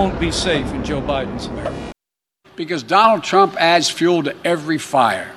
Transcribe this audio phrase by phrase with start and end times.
[0.00, 1.92] won't be safe in Joe Biden's America.
[2.56, 5.30] Because Donald Trump adds fuel to every fire.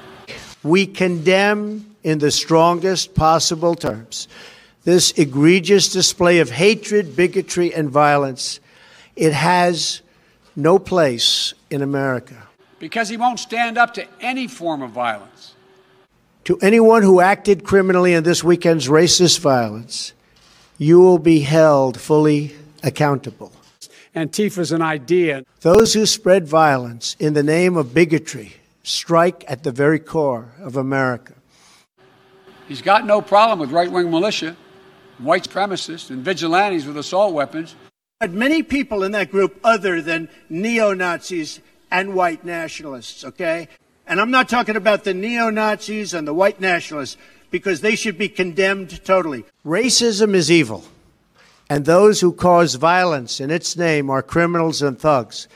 [0.63, 4.29] We condemn in the strongest possible terms
[4.85, 8.61] this egregious display of hatred, bigotry, and violence.
[9.17, 10.01] It has
[10.55, 12.47] no place in America.
[12.79, 15.55] Because he won't stand up to any form of violence.
[16.45, 20.13] To anyone who acted criminally in this weekend's racist violence,
[20.77, 23.52] you will be held fully accountable.
[24.15, 25.43] Antifa's an idea.
[25.61, 28.53] Those who spread violence in the name of bigotry
[28.83, 31.33] strike at the very core of America.
[32.67, 34.55] He's got no problem with right wing militia,
[35.17, 37.75] white supremacists, and vigilantes with assault weapons.
[38.19, 41.59] But many people in that group other than neo Nazis
[41.91, 43.67] and white nationalists, okay?
[44.07, 47.17] And I'm not talking about the neo Nazis and the white nationalists
[47.51, 49.45] because they should be condemned totally.
[49.65, 50.83] Racism is evil
[51.69, 55.47] and those who cause violence in its name are criminals and thugs,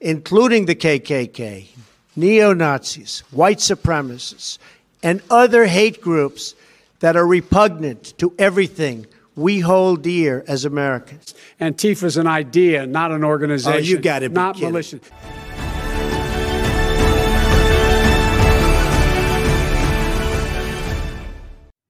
[0.00, 1.68] including the KKK,
[2.14, 4.58] neo Nazis, white supremacists,
[5.02, 6.54] and other hate groups
[7.00, 11.34] that are repugnant to everything we hold dear as Americans.
[11.60, 13.78] Antifa's an idea, not an organization.
[13.78, 14.32] Oh, you got it.
[14.32, 15.00] Not militia.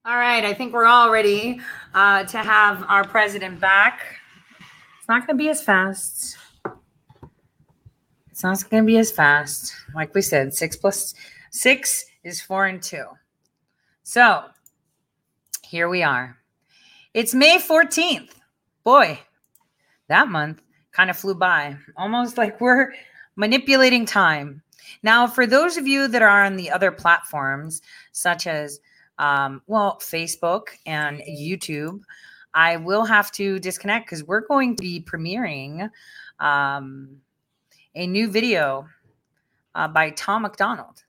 [0.07, 1.59] All right, I think we're all ready
[1.93, 4.03] uh, to have our president back.
[4.97, 6.37] It's not going to be as fast.
[8.31, 9.75] It's not going to be as fast.
[9.93, 11.13] Like we said, six plus
[11.51, 13.03] six is four and two.
[14.03, 14.45] So
[15.65, 16.37] here we are.
[17.13, 18.29] It's May 14th.
[18.85, 19.19] Boy,
[20.07, 20.61] that month
[20.93, 22.93] kind of flew by, almost like we're
[23.35, 24.61] manipulating time.
[25.03, 27.81] Now, for those of you that are on the other platforms,
[28.13, 28.79] such as
[29.19, 32.01] um, well, Facebook and YouTube,
[32.53, 35.89] I will have to disconnect because we're going to be premiering
[36.39, 37.17] um,
[37.95, 38.87] a new video
[39.75, 41.03] uh, by Tom MacDonald.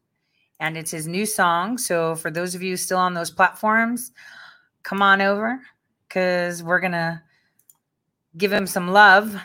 [0.60, 1.78] And it's his new song.
[1.78, 4.12] So for those of you still on those platforms,
[4.82, 5.60] come on over
[6.08, 7.22] because we're going to
[8.36, 9.40] give him some love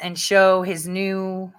[0.00, 1.52] and show his new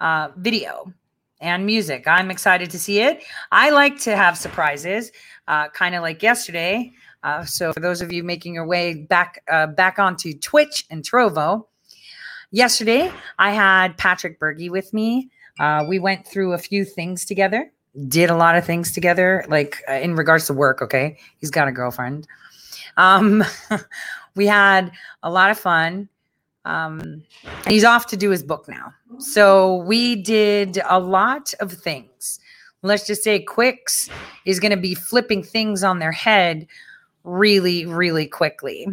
[0.00, 0.92] uh, video
[1.40, 2.06] and music.
[2.06, 3.22] I'm excited to see it.
[3.52, 5.12] I like to have surprises
[5.48, 6.92] uh, kind of like yesterday.
[7.24, 11.02] Uh, so for those of you making your way back uh, back onto Twitch and
[11.02, 11.66] Trovo,
[12.52, 15.30] yesterday I had Patrick Bergy with me.
[15.58, 17.72] Uh, we went through a few things together,
[18.06, 20.80] did a lot of things together, like uh, in regards to work.
[20.80, 22.28] Okay, he's got a girlfriend.
[22.96, 23.42] Um,
[24.36, 24.92] we had
[25.24, 26.08] a lot of fun.
[26.64, 27.22] Um,
[27.66, 28.92] he's off to do his book now.
[29.18, 32.38] So we did a lot of things
[32.82, 34.08] let's just say Quicks
[34.44, 36.66] is going to be flipping things on their head
[37.24, 38.86] really, really quickly.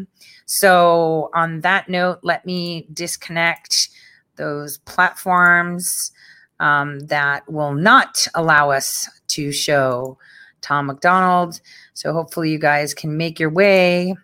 [0.46, 3.90] So, on that note, let me disconnect
[4.36, 6.12] those platforms
[6.60, 10.18] um, that will not allow us to show
[10.62, 11.62] Tom MacDonald.
[11.94, 14.16] So, hopefully, you guys can make your way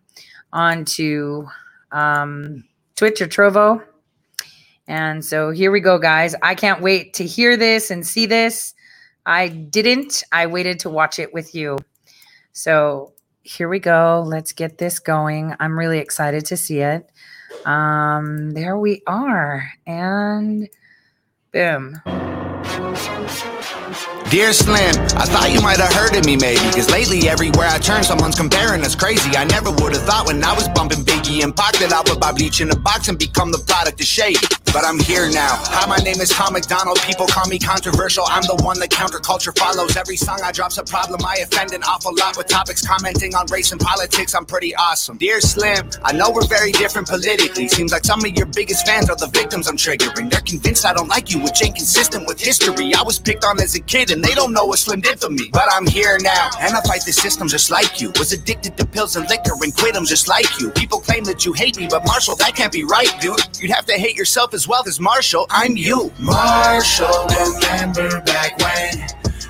[0.53, 1.47] onto
[1.91, 2.63] um,
[2.95, 3.83] Twitch or Trovo.
[4.87, 6.35] And so here we go, guys.
[6.41, 8.73] I can't wait to hear this and see this.
[9.25, 10.23] I didn't.
[10.31, 11.77] I waited to watch it with you.
[12.53, 14.23] So here we go.
[14.25, 15.55] Let's get this going.
[15.59, 17.09] I'm really excited to see it.
[17.65, 19.71] Um, there we are.
[19.85, 20.69] And
[21.51, 22.01] boom.
[24.29, 27.79] Dear Slim, I thought you might have heard of me maybe Cause lately everywhere I
[27.79, 31.43] turn someone's comparing us crazy I never would have thought when I was bumping Biggie
[31.43, 34.07] and Pac That I would buy bleach in a box and become the product of
[34.07, 34.37] shade
[34.73, 36.97] But I'm here now, hi my name is Tom MacDonald.
[37.01, 40.83] People call me controversial, I'm the one that counterculture follows Every song I drop's a
[40.83, 44.73] problem, I offend an awful lot With topics commenting on race and politics, I'm pretty
[44.75, 48.87] awesome Dear Slim, I know we're very different politically Seems like some of your biggest
[48.87, 52.25] fans are the victims I'm triggering They're convinced I don't like you, which ain't consistent
[52.25, 55.01] with history I was picked on as a kid and they don't know what Slim
[55.01, 55.49] did for me.
[55.51, 58.11] But I'm here now, and I fight the system just like you.
[58.19, 60.69] Was addicted to pills and liquor and quit them just like you.
[60.71, 63.39] People claim that you hate me, but Marshall, that can't be right, dude.
[63.59, 65.45] You'd have to hate yourself as well as Marshall.
[65.49, 66.11] I'm you.
[66.19, 69.07] Marshall, remember back when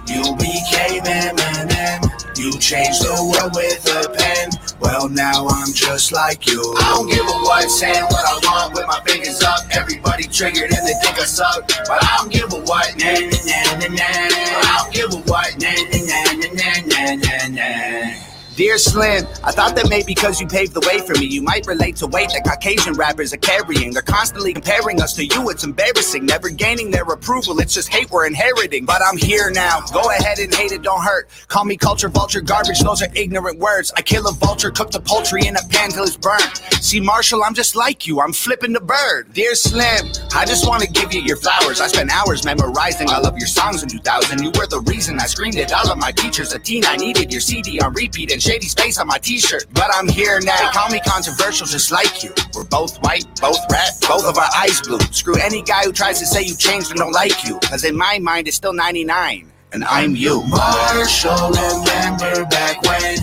[0.08, 2.38] you became Eminem.
[2.38, 4.50] You changed the world with a pen.
[4.80, 6.62] Well, now I'm just like you.
[6.80, 9.66] I don't give a what, saying what I want with my fingers up.
[9.72, 11.68] Everybody triggered and they think I suck.
[11.68, 14.02] But I don't give a what, nah, nah, nah, nah, nah.
[14.02, 18.31] I don't give a what, nah, nah, nah, nah, nah, nah, nah.
[18.56, 21.66] Dear Slim, I thought that maybe because you paved the way for me, you might
[21.68, 23.94] relate to weight that Caucasian rappers are carrying.
[23.94, 26.26] They're constantly comparing us to you, it's embarrassing.
[26.26, 28.84] Never gaining their approval, it's just hate we're inheriting.
[28.84, 31.30] But I'm here now, go ahead and hate it, don't hurt.
[31.48, 33.94] Call me culture vulture garbage, those are ignorant words.
[33.96, 36.62] I kill a vulture, cook the poultry in a pan till it's burnt.
[36.82, 39.32] See, Marshall, I'm just like you, I'm flipping the bird.
[39.32, 41.80] Dear Slim, I just want to give you your flowers.
[41.80, 44.44] I spent hours memorizing all of your songs in 2000.
[44.44, 46.54] You were the reason I screamed at all of my teachers.
[46.54, 49.68] A teen, I needed your CD on repeat and shady space on my t-shirt.
[49.74, 50.72] But I'm here now.
[50.72, 52.34] Call me controversial just like you.
[52.56, 55.00] We're both white, both red, both of our eyes blue.
[55.12, 57.60] Screw any guy who tries to say you changed and don't like you.
[57.60, 59.52] Cause in my mind it's still 99.
[59.74, 60.44] And I'm you.
[60.48, 63.16] Marshall, remember back when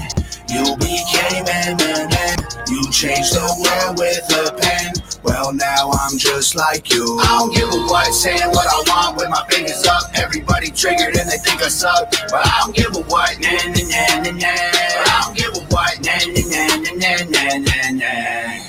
[0.49, 2.71] you became Eminem?
[2.71, 4.93] You changed the world with a pen.
[5.29, 7.19] Well, now I'm just like you.
[7.21, 10.11] I don't give a what, saying what I want with my fingers up.
[10.15, 12.11] Everybody triggered and they think I suck.
[12.31, 14.41] But I don't give a what, nah, nah, nah, nah, nah.
[14.41, 15.68] I don't give a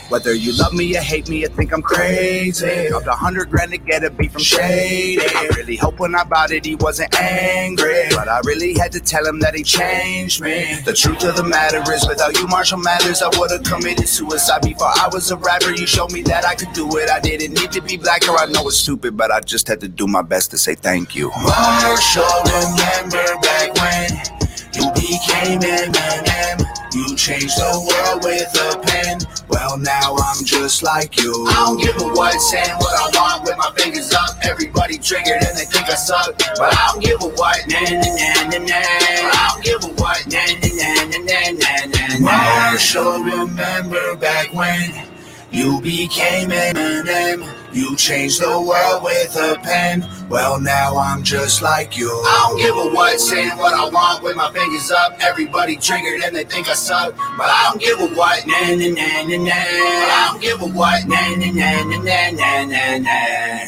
[0.10, 2.88] Whether you love me or hate me, you think I'm crazy.
[2.90, 5.22] Dropped a hundred grand to get a beat from Shady.
[5.22, 8.07] I really hope when I bought it he wasn't angry.
[8.10, 10.81] But I really had to tell him that he changed me.
[10.84, 14.88] The truth of the matter is, without you, Marshall Mathers, I would've committed suicide before
[14.88, 15.72] I was a rapper.
[15.72, 17.10] You showed me that I could do it.
[17.10, 19.80] I didn't need to be black, or I know it's stupid, but I just had
[19.81, 21.30] to do my best to say thank you.
[21.30, 24.38] Marshall, remember back when
[24.79, 26.65] you became Eminem?
[26.93, 29.19] You changed the world with a pen.
[29.47, 31.33] Well, now I'm just like you.
[31.49, 34.37] I don't give a what, saying what I want with my fingers up.
[34.43, 36.37] Everybody triggered and they think I suck.
[36.57, 38.73] But I don't give a what, nah, nah, nah, nah, nah.
[38.73, 42.19] I don't give a what, nah, nah, nah, nah, nah, nah, nah.
[42.19, 45.05] Marshall, remember back when
[45.51, 47.58] you became Eminem?
[47.71, 50.04] You changed the world with a pen.
[50.27, 52.10] Well, now I'm just like you.
[52.10, 55.18] I don't give a what, saying what I want with my fingers up.
[55.21, 57.16] Everybody triggered and they think I suck.
[57.38, 59.51] But I don't give a what, nah, nah, nah, nah, nah.
[59.54, 63.66] I don't give a what, nah, nah, nah, nah, nah, nah, nah, nah.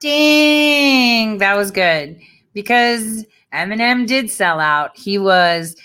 [0.00, 2.20] Ding, that was good
[2.52, 4.96] because Eminem did sell out.
[4.96, 5.76] He was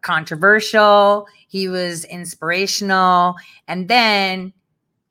[0.00, 3.36] controversial, he was inspirational,
[3.68, 4.52] and then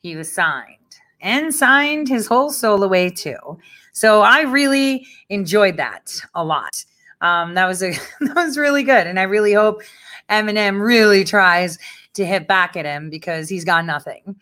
[0.01, 3.57] he was signed and signed his whole soul away too.
[3.93, 6.83] So I really enjoyed that a lot.
[7.21, 9.83] Um, that was a that was really good, and I really hope
[10.29, 11.79] Eminem really tries
[12.15, 14.35] to hit back at him because he's got nothing.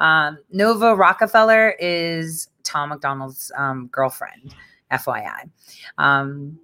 [0.00, 4.56] Um, Nova Rockafeller is Tom MacDonald's um, girlfriend,
[4.90, 5.48] FYI.
[5.98, 6.58] Um,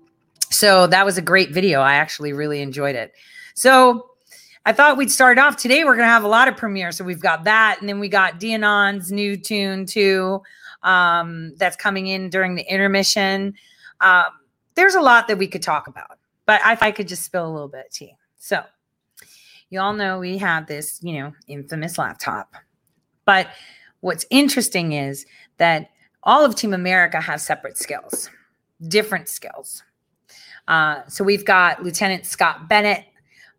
[0.50, 1.81] so that was a great video.
[1.81, 3.12] I actually really enjoyed it.
[3.54, 4.09] So
[4.66, 5.84] I thought we'd start off today.
[5.84, 6.96] We're going to have a lot of premieres.
[6.96, 10.42] So we've got that, and then we got Dianon's new tune too.
[10.82, 13.54] Um, that's coming in during the intermission.
[14.00, 14.24] Um,
[14.74, 17.52] there's a lot that we could talk about, but I, I could just spill a
[17.52, 18.14] little bit of tea.
[18.38, 18.62] So
[19.70, 22.54] you all know we have this, you know, infamous laptop.
[23.24, 23.48] But
[24.00, 25.26] what's interesting is
[25.58, 25.90] that
[26.22, 28.30] all of Team America have separate skills,
[28.88, 29.82] different skills.
[30.68, 33.04] Uh, so we've got Lieutenant Scott Bennett.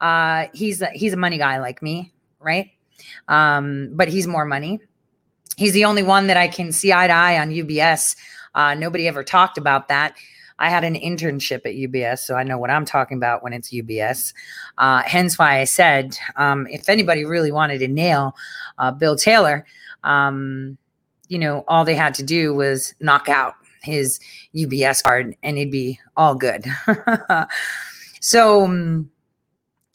[0.02, 2.72] Uh, he's a, he's a money guy like me, right?
[3.28, 4.80] Um, but he's more money.
[5.58, 8.16] He's the only one that I can see eye to eye on UBS.
[8.56, 10.16] Uh, nobody ever talked about that.
[10.60, 13.72] I had an internship at UBS, so I know what I'm talking about when it's
[13.72, 14.34] UBS.
[14.78, 18.36] Uh, hence why I said um, if anybody really wanted to nail
[18.78, 19.66] uh, Bill Taylor,
[20.04, 20.78] um,
[21.30, 24.20] you know, all they had to do was knock out his
[24.56, 26.66] UBS card and it'd be all good.
[28.22, 29.10] so um,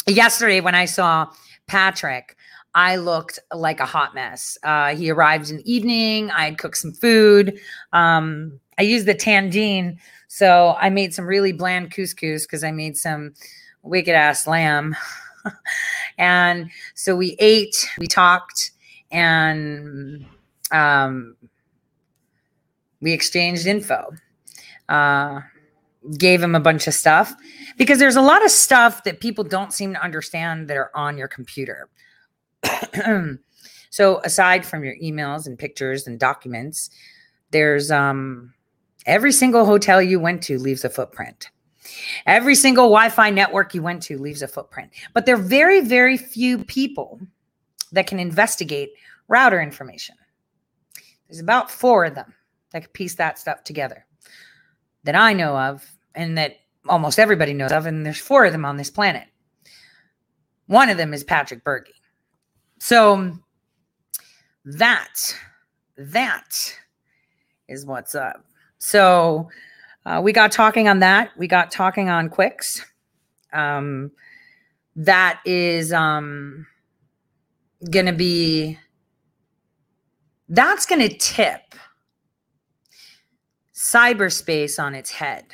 [0.07, 1.29] yesterday when I saw
[1.67, 2.37] Patrick,
[2.75, 4.59] I looked like a hot mess.
[4.63, 6.31] Uh, he arrived in the evening.
[6.31, 7.59] I had cooked some food.
[7.93, 9.99] Um, I used the tangine,
[10.29, 13.33] so I made some really bland couscous because I made some
[13.83, 14.95] wicked ass lamb.
[16.19, 18.73] and so we ate, we talked,
[19.11, 20.27] and
[20.71, 21.35] um,
[23.01, 24.13] we exchanged info.
[24.89, 25.41] Uh,
[26.19, 27.35] gave him a bunch of stuff
[27.77, 31.19] because there's a lot of stuff that people don't seem to understand that are on
[31.19, 31.89] your computer.
[33.91, 36.91] so aside from your emails and pictures and documents,
[37.51, 38.53] there's um
[39.07, 41.51] every single hotel you went to leaves a footprint.
[42.27, 44.91] Every single Wi-Fi network you went to leaves a footprint.
[45.13, 47.21] But there are very, very few people
[47.93, 48.91] that can investigate
[49.29, 50.17] router information.
[51.29, 52.35] There's about four of them
[52.73, 54.05] that could piece that stuff together
[55.05, 56.57] that I know of and that
[56.89, 57.87] almost everybody knows of.
[57.87, 59.29] And there's four of them on this planet.
[60.67, 61.93] One of them is Patrick Bergy.
[62.81, 63.39] So
[64.65, 65.15] that,
[65.97, 66.75] that
[67.69, 68.45] is what's up.
[68.79, 69.49] So
[70.05, 71.31] uh, we got talking on that.
[71.37, 72.85] We got talking on Quicks.
[73.53, 74.11] um,
[74.97, 76.67] that is um,
[77.91, 78.79] going to be
[80.49, 81.75] that's going to tip
[83.75, 85.45] cyberspace on its head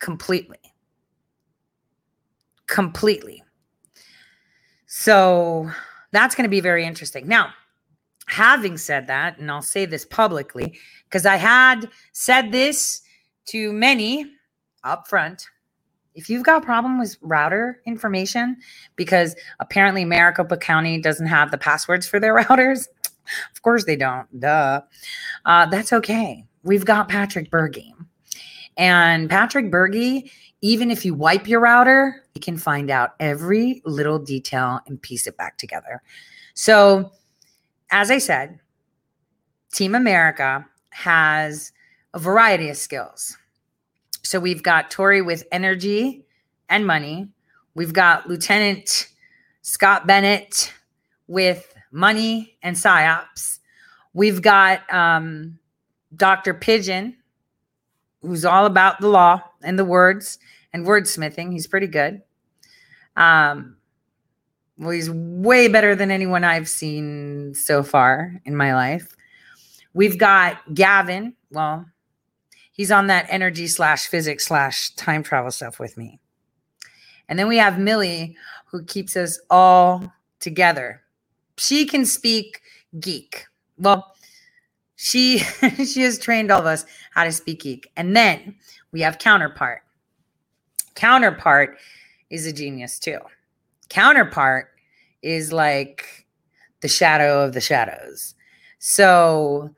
[0.00, 0.58] completely.
[2.66, 3.42] Completely.
[4.86, 5.70] So
[6.12, 7.28] that's going to be very interesting.
[7.28, 7.52] Now
[8.28, 13.00] having said that and i'll say this publicly because i had said this
[13.46, 14.30] to many
[14.84, 15.46] up front
[16.14, 18.54] if you've got a problem with router information
[18.96, 22.88] because apparently maricopa county doesn't have the passwords for their routers
[23.52, 24.80] of course they don't duh.
[25.44, 26.44] Uh, that's okay.
[26.62, 27.92] We've got patrick bergy
[28.78, 30.30] and patrick bergy
[30.60, 35.26] even if you wipe your router you can find out every little detail and piece
[35.26, 36.00] it back together
[36.54, 37.12] so
[37.90, 38.58] as i said
[39.74, 41.72] team america has
[42.14, 43.36] a variety of skills
[44.28, 46.26] so we've got Tore with energy
[46.68, 47.28] and money.
[47.74, 49.08] We've got Lieutenant
[49.62, 50.72] Scott Bennett
[51.28, 53.58] with money and psyops.
[54.12, 55.58] We've got um,
[56.14, 56.52] Dr.
[56.52, 57.16] Pigeon,
[58.22, 60.38] who's all about the law and the words
[60.72, 61.52] and wordsmithing.
[61.52, 62.22] He's pretty good.
[63.16, 63.76] Um,
[64.76, 69.16] well, he's way better than anyone I've seen so far in my life.
[69.92, 71.34] We've got Gavin.
[71.50, 71.86] Well,
[72.72, 76.20] he's on that energy slash physics slash time travel stuff with me.
[77.28, 81.02] And then we have Millie, who keeps us all together.
[81.56, 82.60] She can speak
[83.00, 83.46] geek.
[83.78, 84.14] Well,
[85.00, 85.38] she
[85.86, 87.88] she has trained all of us how to speak geek.
[87.96, 88.56] And then
[88.90, 89.82] we have counterpart.
[90.96, 91.78] Counterpart
[92.30, 93.20] is a genius too.
[93.88, 94.70] Counterpart
[95.22, 96.26] is like
[96.80, 98.34] the shadow of the shadows.
[98.80, 99.70] So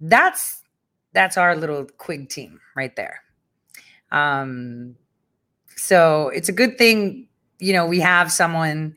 [0.00, 0.62] that's
[1.12, 3.20] that's our little quig team right there.
[4.10, 4.96] Um,
[5.76, 7.28] so it's a good thing,
[7.58, 8.94] you know, we have someone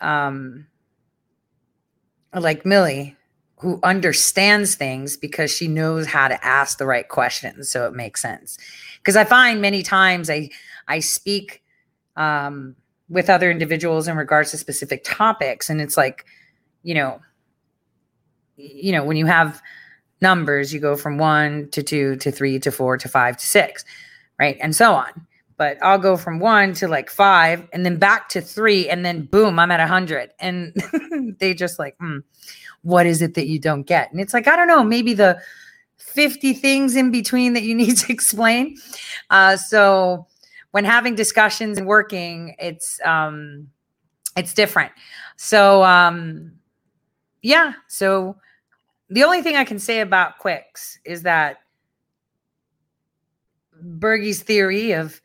[0.00, 0.66] um,
[2.32, 3.17] like Millie
[3.60, 8.20] who understands things because she knows how to ask the right questions so it makes
[8.20, 8.58] sense
[8.98, 10.48] because i find many times i
[10.88, 11.62] i speak
[12.16, 12.74] um,
[13.08, 16.24] with other individuals in regards to specific topics and it's like
[16.82, 17.20] you know
[18.56, 19.62] you know when you have
[20.20, 23.84] numbers you go from one to two to three to four to five to six
[24.38, 25.26] right and so on
[25.58, 29.24] but I'll go from one to like five and then back to three and then
[29.24, 30.30] boom, I'm at a hundred.
[30.38, 30.72] And
[31.40, 32.18] they just like, hmm,
[32.88, 34.10] what is it that you don't get?
[34.10, 35.38] And it's like, I don't know, maybe the
[35.98, 38.78] 50 things in between that you need to explain.
[39.28, 40.26] Uh, so
[40.70, 43.68] when having discussions and working, it's um
[44.36, 44.92] it's different.
[45.36, 46.52] So um
[47.42, 48.36] yeah, so
[49.10, 51.58] the only thing I can say about quicks is that
[53.80, 55.20] Bergy's theory of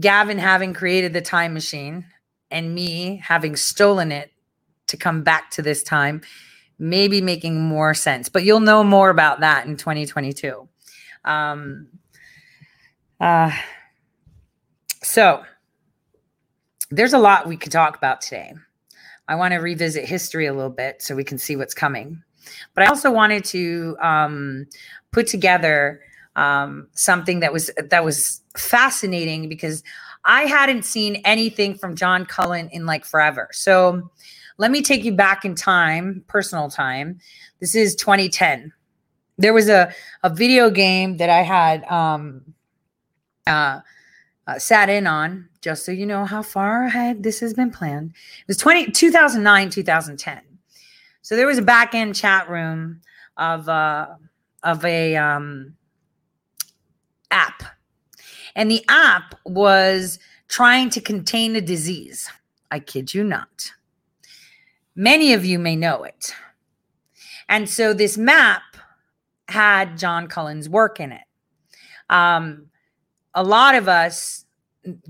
[0.00, 2.06] Gavin having created the time machine
[2.50, 4.31] and me having stolen it
[4.92, 6.22] to come back to this time
[6.78, 10.68] maybe making more sense but you'll know more about that in 2022
[11.24, 11.88] um
[13.20, 13.50] uh
[15.02, 15.42] so
[16.92, 18.52] there's a lot we could talk about today.
[19.26, 22.22] I want to revisit history a little bit so we can see what's coming.
[22.74, 24.66] But i also wanted to um
[25.12, 26.00] put together
[26.34, 29.82] um, something that was that was fascinating because
[30.24, 33.48] I hadn't seen anything from John Cullen in like forever.
[33.52, 34.10] So
[34.62, 37.18] let me take you back in time, personal time.
[37.58, 38.72] This is 2010.
[39.36, 39.92] There was a
[40.22, 42.54] a video game that I had um,
[43.44, 43.80] uh,
[44.46, 48.10] uh, sat in on, just so you know how far ahead this has been planned.
[48.10, 50.40] It was 20, 2009, 2010.
[51.22, 53.00] So there was a back end chat room
[53.36, 54.14] of uh,
[54.62, 55.74] of a um,
[57.32, 57.64] app.
[58.54, 62.30] And the app was trying to contain a disease.
[62.70, 63.72] I kid you not.
[64.94, 66.34] Many of you may know it.
[67.48, 68.62] And so this map
[69.48, 71.24] had John Cullen's work in it.
[72.08, 72.66] Um,
[73.34, 74.44] a lot of us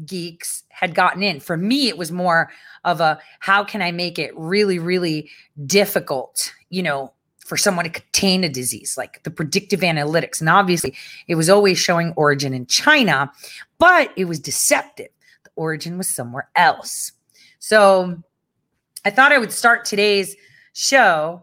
[0.04, 1.40] geeks had gotten in.
[1.40, 2.50] For me, it was more
[2.84, 5.30] of a how can I make it really, really
[5.66, 10.40] difficult, you know, for someone to contain a disease, like the predictive analytics.
[10.40, 10.94] And obviously,
[11.26, 13.32] it was always showing origin in China,
[13.78, 15.08] but it was deceptive.
[15.44, 17.12] The origin was somewhere else.
[17.58, 18.22] So
[19.04, 20.36] I thought I would start today's
[20.74, 21.42] show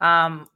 [0.00, 0.48] um,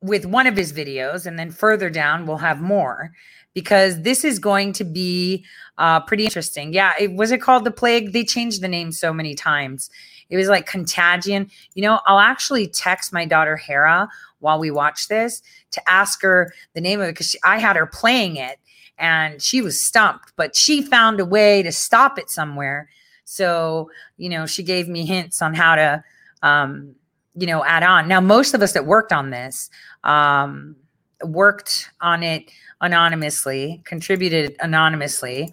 [0.00, 3.12] with one of his videos, and then further down, we'll have more
[3.54, 5.44] because this is going to be
[5.78, 6.72] uh, pretty interesting.
[6.72, 8.12] Yeah, it was it called the plague?
[8.12, 9.90] They changed the name so many times.
[10.30, 11.50] It was like contagion.
[11.74, 14.08] You know, I'll actually text my daughter Hera
[14.40, 17.86] while we watch this to ask her the name of it because I had her
[17.86, 18.58] playing it
[18.98, 22.88] and she was stumped, but she found a way to stop it somewhere.
[23.32, 26.04] So, you know, she gave me hints on how to,
[26.42, 26.94] um,
[27.34, 28.06] you know, add on.
[28.06, 29.70] Now, most of us that worked on this
[30.04, 30.76] um,
[31.24, 32.50] worked on it
[32.82, 35.50] anonymously, contributed anonymously.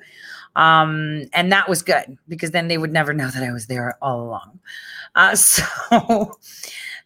[0.57, 3.98] Um, and that was good because then they would never know that I was there
[4.01, 4.59] all along.
[5.15, 5.63] Uh, so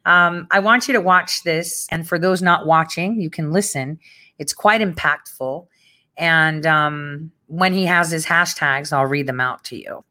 [0.05, 1.87] um, I want you to watch this.
[1.91, 3.99] And for those not watching, you can listen.
[4.39, 5.67] It's quite impactful.
[6.17, 10.03] And um, when he has his hashtags, I'll read them out to you.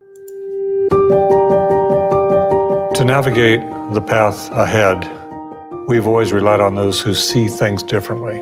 [2.97, 3.61] To navigate
[3.93, 5.11] the path ahead,
[5.89, 8.41] we've always relied on those who see things differently.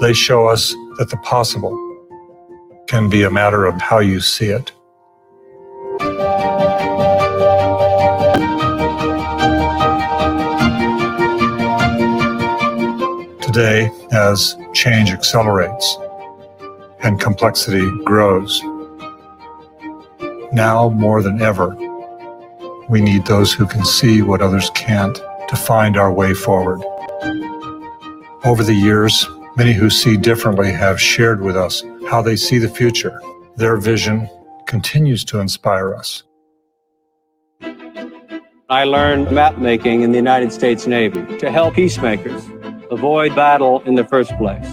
[0.00, 1.78] They show us that the possible
[2.88, 4.72] can be a matter of how you see it.
[13.54, 15.96] Today, as change accelerates
[17.04, 18.60] and complexity grows,
[20.52, 21.68] now more than ever,
[22.88, 26.82] we need those who can see what others can't to find our way forward.
[28.44, 29.24] Over the years,
[29.56, 33.22] many who see differently have shared with us how they see the future.
[33.54, 34.28] Their vision
[34.66, 36.24] continues to inspire us.
[38.68, 42.44] I learned map making in the United States Navy to help peacemakers
[42.90, 44.66] avoid battle in the first place.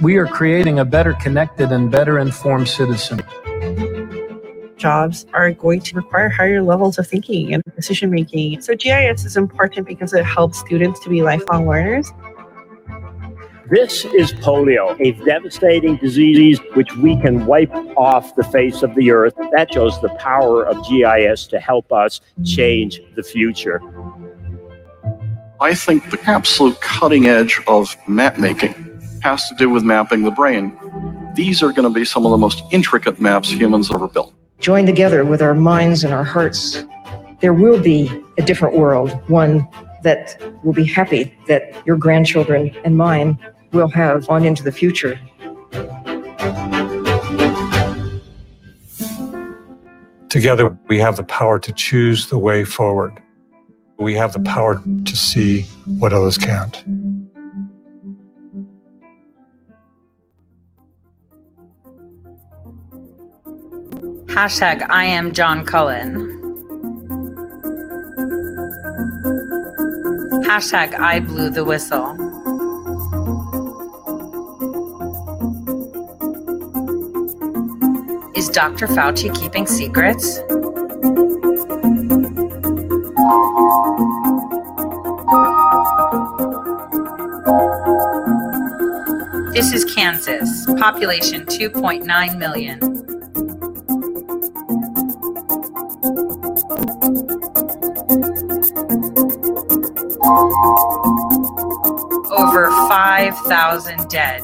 [0.00, 3.20] We are creating a better connected and better informed citizen.
[4.76, 8.62] Jobs are going to require higher levels of thinking and decision making.
[8.62, 12.10] So, GIS is important because it helps students to be lifelong learners.
[13.70, 19.12] This is polio, a devastating disease which we can wipe off the face of the
[19.12, 19.34] earth.
[19.52, 23.80] That shows the power of GIS to help us change the future.
[25.62, 28.72] I think the absolute cutting edge of map making
[29.22, 30.74] has to do with mapping the brain.
[31.34, 34.32] These are going to be some of the most intricate maps humans ever built.
[34.58, 36.84] Joined together with our minds and our hearts,
[37.40, 39.68] there will be a different world, one
[40.02, 43.38] that will be happy that your grandchildren and mine
[43.72, 45.20] will have on into the future.
[50.30, 53.20] Together, we have the power to choose the way forward.
[54.00, 56.72] We have the power to see what others can't.
[64.26, 66.14] Hashtag I am John Cullen.
[70.44, 72.16] Hashtag I blew the whistle.
[78.34, 78.86] Is Dr.
[78.86, 80.40] Fauci keeping secrets?
[89.52, 92.78] This is Kansas, population 2.9 million.
[102.32, 104.40] Over 5,000 dead.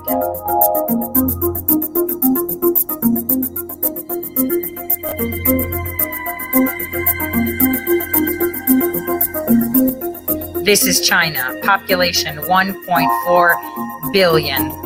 [10.64, 14.85] This is China, population 1.4 billion.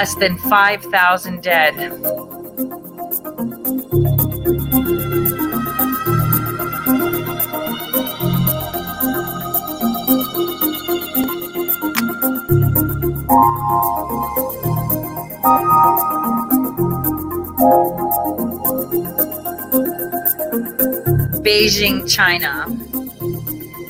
[0.00, 1.74] Less than 5,000 dead.
[21.44, 22.66] Beijing, China.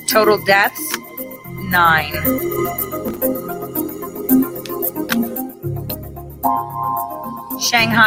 [0.08, 0.98] Total deaths,
[1.70, 2.89] nine.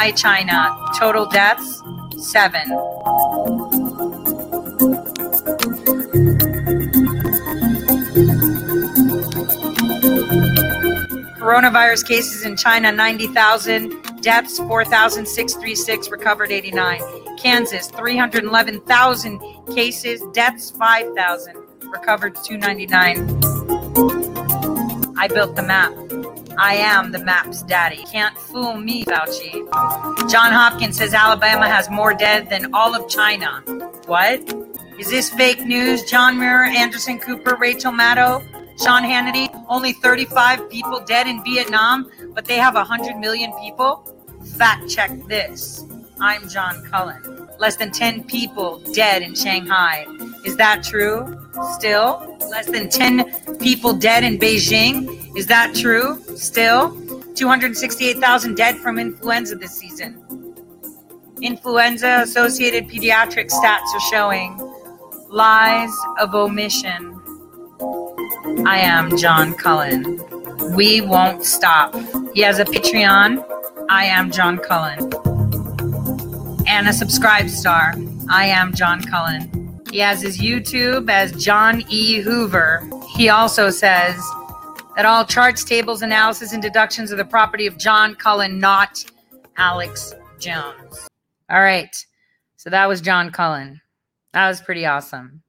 [0.04, 0.78] Shanghai, China.
[1.00, 1.82] Total deaths,
[2.18, 2.68] seven.
[11.40, 14.22] Coronavirus cases in China, 90,000.
[14.22, 16.10] Deaths, 4,636.
[16.10, 17.02] Recovered, 89.
[17.38, 19.40] Kansas, 311,000
[19.74, 20.22] cases.
[20.34, 21.56] Deaths, 5,000.
[21.94, 23.40] Recovered, 299.
[25.18, 25.94] I built the map.
[26.58, 28.04] I am the map's daddy.
[28.12, 29.52] Can't fool me, Fauci.
[30.30, 33.62] John Hopkins says Alabama has more dead than all of China.
[34.06, 34.42] What?
[35.00, 36.04] Is this fake news?
[36.04, 38.44] John Muir, Anderson Cooper, Rachel Maddow,
[38.80, 44.08] Sean Hannity, only 35 people dead in Vietnam, but they have 100 million people?
[44.58, 45.86] Fact check this.
[46.20, 47.50] I'm John Cullen.
[47.60, 50.06] Less than 10 people dead in Shanghai.
[50.44, 51.40] Is that true?
[51.74, 52.38] Still?
[52.50, 55.36] Less than 10 people dead in Beijing.
[55.38, 56.22] Is that true?
[56.36, 57.00] Still?
[57.36, 60.20] 268,000 dead from influenza this season.
[61.42, 64.58] Influenza associated pediatric stats are showing
[65.30, 67.20] lies of omission.
[68.66, 70.22] I am John Cullen.
[70.76, 71.96] We won't stop.
[72.34, 73.44] He has a Patreon.
[73.90, 75.12] I am John Cullen.
[76.68, 77.94] And a subscribe star.
[78.30, 79.63] I am John Cullen.
[79.94, 82.20] He has his YouTube as John E.
[82.20, 82.82] Hoover.
[83.16, 84.20] He also says
[84.96, 89.06] that all charts, tables, analysis, and deductions are the property of John Cullen, not
[89.56, 91.08] Alex Jones.
[91.48, 91.96] All right.
[92.58, 93.82] So that was John Cullen.
[94.34, 95.44] That was pretty awesome.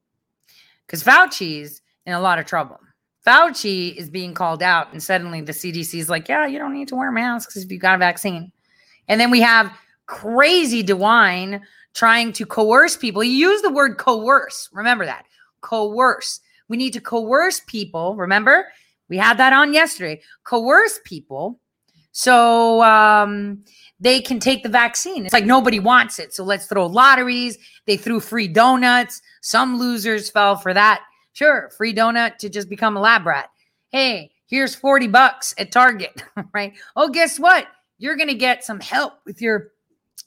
[0.86, 2.78] Because Fauci's in a lot of trouble.
[3.26, 6.88] Fauci is being called out, and suddenly the CDC is like, yeah, you don't need
[6.88, 8.52] to wear masks if you got a vaccine.
[9.08, 9.72] And then we have
[10.04, 11.62] crazy DeWine
[11.94, 13.24] trying to coerce people.
[13.24, 14.68] You use the word coerce.
[14.72, 15.26] Remember that.
[15.60, 16.40] Coerce.
[16.68, 18.16] We need to coerce people.
[18.16, 18.66] Remember?
[19.08, 20.22] We had that on yesterday.
[20.44, 21.60] Coerce people
[22.16, 23.64] so um,
[23.98, 25.24] they can take the vaccine.
[25.24, 26.32] It's like nobody wants it.
[26.32, 27.58] So let's throw lotteries.
[27.86, 29.20] They threw free donuts.
[29.40, 31.02] Some losers fell for that.
[31.32, 33.50] Sure, free donut to just become a lab rat.
[33.90, 36.22] Hey, here's 40 bucks at Target,
[36.54, 36.74] right?
[36.94, 37.66] Oh, guess what?
[37.98, 39.72] You're going to get some help with your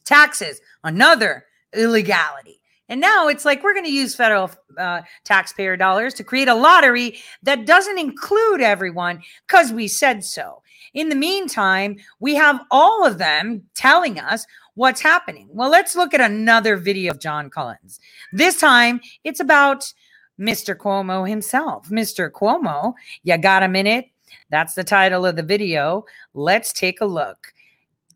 [0.03, 0.59] taxes.
[0.83, 1.45] Another
[1.77, 2.59] illegality.
[2.89, 6.55] And now it's like we're going to use federal uh, taxpayer dollars to create a
[6.55, 10.61] lottery that doesn't include everyone because we said so.
[10.93, 15.49] In the meantime, we have all of them telling us what's happening.
[15.51, 17.99] Well, let's look at another video of John Collins.
[18.31, 19.91] This time it's about
[20.39, 20.75] Mr.
[20.75, 21.89] Cuomo himself.
[21.89, 22.31] Mr.
[22.31, 24.05] Cuomo, you got a minute?
[24.49, 26.05] That's the title of the video.
[26.33, 27.53] Let's take a look.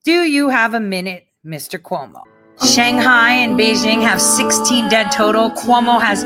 [0.03, 1.79] Do you have a minute, Mr.
[1.79, 2.23] Cuomo?
[2.59, 5.49] Shanghai and Beijing have 16 dead total.
[5.51, 6.23] Cuomo has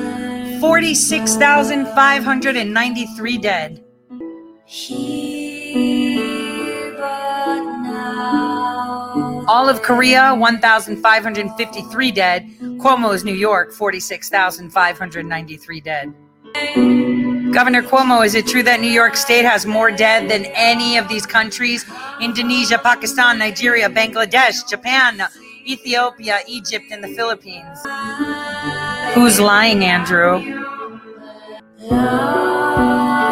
[0.60, 3.84] 46,593 dead.
[9.48, 12.50] All of Korea, 1,553 dead.
[12.78, 16.14] Cuomo's New York, 46,593 dead.
[17.54, 21.08] Governor Cuomo, is it true that New York State has more dead than any of
[21.08, 21.86] these countries?
[22.20, 25.22] Indonesia, Pakistan, Nigeria, Bangladesh, Japan,
[25.66, 27.80] Ethiopia, Egypt, and the Philippines.
[29.14, 30.40] Who's lying, Andrew?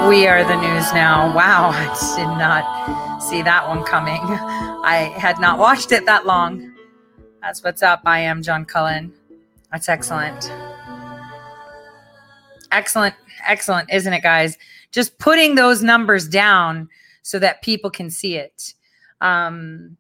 [0.09, 1.33] We are the news now.
[1.35, 1.85] Wow, I
[2.17, 4.21] did not see that one coming.
[4.21, 6.73] I had not watched it that long.
[7.41, 8.01] That's what's up.
[8.05, 9.13] I am John Cullen.
[9.71, 10.51] That's excellent.
[12.71, 13.15] Excellent,
[13.47, 14.57] excellent, isn't it, guys?
[14.91, 16.89] Just putting those numbers down
[17.21, 18.73] so that people can see it.
[19.21, 19.97] Um,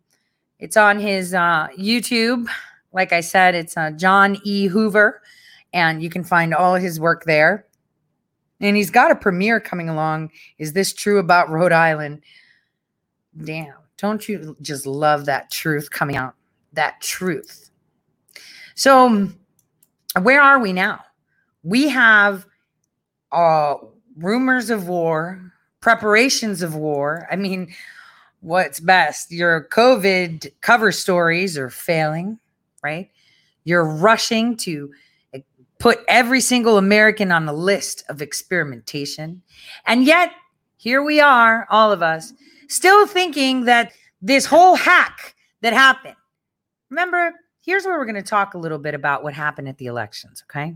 [0.63, 2.47] it's on his uh, YouTube.
[2.93, 4.67] Like I said, it's uh, John E.
[4.67, 5.21] Hoover,
[5.73, 7.67] and you can find all his work there.
[8.61, 10.31] And he's got a premiere coming along.
[10.59, 12.23] Is this true about Rhode Island?
[13.43, 13.73] Damn.
[13.97, 16.35] Don't you just love that truth coming out?
[16.71, 17.69] That truth.
[18.75, 19.27] So,
[20.21, 21.01] where are we now?
[21.63, 22.45] We have
[23.33, 23.75] uh,
[24.15, 25.41] rumors of war,
[25.81, 27.27] preparations of war.
[27.29, 27.75] I mean,
[28.43, 29.31] what's best?
[29.31, 32.37] Your COVID cover stories are failing,
[32.83, 33.09] right?
[33.63, 34.91] You're rushing to
[35.79, 39.41] put every single American on the list of experimentation.
[39.85, 40.31] And yet,
[40.77, 42.33] here we are, all of us,
[42.67, 46.15] still thinking that this whole hack that happened.
[46.89, 47.31] Remember,
[47.65, 50.43] here's where we're going to talk a little bit about what happened at the elections,
[50.49, 50.75] okay?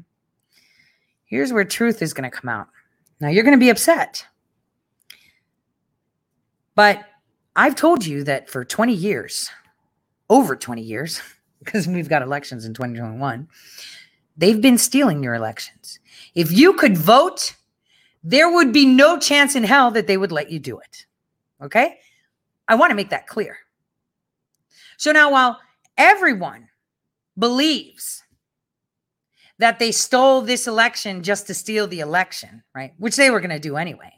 [1.25, 2.67] Here's where truth is going to come out.
[3.19, 4.25] Now, you're going to be upset.
[6.75, 7.05] But
[7.57, 9.49] I've told you that for 20 years,
[10.29, 11.21] over 20 years,
[11.59, 13.47] because we've got elections in 2021,
[14.37, 15.99] they've been stealing your elections.
[16.35, 17.55] If you could vote,
[18.23, 21.05] there would be no chance in hell that they would let you do it.
[21.61, 21.97] Okay?
[22.67, 23.57] I want to make that clear.
[24.97, 25.59] So now, while
[25.97, 26.69] everyone
[27.37, 28.23] believes
[29.57, 32.93] that they stole this election just to steal the election, right?
[32.97, 34.13] Which they were going to do anyway,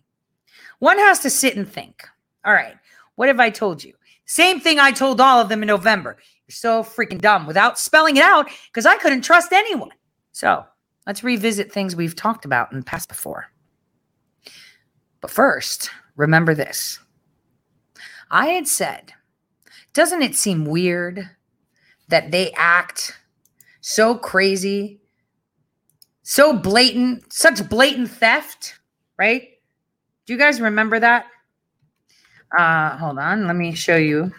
[0.79, 2.05] one has to sit and think
[2.45, 2.75] all right,
[3.19, 3.93] what have I told you?
[4.27, 6.15] Same thing I told all of them in November.
[6.47, 9.89] You're so freaking dumb without spelling it out because I couldn't trust anyone.
[10.31, 10.65] So
[11.05, 13.47] let's revisit things we've talked about in the past before.
[15.19, 16.99] But first, remember this.
[18.31, 19.11] I had said,
[19.93, 21.29] doesn't it seem weird
[22.07, 23.19] that they act
[23.81, 25.01] so crazy
[26.23, 28.79] So blatant, such blatant theft,
[29.17, 29.49] right?
[30.27, 31.25] Do you guys remember that?
[32.57, 34.31] Uh, hold on, let me show you.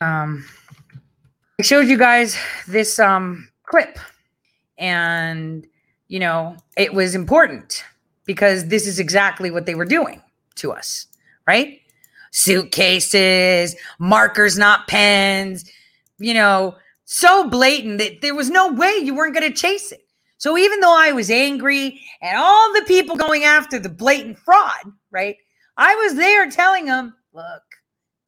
[0.00, 0.44] Um,
[1.58, 2.36] I showed you guys
[2.66, 3.98] this um clip,
[4.78, 5.66] and
[6.08, 7.84] you know it was important
[8.24, 10.22] because this is exactly what they were doing
[10.56, 11.06] to us,
[11.46, 11.80] right?
[12.32, 15.70] Suitcases, markers, not pens,
[16.18, 20.00] you know, so blatant that there was no way you weren't going to chase it.
[20.38, 24.92] So even though I was angry and all the people going after the blatant fraud,
[25.10, 25.36] right?
[25.76, 27.62] I was there telling them, look,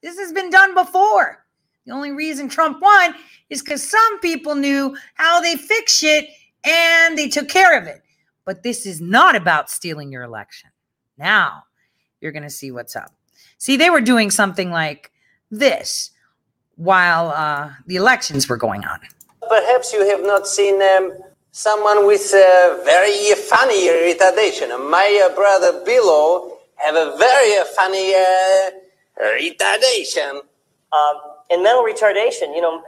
[0.03, 1.45] this has been done before.
[1.87, 3.15] The only reason Trump won
[3.49, 6.29] is because some people knew how they fix shit
[6.65, 8.03] and they took care of it.
[8.45, 10.71] But this is not about stealing your election.
[11.17, 11.65] Now
[12.21, 13.13] you're going to see what's up.
[13.59, 15.13] See, they were doing something like
[15.51, 16.11] this
[16.75, 19.01] while uh, the elections were going on.
[19.49, 21.13] Perhaps you have not seen um,
[21.53, 24.69] someone with a very funny retardation.
[24.91, 28.71] My brother Billo have a very uh, funny uh,
[29.39, 30.41] retardation.
[30.93, 32.83] Um, and mental retardation, you know,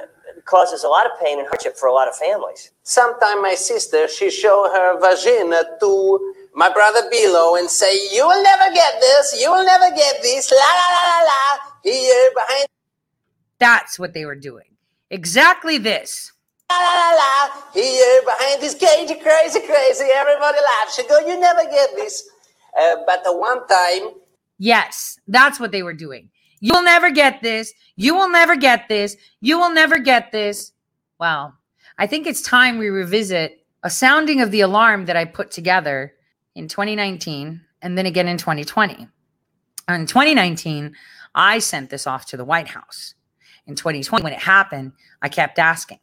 [0.45, 2.71] causes a lot of pain and hardship for a lot of families.
[2.83, 8.43] Sometime my sister, she show her vagina to my brother Bilo and say, "You will
[8.43, 9.41] never get this.
[9.41, 11.43] You will never get this." La la la la la.
[11.85, 12.67] Here behind.
[13.59, 14.71] That's what they were doing.
[15.11, 16.33] Exactly this.
[16.71, 17.63] La la la la.
[17.75, 20.07] Here behind this cage, crazy, crazy.
[20.13, 20.97] Everybody laughs.
[20.97, 22.29] She go, "You never get this."
[22.81, 24.15] Uh, but the one time.
[24.59, 26.31] Yes, that's what they were doing.
[26.61, 27.73] You will never get this.
[27.97, 29.17] You will never get this.
[29.41, 30.73] You will never get this.
[31.19, 31.55] Well,
[31.99, 36.15] I think it's time we revisit a sounding of the alarm that I put together
[36.55, 39.09] in 2019 and then again in 2020.
[39.89, 40.95] In 2019,
[41.35, 43.15] I sent this off to the White House.
[43.67, 46.01] In 2020, when it happened, I kept asking,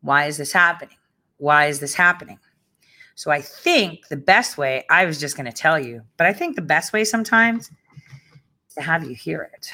[0.00, 0.96] why is this happening?
[1.36, 2.38] Why is this happening?
[3.18, 6.32] So I think the best way, I was just going to tell you, but I
[6.32, 7.68] think the best way sometimes
[8.76, 9.72] to have you hear it.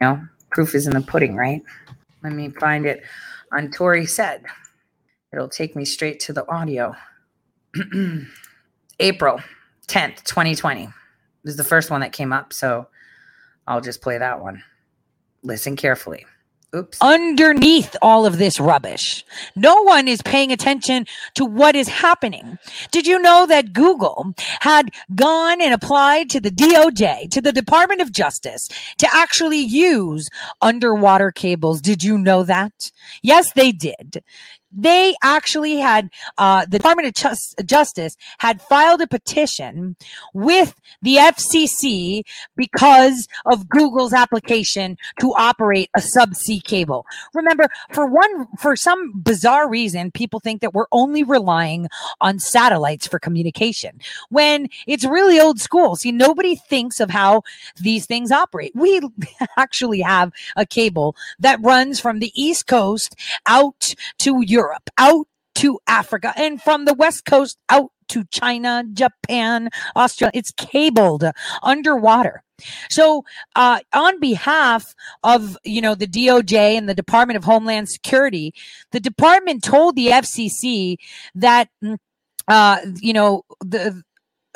[0.00, 1.62] You know, proof is in the pudding, right?
[2.24, 3.02] Let me find it
[3.52, 4.42] on Tore said.
[5.34, 6.96] It'll take me straight to the audio.
[9.00, 9.42] April
[9.88, 10.88] 10th, 2020
[11.44, 12.54] was the first one that came up.
[12.54, 12.88] So
[13.66, 14.62] I'll just play that one.
[15.42, 16.24] Listen carefully.
[16.76, 16.98] Oops.
[17.00, 19.24] Underneath all of this rubbish,
[19.56, 22.58] no one is paying attention to what is happening.
[22.90, 28.02] Did you know that Google had gone and applied to the DOJ, to the Department
[28.02, 30.28] of Justice, to actually use
[30.60, 31.80] underwater cables?
[31.80, 32.90] Did you know that?
[33.22, 34.22] Yes, they did
[34.70, 39.96] they actually had uh, the Department of Just- Justice had filed a petition
[40.34, 42.22] with the FCC
[42.56, 47.06] because of Google's application to operate a subsea cable.
[47.34, 51.88] Remember, for one, for some bizarre reason, people think that we're only relying
[52.20, 55.96] on satellites for communication when it's really old school.
[55.96, 57.42] See, nobody thinks of how
[57.80, 58.72] these things operate.
[58.74, 59.00] We
[59.56, 64.57] actually have a cable that runs from the East Coast out to Europe.
[64.58, 70.32] Europe, out to Africa, and from the West Coast out to China, Japan, Australia.
[70.34, 71.24] It's cabled
[71.62, 72.42] underwater.
[72.90, 78.52] So, uh, on behalf of you know the DOJ and the Department of Homeland Security,
[78.90, 80.96] the department told the FCC
[81.36, 81.98] that mm,
[82.48, 84.02] uh, you know the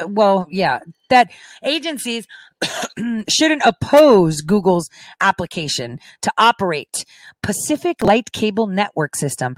[0.09, 1.31] well, yeah, that
[1.62, 2.27] agencies
[3.29, 4.88] shouldn't oppose Google's
[5.21, 7.05] application to operate
[7.43, 9.57] Pacific Light Cable Network System.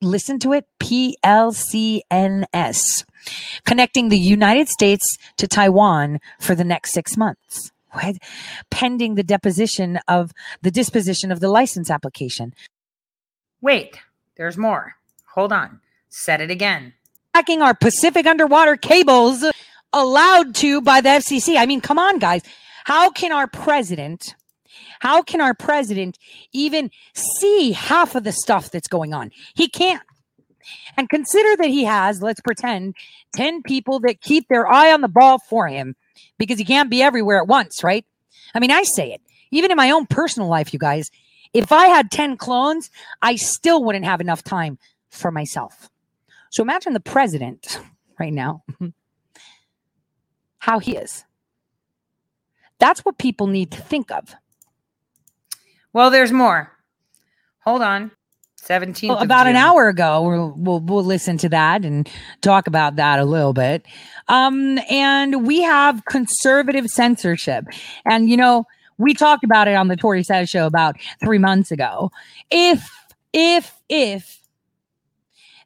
[0.00, 2.04] listen to it PLCNS,
[3.64, 7.72] connecting the United States to Taiwan for the next six months.
[7.92, 8.16] What?
[8.70, 12.54] Pending the deposition of the disposition of the license application.
[13.60, 13.98] Wait,
[14.36, 14.94] there's more.
[15.34, 15.80] Hold on.
[16.08, 16.94] Set it again.
[17.34, 19.44] Hacking our Pacific underwater cables
[19.92, 21.56] allowed to by the FCC.
[21.56, 22.42] I mean, come on, guys.
[22.84, 24.34] How can our president,
[25.00, 26.18] how can our president
[26.52, 29.30] even see half of the stuff that's going on?
[29.54, 30.02] He can't.
[30.96, 32.94] And consider that he has, let's pretend,
[33.34, 35.96] 10 people that keep their eye on the ball for him
[36.38, 38.04] because he can't be everywhere at once, right?
[38.54, 41.10] I mean, I say it, even in my own personal life, you guys,
[41.52, 42.90] if I had 10 clones,
[43.22, 44.78] I still wouldn't have enough time
[45.10, 45.88] for myself.
[46.50, 47.80] So imagine the president
[48.20, 48.64] right now
[50.60, 51.24] how he is.
[52.78, 54.34] That's what people need to think of.
[55.92, 56.70] Well, there's more.
[57.64, 58.12] Hold on.
[58.62, 59.08] 17th.
[59.08, 62.08] Well, about an hour ago, we'll, we'll, we'll listen to that and
[62.42, 63.84] talk about that a little bit.
[64.28, 67.64] Um, and we have conservative censorship.
[68.04, 68.66] And, you know,
[68.98, 72.12] we talked about it on the Tore Says show about three months ago.
[72.50, 72.88] If,
[73.32, 74.40] if, if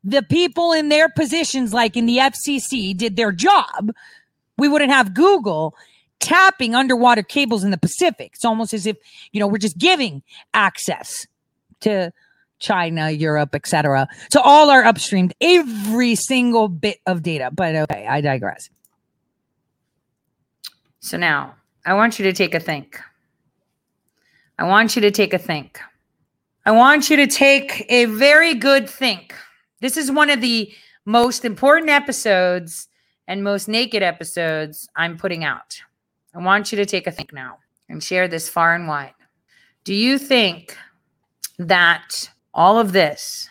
[0.05, 3.91] the people in their positions, like in the FCC, did their job,
[4.59, 5.75] we wouldn't have Google
[6.21, 8.33] tapping underwater cables in the Pacific.
[8.35, 8.97] It's almost as if,
[9.33, 10.23] you know, we're just giving
[10.55, 11.27] access
[11.81, 12.13] to
[12.61, 14.09] China, Europe, etc.
[14.31, 17.51] So all our upstreamed every single bit of data.
[17.53, 18.71] But okay, I digress.
[21.01, 22.99] So now I want you to take a think.
[24.59, 25.79] I want you to take a think.
[26.65, 29.35] I want you to take a very good think.
[29.81, 30.73] This is one of the
[31.05, 32.89] most important episodes
[33.27, 35.81] and most naked episodes I'm putting out.
[36.35, 37.59] I want you to take a think now
[37.89, 39.15] and share this far and wide.
[39.85, 40.77] Do you think
[41.59, 43.49] that all of this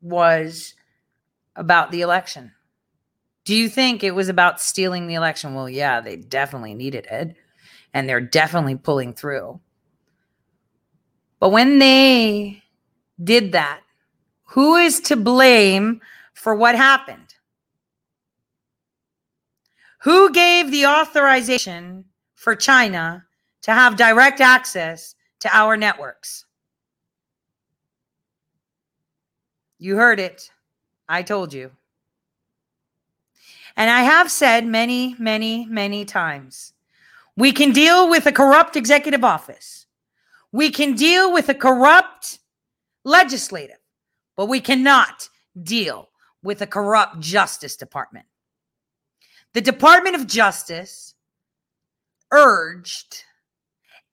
[0.00, 0.74] was
[1.56, 2.52] about the election?
[3.44, 5.54] Do you think it was about stealing the election?
[5.54, 7.36] Well, yeah, they definitely needed it
[7.94, 9.60] and they're definitely pulling through.
[11.40, 12.62] But when they
[13.22, 13.80] did that,
[14.44, 16.00] who is to blame
[16.34, 17.27] for what happened?
[20.02, 22.04] Who gave the authorization
[22.36, 23.24] for China
[23.62, 26.44] to have direct access to our networks?
[29.78, 30.50] You heard it.
[31.08, 31.70] I told you.
[33.76, 36.74] And I have said many, many, many times
[37.36, 39.86] we can deal with a corrupt executive office,
[40.50, 42.40] we can deal with a corrupt
[43.04, 43.78] legislative,
[44.36, 45.28] but we cannot
[45.62, 46.08] deal
[46.42, 48.26] with a corrupt Justice Department.
[49.54, 51.14] The Department of Justice
[52.30, 53.24] urged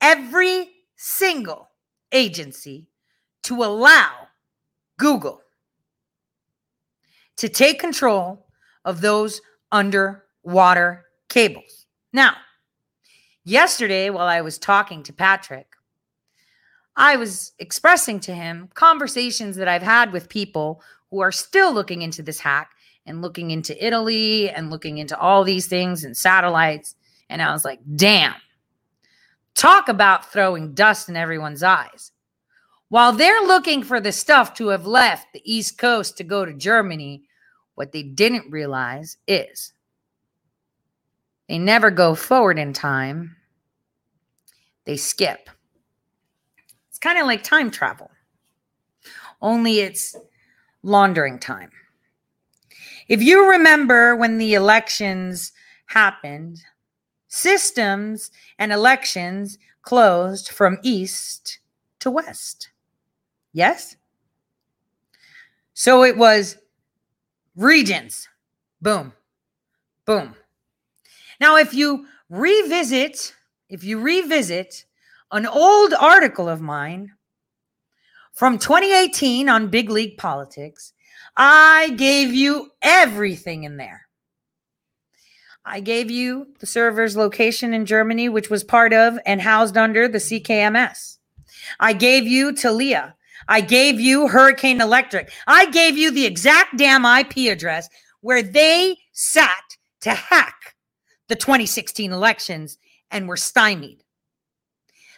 [0.02, 1.70] every single
[2.12, 2.88] agency
[3.44, 4.12] to allow
[4.98, 5.42] Google
[7.38, 8.48] to take control
[8.86, 11.86] of those underwater cables.
[12.14, 12.36] Now,
[13.44, 15.68] yesterday, while I was talking to Patrick,
[16.96, 22.02] I was expressing to him conversations that I've had with people who are still looking
[22.02, 22.72] into this hack
[23.06, 26.96] and looking into Italy and looking into all these things and satellites.
[27.30, 28.36] And I was like, damn,
[29.54, 32.12] talk about throwing dust in everyone's eyes.
[32.90, 36.54] While they're looking for the stuff to have left the East Coast to go to
[36.54, 37.24] Germany,
[37.76, 39.74] what they didn't realize is
[41.50, 43.36] they never go forward in time,
[44.86, 45.50] they skip.
[46.90, 48.10] It's kind of like time travel,
[49.42, 50.16] only it's
[50.84, 51.72] laundering time.
[53.08, 55.52] If you remember when the elections
[55.88, 56.62] happened,
[57.28, 61.60] systems and elections closed from east
[62.00, 62.70] to west.
[63.54, 63.96] Yes?
[65.74, 66.58] So it was
[67.56, 68.28] regions.
[68.82, 69.14] Boom.
[70.06, 70.36] Boom.
[71.40, 73.36] Now, if you revisit,
[73.70, 74.86] if you revisit
[75.32, 77.12] an old article of mine
[78.34, 80.94] from 2018 on Big League Politics,
[81.38, 84.08] I gave you everything in there.
[85.66, 90.08] I gave you the server's location in Germany, which was part of and housed under
[90.08, 91.18] the CKMS.
[91.80, 93.16] I gave you Talia.
[93.48, 95.32] I gave you Hurricane Electric.
[95.48, 97.90] I gave you the exact damn IP address
[98.22, 100.76] where they sat to hack
[101.28, 102.78] the 2016 elections
[103.12, 104.04] and were stymied.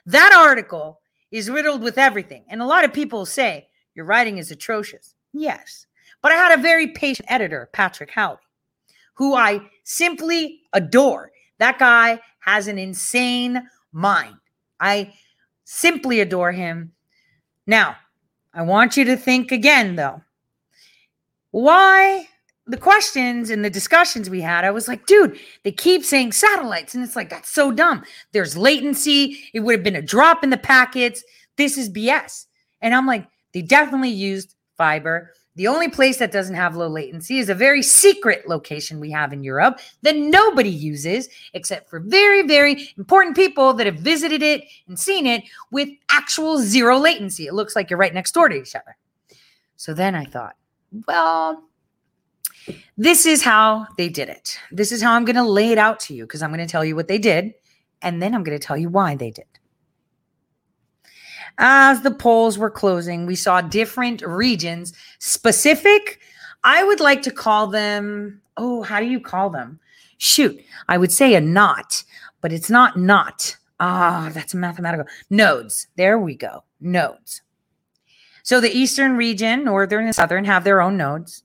[0.05, 2.45] That article is riddled with everything.
[2.49, 5.13] And a lot of people say, Your writing is atrocious.
[5.33, 5.87] Yes.
[6.21, 8.39] But I had a very patient editor, Patrick Howley,
[9.13, 11.32] who I simply adore.
[11.60, 14.36] That guy has an insane mind.
[14.80, 15.13] I
[15.63, 16.91] simply adore him.
[17.65, 17.95] Now,
[18.53, 20.21] I want you to think again, though.
[21.51, 22.27] Why
[22.65, 26.93] the questions and the discussions we had, I was like, dude, they keep saying satellites.
[26.93, 28.03] And it's like, that's so dumb.
[28.34, 29.38] There's latency.
[29.53, 31.23] It would have been a drop in the packets.
[31.56, 32.45] This is BS.
[32.82, 35.32] And I'm like, they definitely used fiber.
[35.57, 39.33] The only place that doesn't have low latency is a very secret location we have
[39.33, 44.65] in Europe that nobody uses except for very, very important people that have visited it
[44.87, 47.47] and seen it with actual zero latency.
[47.47, 48.95] It looks like you're right next door to each other.
[49.77, 50.55] So then I thought,
[51.07, 51.63] well,
[52.95, 54.59] this is how they did it.
[54.71, 56.71] This is how I'm going to lay it out to you because I'm going to
[56.71, 57.55] tell you what they did
[58.03, 59.45] and then I'm going to tell you why they did.
[61.57, 66.19] As the polls were closing, we saw different regions specific.
[66.63, 69.79] I would like to call them, oh, how do you call them?
[70.17, 72.03] Shoot, I would say a knot,
[72.41, 73.58] but it's not knot.
[73.79, 75.05] Ah, that's mathematical.
[75.29, 75.87] Nodes.
[75.95, 76.63] There we go.
[76.79, 77.41] Nodes.
[78.43, 81.43] So the eastern region, northern and southern have their own nodes.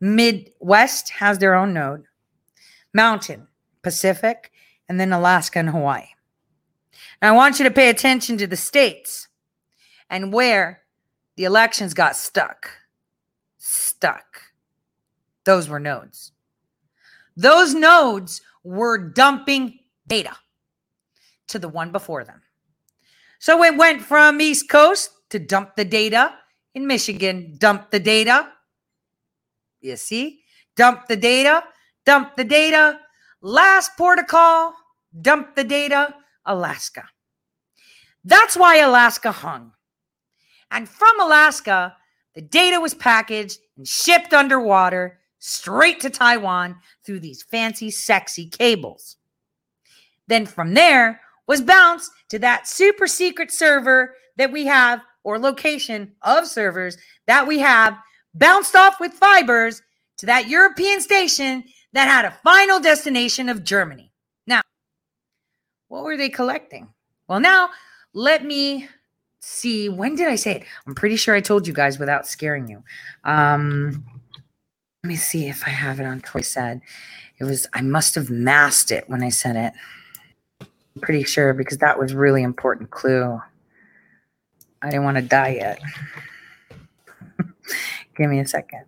[0.00, 2.04] Midwest has their own node.
[2.92, 3.48] Mountain,
[3.82, 4.52] Pacific,
[4.88, 6.06] and then Alaska and Hawaii.
[7.20, 9.23] Now I want you to pay attention to the states
[10.10, 10.82] and where
[11.36, 12.70] the elections got stuck.
[13.58, 14.40] Stuck.
[15.44, 16.32] Those were nodes.
[17.36, 20.36] Those nodes were dumping data
[21.48, 22.42] to the one before them.
[23.38, 26.34] So it went from East Coast to dump the data
[26.74, 28.48] in Michigan, dump the data.
[29.80, 30.40] You see?
[30.76, 31.64] Dump the data,
[32.06, 33.00] dump the data.
[33.42, 34.74] Last port of call,
[35.20, 36.14] dump the data,
[36.46, 37.04] Alaska.
[38.24, 39.72] That's why Alaska hung.
[40.74, 41.96] And from Alaska,
[42.34, 49.16] the data was packaged and shipped underwater straight to Taiwan through these fancy, sexy cables.
[50.26, 56.12] Then from there was bounced to that super secret server that we have, or location
[56.22, 57.96] of servers that we have,
[58.34, 59.80] bounced off with fibers
[60.16, 61.62] to that European station
[61.92, 64.10] that had a final destination of Germany.
[64.48, 64.62] Now,
[65.86, 66.88] what were they collecting?
[67.28, 67.70] Well, now
[68.12, 68.88] let me
[69.44, 69.88] see.
[69.88, 70.64] When did I say it?
[70.86, 72.82] I'm pretty sure I told you guys without scaring you.
[73.24, 74.04] Um,
[75.02, 76.80] let me see if I have it on Tore Says.
[77.38, 79.72] It was, I must have masked it when I said it.
[80.60, 83.40] I'm pretty sure because that was really important clue.
[84.80, 85.80] I didn't want to die yet.
[88.16, 88.84] Give me a second.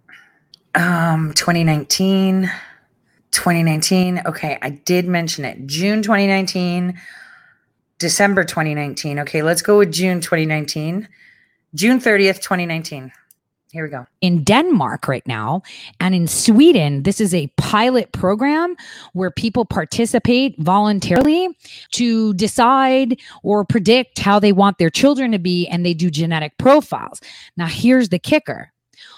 [0.74, 2.50] Um, 2019.
[3.32, 4.22] 2019.
[4.24, 5.66] Okay, I did mention it.
[5.66, 6.98] June 2019,
[7.98, 9.20] December 2019.
[9.20, 11.08] Okay, let's go with June 2019.
[11.74, 13.12] June 30th, 2019.
[13.72, 14.06] Here we go.
[14.22, 15.62] in Denmark right now.
[16.00, 18.74] And in Sweden, this is a pilot program
[19.12, 21.48] where people participate voluntarily
[21.92, 26.56] to decide or predict how they want their children to be, and they do genetic
[26.58, 27.20] profiles.
[27.58, 28.72] Now, here's the kicker.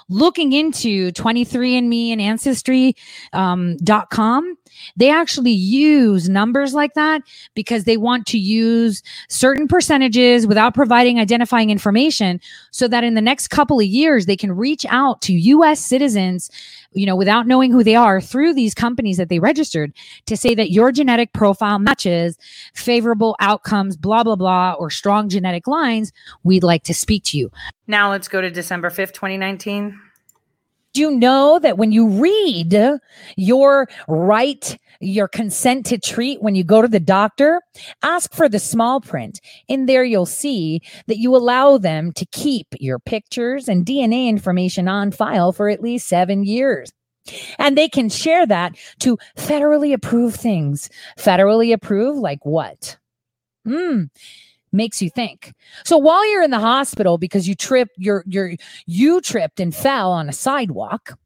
[0.09, 2.97] Looking into 23andMe and Ancestry.com,
[3.33, 3.77] um,
[4.11, 4.57] com,
[4.97, 7.23] they actually use numbers like that
[7.55, 12.41] because they want to use certain percentages without providing identifying information
[12.71, 16.51] so that in the next couple of years they can reach out to US citizens
[16.93, 19.93] you know without knowing who they are through these companies that they registered
[20.27, 22.39] to say that your genetic profile matches
[22.75, 26.13] favorable outcomes blah blah blah or strong genetic lines
[26.45, 27.51] we'd like to speak to you
[27.87, 30.01] Now let's go to December 5th, 2019.
[30.95, 32.99] do you know that when you read
[33.37, 37.61] your right, your consent to treat when you go to the doctor,
[38.03, 39.41] ask for the small print.
[39.69, 44.89] In there, you'll see that you allow them to keep your pictures and DNA information
[44.89, 46.91] on file for at least seven years.
[47.59, 50.89] And they can share that to federally approved things.
[51.19, 52.97] Federally approved, like what?
[53.65, 54.05] Hmm
[54.73, 55.55] makes you think.
[55.85, 58.55] So while you're in the hospital because you tripped, you're you're
[58.87, 61.19] you tripped and fell on a sidewalk,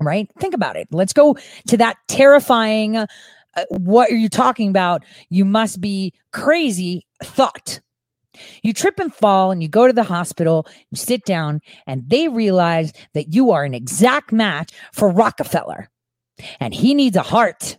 [0.00, 0.28] right?
[0.38, 0.88] Think about it.
[0.90, 1.36] Let's go
[1.68, 2.96] to that terrifying.
[2.96, 3.06] Uh,
[3.70, 5.04] what are you talking about?
[5.30, 7.80] You must be crazy thought.
[8.62, 12.28] You trip and fall and you go to the hospital, you sit down, and they
[12.28, 15.88] realize that you are an exact match for Rockefeller
[16.60, 17.78] and he needs a heart.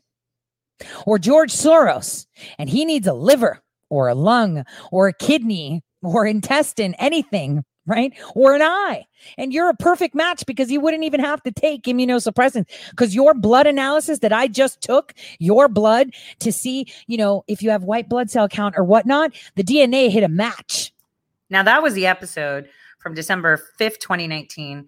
[1.05, 2.27] Or George Soros
[2.59, 8.13] and he needs a liver or a lung or a kidney or intestine, anything, right?
[8.35, 9.07] Or an eye.
[9.37, 13.33] And you're a perfect match because you wouldn't even have to take immunosuppressants because your
[13.33, 17.83] blood analysis that I just took, your blood to see, you know, if you have
[17.83, 20.93] white blood cell count or whatnot, the DNA hit a match.
[21.49, 22.67] Now that was the episode
[22.99, 24.87] from December 5th, 2019,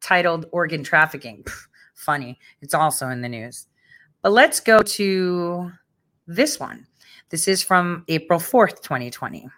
[0.00, 1.44] titled Organ Trafficking.
[1.44, 2.38] Pff, funny.
[2.62, 3.66] It's also in the news.
[4.22, 5.70] But let's go to
[6.26, 6.86] this one.
[7.30, 9.48] This is from April 4th, 2020.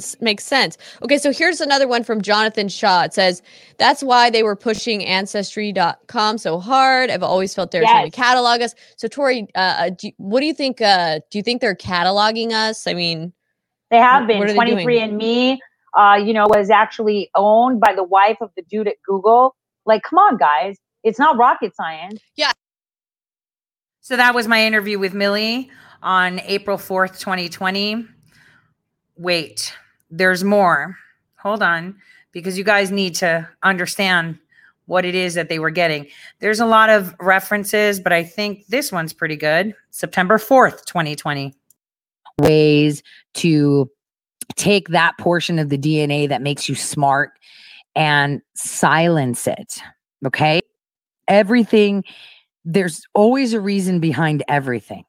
[0.00, 0.76] S- Makes sense.
[1.02, 3.02] Okay, so here's another one from Jonathan Shaw.
[3.04, 3.42] It says,
[3.78, 7.10] That's why they were pushing Ancestry.com so hard.
[7.10, 8.74] I've always felt they were trying to catalog us.
[8.96, 10.80] So, Tore, uh, uh, do, what do you think?
[10.80, 12.86] Uh, do you think they're cataloging us?
[12.88, 13.32] I mean,
[13.90, 14.38] They have been.
[14.38, 14.86] what are they doing?
[14.88, 15.58] 23andMe,
[15.96, 19.54] uh, you know, was actually owned by the wife of the dude at Google.
[19.86, 20.76] Like, come on, guys.
[21.04, 22.20] It's not rocket science.
[22.34, 22.50] Yeah.
[24.00, 25.70] So that was my interview with Millie
[26.02, 28.06] on April 4th, 2020.
[29.16, 29.72] Wait,
[30.10, 30.96] there's more.
[31.38, 31.96] Hold on,
[32.32, 34.38] because you guys need to understand
[34.86, 36.06] what it is that they were getting.
[36.40, 39.74] There's a lot of references, but I think this one's pretty good.
[39.90, 41.54] September 4th, 2020.
[42.38, 43.02] ways
[43.34, 43.90] to
[44.56, 47.32] take that portion of the DNA that makes you smart
[47.94, 49.80] and silence it.
[50.26, 50.60] Okay.
[51.28, 52.04] Everything,
[52.64, 55.04] there's always a reason behind everything.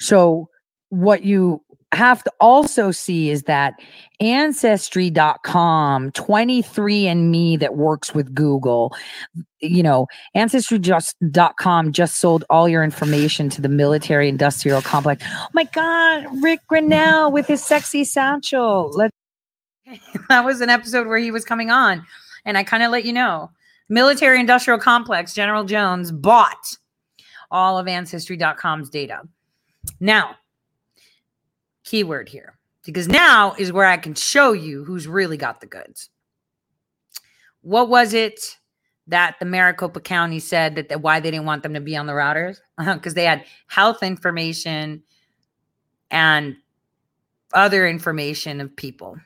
[0.00, 0.48] So,
[0.88, 1.62] what you
[1.92, 3.74] have to also see is that
[4.20, 8.94] ancestry.com 23andme that works with google
[9.60, 15.64] you know ancestry.com just sold all your information to the military industrial complex oh my
[15.64, 19.10] god rick grenell with his sexy satchel let
[20.28, 22.04] that was an episode where he was coming on,
[22.44, 23.50] and I kind of let you know
[23.88, 26.76] military industrial complex, General Jones, bought
[27.50, 29.22] all of Ancestry.com's data.
[30.00, 30.36] Now,
[31.86, 36.10] keyword here, because now is where I can show you who's really got the goods.
[37.62, 38.58] What was it
[39.06, 42.06] that the Maricopa County said that, that why they didn't want them to be on
[42.06, 42.58] the routers?
[42.78, 45.02] Because they had health information
[46.10, 46.56] and
[47.54, 49.16] other information of people.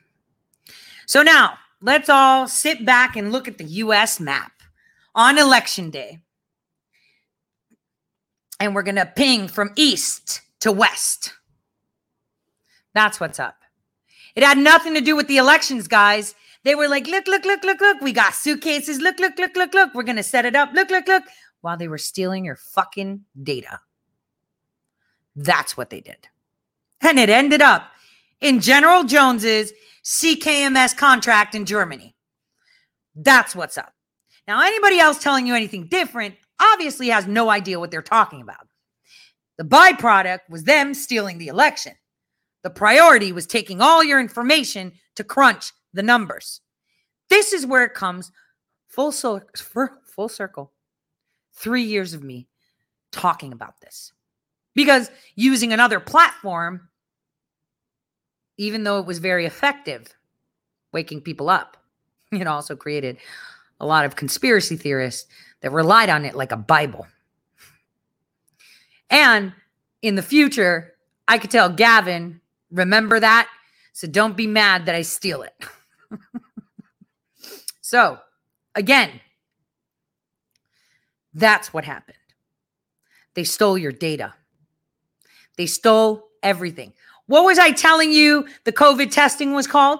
[1.05, 4.51] So now let's all sit back and look at the US map
[5.13, 6.19] on election day.
[8.59, 11.33] And we're going to ping from east to west.
[12.93, 13.55] That's what's up.
[14.35, 16.35] It had nothing to do with the elections, guys.
[16.63, 18.01] They were like, look, look, look, look, look.
[18.01, 18.99] We got suitcases.
[18.99, 19.93] Look, look, look, look, look.
[19.93, 20.71] We're going to set it up.
[20.73, 21.23] Look, look, look.
[21.61, 23.79] While they were stealing your fucking data.
[25.35, 26.27] That's what they did.
[27.01, 27.91] And it ended up
[28.41, 29.73] in General Jones's
[30.03, 32.15] CKMS contract in Germany.
[33.15, 33.93] That's what's up.
[34.47, 38.67] Now, anybody else telling you anything different obviously has no idea what they're talking about.
[39.57, 41.93] The byproduct was them stealing the election.
[42.63, 46.61] The priority was taking all your information to crunch the numbers.
[47.29, 48.31] This is where it comes
[48.87, 50.71] full, so- full circle.
[51.53, 52.47] Three years of me
[53.11, 54.13] talking about this.
[54.73, 56.89] Because using another platform,
[58.57, 60.07] even though it was very effective,
[60.93, 61.77] waking people up,
[62.31, 63.17] it also created
[63.79, 65.27] a lot of conspiracy theorists
[65.61, 67.07] that relied on it like a Bible.
[69.09, 69.53] And
[70.01, 70.93] in the future,
[71.27, 72.39] I could tell Gavin,
[72.71, 73.49] remember that?
[73.93, 75.53] So don't be mad that I steal it.
[77.81, 78.19] so,
[78.75, 79.09] again,
[81.33, 82.17] that's what happened.
[83.33, 84.33] They stole your data.
[85.57, 86.93] They stole everything.
[87.27, 89.99] What was I telling you the COVID testing was called?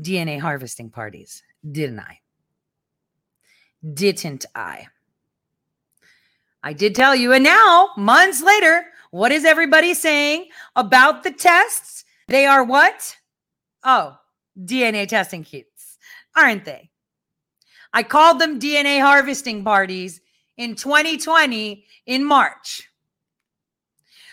[0.00, 2.20] DNA harvesting parties, didn't I?
[3.94, 4.88] Didn't I?
[6.62, 7.32] I did tell you.
[7.32, 10.46] And now, months later, what is everybody saying
[10.76, 12.04] about the tests?
[12.28, 13.16] They are what?
[13.82, 14.16] Oh,
[14.58, 15.98] DNA testing kits,
[16.36, 16.90] aren't they?
[17.92, 20.20] I called them DNA harvesting parties
[20.56, 22.88] in 2020 in March.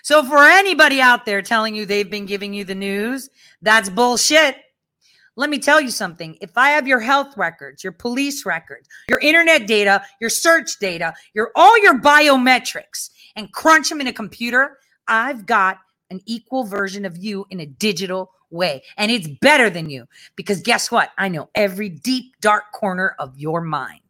[0.03, 3.29] So, for anybody out there telling you they've been giving you the news,
[3.61, 4.57] that's bullshit.
[5.35, 6.37] Let me tell you something.
[6.39, 11.13] If I have your health records, your police records, your internet data, your search data,
[11.33, 15.79] your all your biometrics and crunch them in a computer, I've got
[16.09, 18.83] an equal version of you in a digital way.
[18.97, 21.11] And it's better than you because guess what?
[21.17, 24.01] I know every deep dark corner of your mind.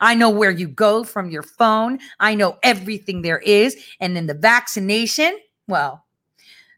[0.00, 1.98] I know where you go from your phone.
[2.20, 3.76] I know everything there is.
[4.00, 6.04] And then the vaccination, well,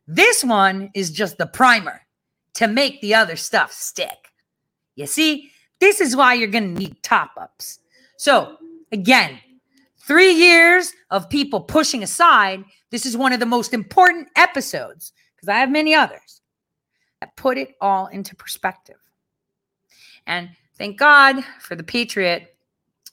[0.06, 2.02] this one is just the primer
[2.54, 4.32] to make the other stuff stick.
[4.96, 7.78] You see, this is why you're going to need top ups.
[8.16, 8.56] So,
[8.92, 9.38] again,
[9.98, 15.48] three years of people pushing aside, this is one of the most important episodes because
[15.48, 16.40] I have many others
[17.20, 18.96] that put it all into perspective.
[20.26, 22.54] And thank God for the Patriot.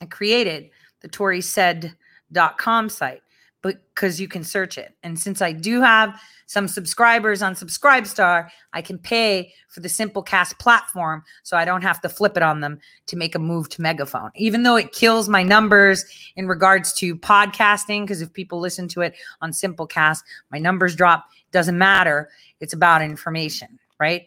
[0.01, 0.69] I created
[1.01, 3.21] the ToreSays.com site
[3.67, 4.95] because you can search it.
[5.03, 10.57] And since I do have some subscribers on Subscribestar, I can pay for the Simplecast
[10.59, 13.81] platform so I don't have to flip it on them to make a move to
[13.81, 14.31] Megaphone.
[14.35, 16.05] Even though it kills my numbers
[16.35, 21.25] in regards to podcasting, because if people listen to it on Simplecast, my numbers drop.
[21.51, 22.29] Doesn't matter.
[22.59, 24.25] It's about information, right?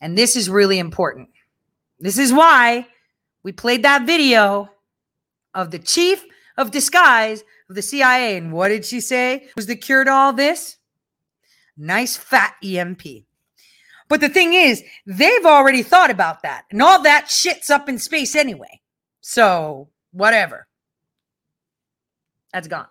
[0.00, 1.28] And this is really important.
[1.98, 2.86] This is why
[3.42, 4.68] we played that video
[5.54, 6.24] of the chief
[6.56, 8.36] of disguise of the CIA.
[8.36, 10.76] And what did she say was the cure to all this?
[11.76, 13.02] Nice fat EMP.
[14.08, 16.64] But the thing is, they've already thought about that.
[16.70, 18.80] And all that shit's up in space anyway.
[19.20, 20.68] So, whatever.
[22.52, 22.86] That's gone.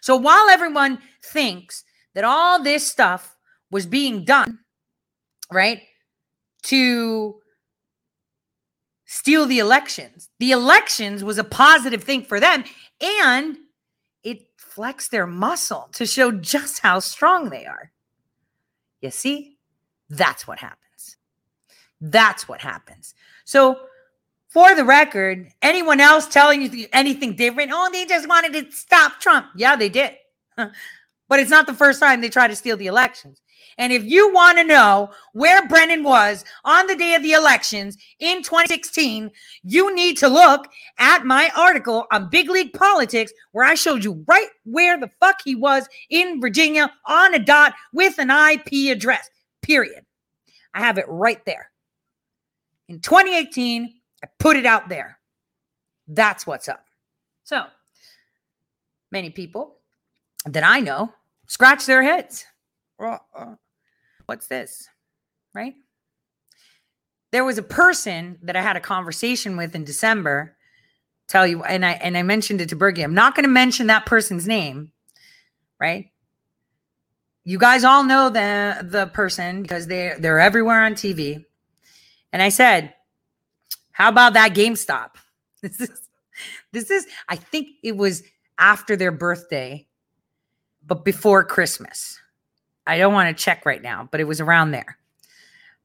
[0.00, 3.36] So, while everyone thinks that all this stuff
[3.70, 4.60] was being done,
[5.50, 5.82] right,
[6.64, 7.40] to
[9.06, 12.64] steal the elections, the elections was a positive thing for them.
[13.00, 13.58] And
[14.72, 17.90] it flexed their muscle to show just how strong they are.
[19.00, 19.56] You see,
[20.08, 21.16] that's what happens.
[22.00, 23.14] That's what happens.
[23.44, 23.78] So,
[24.48, 29.18] for the record, anyone else telling you anything different, oh, they just wanted to stop
[29.18, 29.46] Trump.
[29.56, 30.12] Yeah, they did.
[31.32, 33.40] but it's not the first time they try to steal the elections.
[33.78, 37.96] And if you want to know where Brennan was on the day of the elections
[38.18, 39.30] in 2016,
[39.62, 40.68] you need to look
[40.98, 45.36] at my article on Big League Politics, where I showed you right where the fuck
[45.42, 49.30] he was in Virginia on a dot with an IP address,
[49.62, 50.04] period.
[50.74, 51.70] I have it right there.
[52.90, 53.90] In 2018,
[54.22, 55.18] I put it out there.
[56.08, 56.84] That's what's up.
[57.44, 57.64] So,
[59.10, 59.76] many people
[60.44, 61.14] that I know
[61.46, 62.44] scratch their heads.
[63.00, 63.18] Uh,
[64.26, 64.88] what's this?
[65.54, 65.74] Right?
[67.32, 70.56] There was a person that I had a conversation with in December.
[71.28, 73.02] Tell you, and I and I mentioned it to Bergy.
[73.02, 74.92] I'm not going to mention that person's name,
[75.80, 76.10] right?
[77.44, 81.44] You guys all know the the person because they they're everywhere on TV.
[82.32, 82.92] And I said,
[83.92, 85.10] "How about that GameStop?"
[85.62, 86.08] This is
[86.72, 88.24] this is I think it was
[88.58, 89.86] after their birthday,
[90.86, 92.18] but before Christmas.
[92.86, 94.98] I don't want to check right now, but it was around there.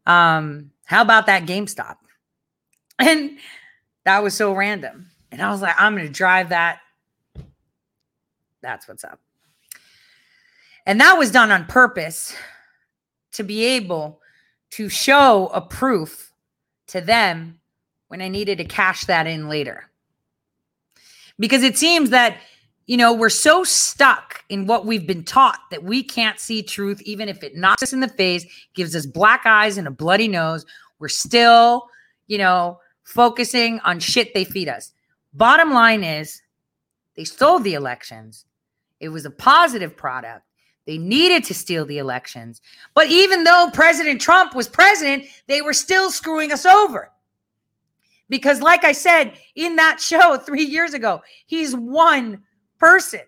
[0.05, 1.97] Um, how about that GameStop?
[2.99, 3.37] And
[4.05, 5.11] that was so random.
[5.31, 6.79] And I was like, I'm going to drive that.
[8.63, 9.19] That's what's up.
[10.87, 12.35] And that was done on purpose
[13.33, 14.19] to be able
[14.71, 16.31] to show a proof
[16.87, 17.59] to them
[18.07, 19.89] when I needed to cash that in later.
[21.37, 22.37] Because it seems that,
[22.87, 27.01] you know, we're so stuck in what we've been taught that we can't see truth,
[27.01, 30.29] even if it knocks us in the face, gives us black eyes and a bloody
[30.29, 30.65] nose.
[30.97, 31.89] We're still,
[32.27, 34.93] you know, focusing on shit they feed us.
[35.33, 36.41] Bottom line is,
[37.17, 38.45] they stole the elections.
[39.01, 40.43] It was a positive product.
[40.85, 42.61] They needed to steal the elections.
[42.93, 47.11] But even though President Trump was president, they were still screwing us over.
[48.29, 52.43] Because, like I said in that show three years ago, he's one
[52.79, 53.21] person.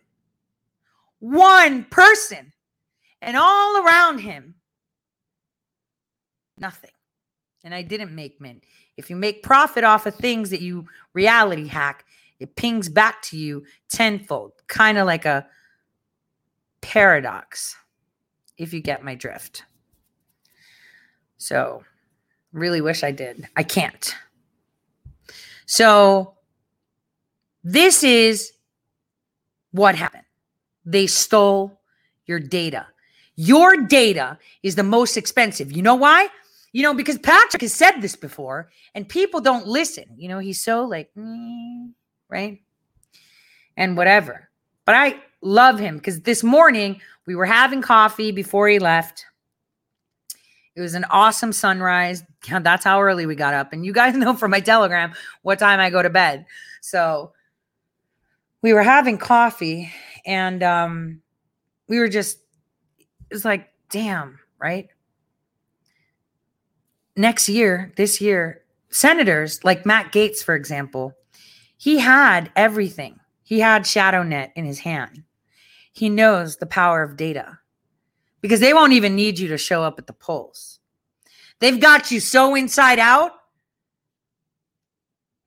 [1.19, 2.53] One person.
[3.21, 4.55] And all around him,
[6.57, 6.91] nothing.
[7.63, 8.63] And I didn't make mint.
[8.95, 12.05] If you make profit off of things that you reality hack,
[12.39, 15.45] it pings back to you tenfold, kind of like a
[16.81, 17.75] paradox,
[18.57, 19.63] if you get my drift.
[21.37, 21.83] So,
[22.53, 23.47] really wish I did.
[23.55, 24.15] I can't.
[25.65, 26.35] So,
[27.63, 28.53] this is
[29.71, 30.23] what happened.
[30.85, 31.79] They stole
[32.25, 32.87] your data.
[33.35, 35.71] Your data is the most expensive.
[35.71, 36.27] You know why?
[36.71, 40.05] You know, because Patrick has said this before and people don't listen.
[40.17, 41.91] You know, he's so like, mm,
[42.29, 42.61] right?
[43.77, 44.49] And whatever.
[44.85, 49.25] But I love him because this morning we were having coffee before he left.
[50.75, 52.23] It was an awesome sunrise.
[52.49, 53.73] That's how early we got up.
[53.73, 56.45] And you guys know from my telegram what time I go to bed.
[56.81, 57.33] So
[58.61, 59.91] we were having coffee
[60.25, 61.21] and um
[61.87, 62.39] we were just
[63.29, 64.89] it was like, damn, right?
[67.15, 71.13] Next year, this year, senators like Matt Gaetz, for example,
[71.77, 73.19] he had everything.
[73.43, 75.23] He had ShadowNet in his hand.
[75.91, 77.59] He knows the power of data
[78.41, 80.79] because they won't even need you to show up at the polls.
[81.59, 83.31] They've got you so inside out.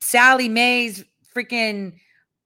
[0.01, 1.05] Sally May's
[1.35, 1.95] freaking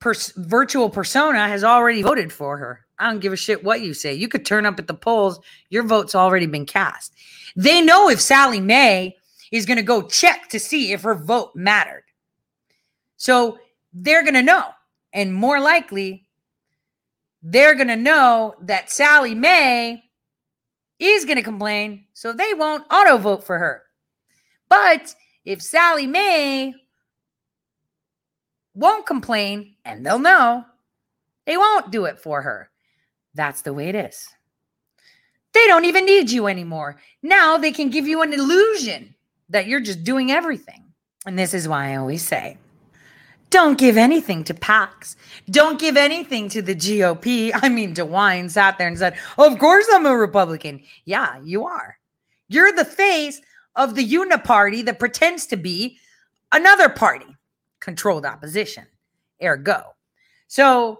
[0.01, 2.87] pers- virtual persona has already voted for her.
[2.99, 4.15] I don't give a shit what you say.
[4.15, 7.13] You could turn up at the polls, your vote's already been cast.
[7.55, 9.17] They know if Sally May
[9.53, 12.05] is going to go check to see if her vote mattered.
[13.17, 13.59] So
[13.93, 14.65] they're going to know.
[15.13, 16.27] And more likely,
[17.43, 20.03] they're going to know that Sally May
[20.99, 23.83] is going to complain, so they won't auto vote for her.
[24.69, 26.75] But if Sally May
[28.77, 30.65] won't complain, and they'll know,
[31.47, 32.71] they won't do it for her.
[33.35, 34.29] That's the way it is.
[35.53, 36.97] They don't even need you anymore.
[37.23, 39.15] Now they can give you an illusion
[39.49, 40.85] that you're just doing everything.
[41.25, 42.59] And this is why I always say
[43.51, 45.17] don't give anything to PACs.
[45.51, 47.53] Don't give anything to the GOP.
[47.63, 50.83] I mean, DeWine sat there and said, Of course I'm a Republican.
[51.05, 51.97] Yeah, you are.
[52.49, 53.41] You're the face
[53.77, 55.99] of the uniparty that pretends to be
[56.53, 57.27] another party,
[57.87, 58.85] controlled opposition.
[59.41, 59.95] Ergo.
[60.49, 60.99] So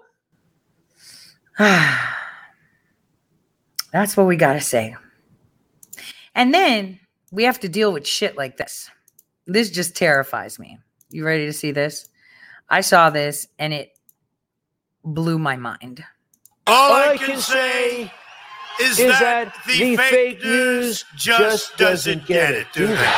[1.59, 2.17] that's
[4.17, 4.95] what we got to say.
[6.33, 7.01] And then
[7.33, 8.89] we have to deal with shit like this.
[9.49, 10.79] This just terrifies me.
[11.11, 12.09] You ready to see this?
[12.69, 13.91] I saw this and it
[15.05, 16.05] blew my mind.
[16.69, 18.13] All I can say
[18.81, 23.13] is, that, the fake news just doesn't get it, do they?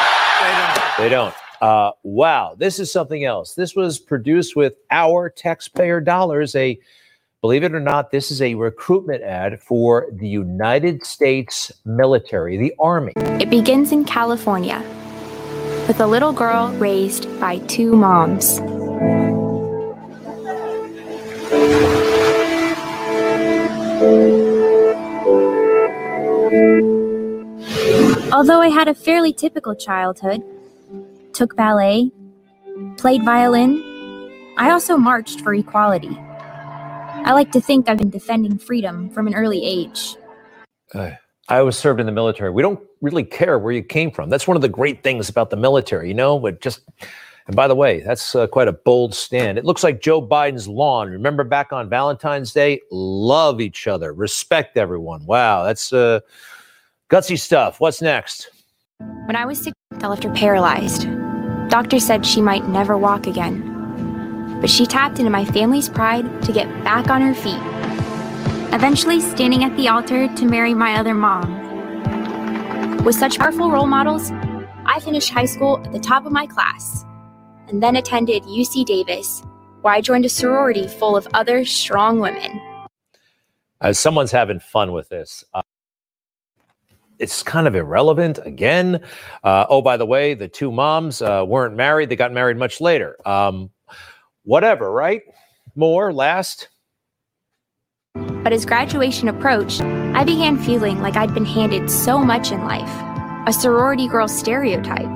[0.97, 1.35] They don't.
[1.61, 3.55] Uh, wow, this is something else.
[3.55, 6.55] This was produced with our taxpayer dollars.
[6.55, 6.79] A
[7.41, 12.73] believe it or not, this is a recruitment ad for the United States military, the
[12.79, 13.13] Army.
[13.17, 14.85] It begins in California
[15.89, 18.61] with a little girl raised by two moms.
[28.31, 30.45] Although I had a fairly typical childhood,
[31.39, 32.11] took ballet,
[32.97, 33.81] played violin,
[34.57, 36.19] I also marched for equality.
[36.19, 40.17] I like to think I've been defending freedom from an early age.
[40.93, 41.13] Uh,
[41.49, 42.51] I was served in the military.
[42.51, 44.31] We don't really care where you came from.
[44.31, 46.41] That's one of the great things about the military, you know.
[46.41, 46.81] But just,
[47.47, 49.59] and by the way, that's uh, quite a bold stand.
[49.59, 51.09] It looks like Joe Biden's lawn.
[51.09, 52.81] Remember back on Valentine's Day?
[52.91, 55.25] Love each other, respect everyone.
[55.25, 56.19] Wow, that's uh,
[57.09, 57.79] gutsy stuff.
[57.79, 58.51] What's next?
[59.27, 61.07] When I was six, I left her paralyzed.
[61.69, 64.59] Doctors said she might never walk again.
[64.61, 67.61] But she tapped into my family's pride to get back on her feet.
[68.75, 73.05] Eventually, standing at the altar to marry my other mom.
[73.05, 74.31] With such powerful role models,
[74.87, 77.05] I finished high school at the top of my class
[77.69, 79.43] and then attended UC Davis,
[79.83, 82.61] where I joined a sorority full of other strong women.
[83.81, 85.45] As someone's having fun with this.
[85.53, 85.63] Uh,
[87.19, 89.01] it's kind of irrelevant again.
[89.43, 92.09] Uh, oh, by the way, the two moms uh, weren't married.
[92.09, 93.17] They got married much later.
[93.27, 93.71] Um,
[94.45, 95.23] whatever, right?
[95.75, 96.69] More, last.
[98.15, 102.91] But as graduation approached, I began feeling like I'd been handed so much in life
[103.47, 105.09] a sorority girl stereotype.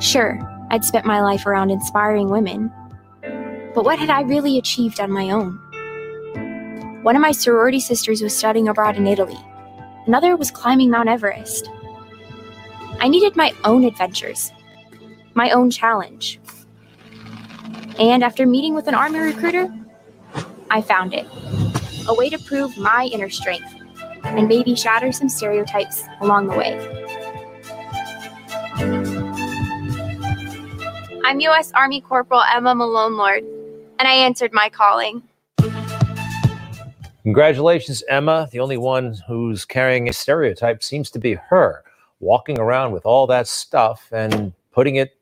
[0.00, 2.72] Sure, I'd spent my life around inspiring women,
[3.74, 5.58] but what had I really achieved on my own?
[7.02, 9.38] One of my sorority sisters was studying abroad in Italy,
[10.10, 11.70] another was climbing Mount Everest.
[12.98, 14.50] I needed my own adventures,
[15.34, 16.40] my own challenge.
[17.96, 19.72] And after meeting with an army recruiter,
[20.68, 21.28] I found it
[22.08, 23.72] a way to prove my inner strength
[24.24, 26.74] and maybe shatter some stereotypes along the way.
[31.24, 31.70] I'm U.S.
[31.70, 33.44] Army Corporal Emma Malone Lord,
[34.00, 35.22] and I answered my calling.
[37.22, 38.48] Congratulations, Emma.
[38.50, 41.84] The only one who's carrying a stereotype seems to be her,
[42.20, 45.16] walking around with all that stuff and putting it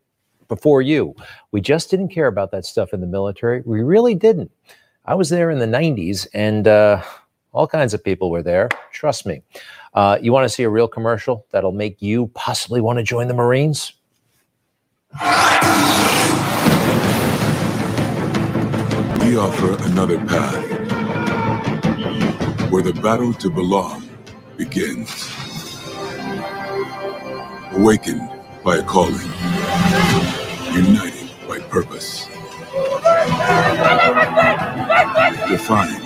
[0.46, 1.14] before you.
[1.51, 3.62] We just didn't care about that stuff in the military.
[3.64, 4.51] We really didn't.
[5.07, 7.03] I was there in the 90s and uh,
[7.53, 8.68] all kinds of people were there.
[8.92, 9.42] Trust me.
[9.94, 13.26] Uh, you want to see a real commercial that'll make you possibly want to join
[13.26, 13.92] the Marines?
[19.20, 20.78] We offer another path
[22.71, 24.09] where the battle to belong
[24.57, 25.31] begins.
[27.73, 28.29] Awakened
[28.64, 29.14] by a calling,
[30.75, 32.27] united by purpose,
[35.49, 36.03] defined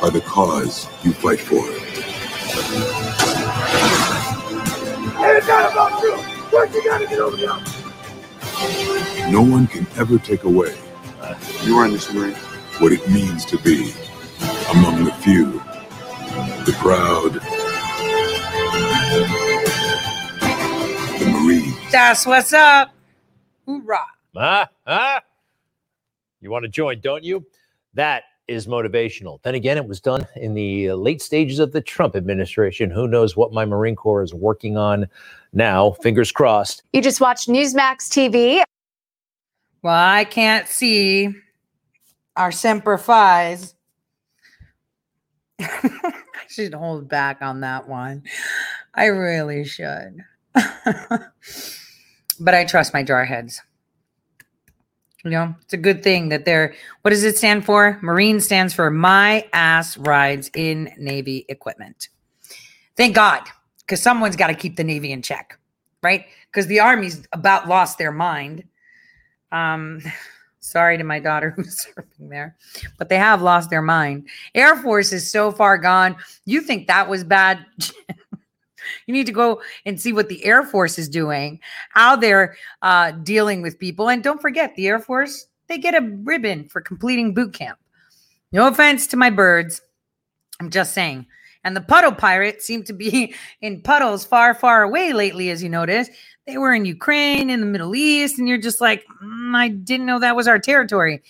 [0.00, 1.64] by the cause you fight for.
[5.26, 6.12] It's not about you.
[6.50, 7.36] What you gotta get over?
[9.30, 10.74] No one can ever take away
[11.64, 12.34] You are in this Marine.
[12.80, 13.92] what it means to be
[14.70, 15.52] among the few,
[16.64, 17.34] the proud,
[21.18, 21.76] the Marines.
[21.90, 22.94] That's what's up.
[23.66, 24.06] Hoorah.
[24.36, 25.20] Ah, ah.
[26.40, 27.44] You want to join, don't you?
[27.94, 29.40] That is motivational.
[29.42, 32.90] Then again, it was done in the late stages of the Trump administration.
[32.90, 35.06] Who knows what my Marine Corps is working on
[35.52, 35.92] now?
[36.02, 36.82] Fingers crossed.
[36.92, 38.62] You just watched Newsmax TV.
[39.82, 41.30] Well, I can't see
[42.36, 43.74] our Semper Fi's.
[45.82, 46.12] I
[46.48, 48.24] should hold back on that one.
[48.94, 50.24] I really should.
[50.54, 51.34] but
[52.54, 53.60] I trust my jarheads.
[55.24, 57.98] You know, it's a good thing that they're, what does it stand for?
[58.02, 62.08] Marine stands for My Ass Rides in Navy Equipment.
[62.96, 63.42] Thank God,
[63.80, 65.58] because someone's got to keep the Navy in check,
[66.02, 66.24] right?
[66.46, 68.64] Because the Army's about lost their mind.
[69.52, 70.00] Um,
[70.60, 72.56] sorry to my daughter who's serving there,
[72.98, 74.28] but they have lost their mind.
[74.54, 76.16] Air Force is so far gone.
[76.44, 77.66] You think that was bad?
[79.06, 81.58] you need to go and see what the Air Force is doing,
[81.90, 84.08] how they're uh, dealing with people.
[84.08, 87.78] And don't forget, the Air Force, they get a ribbon for completing boot camp.
[88.52, 89.80] No offense to my birds.
[90.60, 91.26] I'm just saying.
[91.62, 95.68] And the puddle pirates seem to be in puddles far, far away lately, as you
[95.68, 96.08] notice.
[96.50, 100.06] They were in Ukraine, in the Middle East, and you're just like, "Mm, I didn't
[100.06, 101.22] know that was our territory.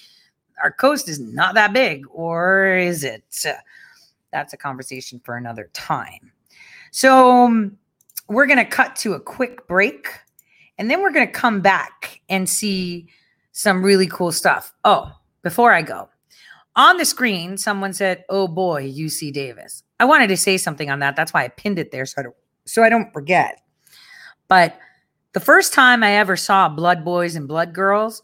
[0.63, 3.23] Our coast is not that big, or is it?
[4.33, 6.33] That's a conversation for another time.
[6.91, 7.79] So um,
[8.29, 10.09] we're going to cut to a quick break
[10.79, 13.07] and then we're going to come back and see
[13.53, 14.73] some really cool stuff.
[14.85, 15.13] Oh,
[15.43, 16.09] before I go,
[16.75, 19.83] on the screen, someone said, Oh boy, UC Davis.
[19.99, 21.17] I wanted to say something on that.
[21.17, 23.61] That's why I pinned it there so I don't, so I don't forget.
[24.49, 24.79] But
[25.33, 28.23] the first time I ever saw Blood Boys and Blood Girls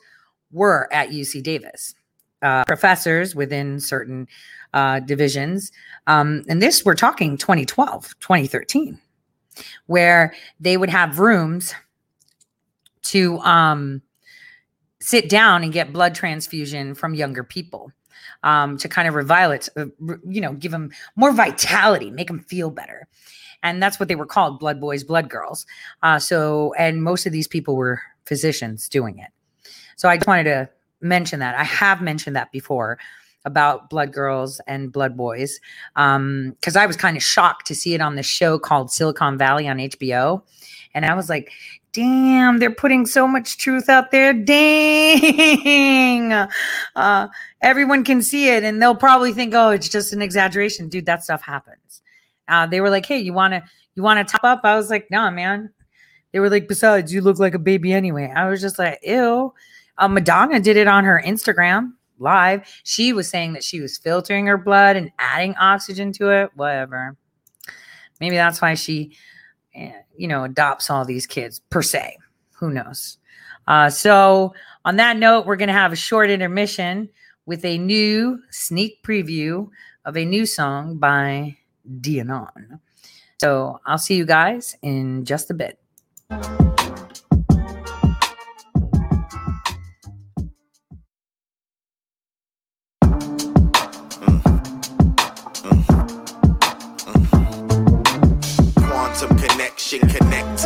[0.51, 1.95] were at UC Davis.
[2.43, 4.29] Uh, professors within certain
[4.75, 5.73] uh, divisions.
[6.07, 9.01] Um, and this, we're talking 2012, 2013,
[9.87, 11.75] where they would have rooms
[13.05, 14.03] to um,
[15.01, 17.91] sit down and get blood transfusion from younger people
[18.43, 19.87] um, to kind of revive it, uh,
[20.29, 23.09] you know, give them more vitality, make them feel better.
[23.67, 25.67] And that's what they were called blood boys, blood girls.
[26.03, 29.31] Uh, so, and most of these people were physicians doing it.
[29.97, 30.69] So I just wanted to
[31.01, 31.57] mention that.
[31.57, 32.99] I have mentioned that before
[33.45, 35.61] about blood girls and blood boys
[35.95, 39.69] because I was kind of shocked to see it on the show called Silicon Valley
[39.69, 40.43] on HBO.
[40.95, 41.53] And I was like,
[41.93, 44.33] damn, they're putting so much truth out there.
[44.33, 46.33] Dang.
[46.95, 47.29] Uh,
[47.62, 50.89] everyone can see it and they'll probably think, oh, it's just an exaggeration.
[50.89, 51.86] Dude, that stuff happens.
[52.49, 53.62] Uh, they were like, hey, you want to,
[53.94, 54.61] you want to top up?
[54.64, 55.70] I was like, no, man.
[56.32, 58.32] They were like, besides, you look like a baby anyway.
[58.34, 59.53] I was just like, ew.
[59.99, 62.68] Uh, Madonna did it on her Instagram live.
[62.84, 66.51] She was saying that she was filtering her blood and adding oxygen to it.
[66.55, 67.16] Whatever.
[68.20, 69.16] Maybe that's why she,
[69.74, 72.18] eh, you know, adopts all these kids per se.
[72.59, 73.18] Who knows?
[73.66, 77.09] Uh, so, on that note, we're going to have a short intermission
[77.47, 79.68] with a new sneak preview
[80.05, 81.57] of a new song by
[81.87, 82.80] Dianon.
[83.41, 85.78] So, I'll see you guys in just a bit.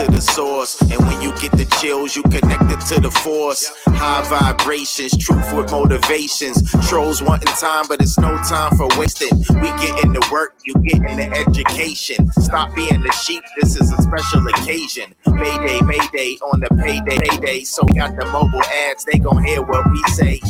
[0.04, 0.80] To the source.
[0.80, 3.70] And when you get the chills, you connected to the force.
[3.86, 6.70] High vibrations, truth with motivations.
[6.88, 9.36] Trolls wanting time, but it's no time for wasting.
[9.60, 12.30] We get into work, you get into education.
[12.32, 15.14] Stop being the sheep, this is a special occasion.
[15.26, 17.64] Mayday, mayday on the payday, payday.
[17.64, 20.40] So got the mobile ads, they gon' hear what we say.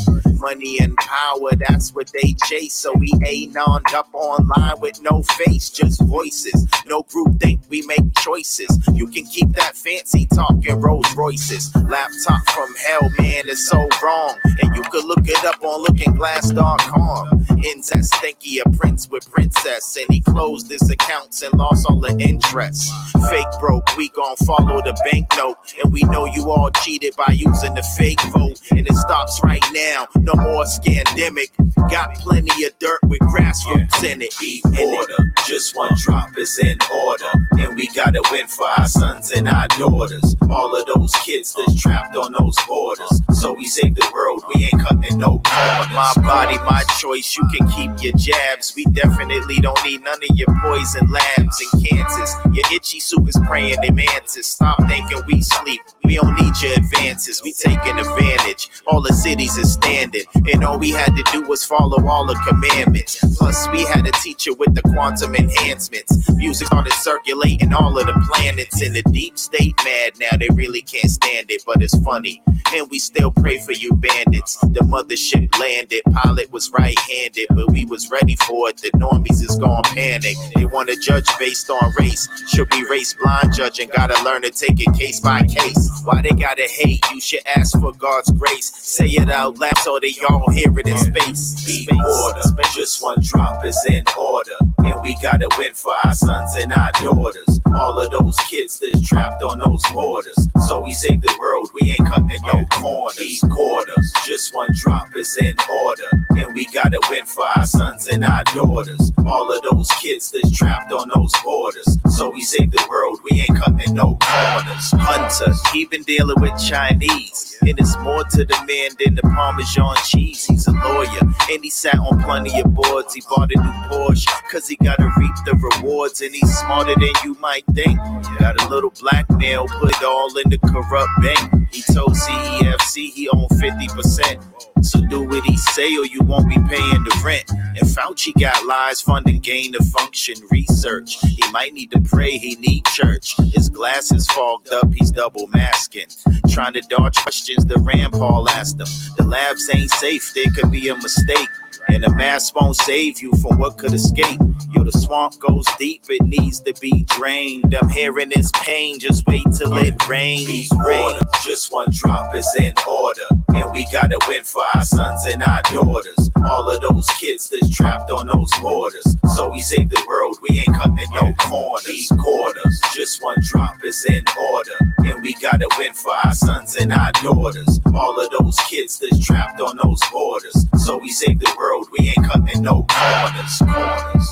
[0.40, 2.74] Money and power, that's what they chase.
[2.74, 6.66] So we ain't on up online with no face, just voices.
[6.86, 8.78] No group think we make choices.
[8.92, 11.74] You can keep that fancy talking Rolls Royces.
[11.74, 14.36] Laptop from hell, man, it's so wrong.
[14.44, 17.46] And you could look it up on lookingglass.com.
[17.64, 19.96] Ends at Stinky, a prince with princess.
[19.96, 22.90] And he closed his accounts and lost all the interest.
[23.28, 25.58] Fake broke, we gon' follow the banknote.
[25.82, 28.60] And we know you all cheated by using the fake vote.
[28.70, 31.50] And it stops right now, no more scandemic.
[31.90, 34.34] Got plenty of dirt with grassroots in it.
[34.40, 37.48] Be order, just one drop is in order.
[37.58, 40.36] And we gotta win for our sons and our daughters.
[40.50, 43.22] All of those kids that's trapped on those borders.
[43.34, 45.88] So we save the world, we ain't cutting no corners.
[45.92, 48.74] My body, my choice, you can keep your jabs.
[48.76, 52.34] We definitely don't need none of your poison labs in Kansas.
[52.52, 54.46] Your itchy soup is praying they mantis.
[54.46, 55.80] Stop thinking we sleep.
[56.04, 58.68] We don't need your advances, we taking advantage.
[58.86, 60.19] All the cities is standing,
[60.52, 63.18] and all we had to do was follow all the commandments.
[63.36, 66.30] Plus, we had a teacher with the quantum enhancements.
[66.34, 70.36] Music started circulating all of the planets in the deep state mad now.
[70.38, 72.42] They really can't stand it, but it's funny.
[72.74, 74.56] And we still pray for you bandits.
[74.58, 78.78] The mothership landed, pilot was right handed, but we was ready for it.
[78.78, 80.36] The normies is gone panic.
[80.54, 82.28] They want to judge based on race.
[82.48, 85.90] Should be race blind judging, gotta learn to take it case by case.
[86.04, 87.04] Why they gotta hate?
[87.12, 88.72] You should ask for God's grace.
[88.76, 91.64] Say it out loud so they all hear it in space.
[91.64, 92.42] Be order,
[92.74, 94.56] just one drop is in order.
[94.78, 97.59] And we gotta win for our sons and our daughters.
[97.74, 100.48] All of those kids that's trapped on those borders.
[100.66, 103.44] So we save the world, we ain't cutting no corners.
[103.50, 105.54] Quarters, just one drop is in
[105.84, 106.26] order.
[106.30, 109.12] And we gotta win for our sons and our daughters.
[109.26, 111.98] All of those kids that's trapped on those borders.
[112.16, 114.90] So we save the world, we ain't cutting no corners.
[114.92, 117.56] Hunter, he been dealing with Chinese.
[117.62, 120.46] And it's more to the man than the Parmesan cheese.
[120.46, 123.14] He's a lawyer, and he sat on plenty of boards.
[123.14, 126.22] He bought a new Porsche, cause he gotta reap the rewards.
[126.22, 127.98] And he's smarter than you might think.
[128.38, 131.68] Got a little blackmail, put it all in the corrupt bank.
[131.72, 134.84] He told CEFC he owned 50%.
[134.84, 137.50] So do what he say or you won't be paying the rent.
[137.50, 141.18] And Fauci got lies funding gain of function research.
[141.20, 143.36] He might need to pray, he need church.
[143.52, 146.06] His glasses fogged up, he's double masking.
[146.48, 148.86] Trying to dodge questions the Rand Paul asked him.
[149.18, 151.48] The labs ain't safe, there could be a mistake.
[151.92, 154.38] And a mask won't save you from what could escape.
[154.72, 157.74] Yo, the swamp goes deep, it needs to be drained.
[157.74, 160.70] I'm hearing this pain, just wait till it rains.
[160.86, 161.18] Rain.
[161.44, 163.22] Just one drop is in order.
[163.48, 166.30] And we gotta win for our sons and our daughters.
[166.44, 169.16] All of those kids that's trapped on those borders.
[169.34, 172.12] So we save the world, we ain't cutting no corners.
[172.18, 172.80] Quarters.
[172.94, 174.94] Just one drop is in order.
[174.98, 177.80] And we gotta win for our sons and our daughters.
[177.92, 180.66] All of those kids that's trapped on those borders.
[180.84, 181.88] So we save the world, road.
[181.98, 183.58] We ain't cutting no corners.
[183.58, 184.30] corners.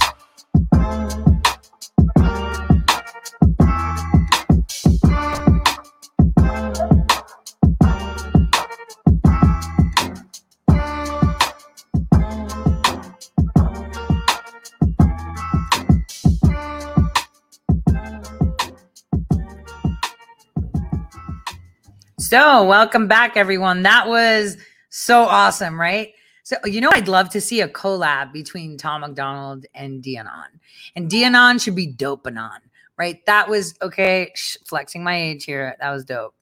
[22.20, 23.84] So, welcome back, everyone.
[23.84, 24.58] That was
[24.90, 26.12] so awesome, right?
[26.48, 30.48] So, you know, I'd love to see a collab between Tom MacDonald and Dianon.
[30.96, 32.60] And Dianon should be Dopanon,
[32.96, 33.22] right?
[33.26, 34.32] That was okay.
[34.34, 35.76] Sh- flexing my age here.
[35.78, 36.34] That was dope.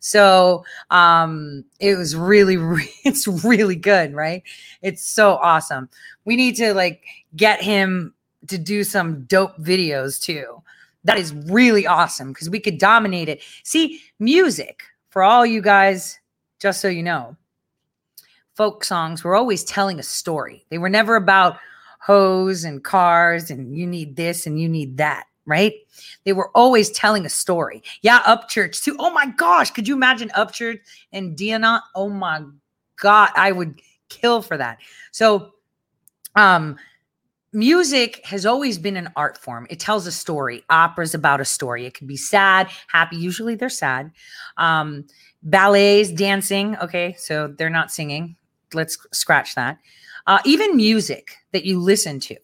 [0.00, 4.42] So, um, it was really, re- it's really good, right?
[4.80, 5.90] It's so awesome.
[6.24, 7.02] We need to like
[7.36, 8.14] get him
[8.48, 10.62] to do some dope videos too.
[11.04, 13.42] That is really awesome because we could dominate it.
[13.62, 16.18] See, music for all you guys,
[16.58, 17.36] just so you know,
[18.60, 20.66] folk songs were always telling a story.
[20.68, 21.56] They were never about
[21.98, 25.72] hoes and cars and you need this and you need that, right?
[26.24, 27.82] They were always telling a story.
[28.02, 28.96] Yeah, Upchurch too.
[28.98, 30.80] Oh my gosh, could you imagine Upchurch
[31.10, 31.82] and Diana?
[31.94, 32.42] Oh my
[33.00, 33.80] god, I would
[34.10, 34.76] kill for that.
[35.10, 35.52] So,
[36.36, 36.76] um,
[37.54, 39.66] music has always been an art form.
[39.70, 40.64] It tells a story.
[40.68, 41.86] Opera's about a story.
[41.86, 43.16] It can be sad, happy.
[43.16, 44.10] Usually they're sad.
[44.58, 45.06] Um,
[45.42, 46.76] ballets, dancing.
[46.76, 48.36] Okay, so they're not singing.
[48.74, 49.78] Let's scratch that.
[50.26, 52.36] Uh, even music that you listen to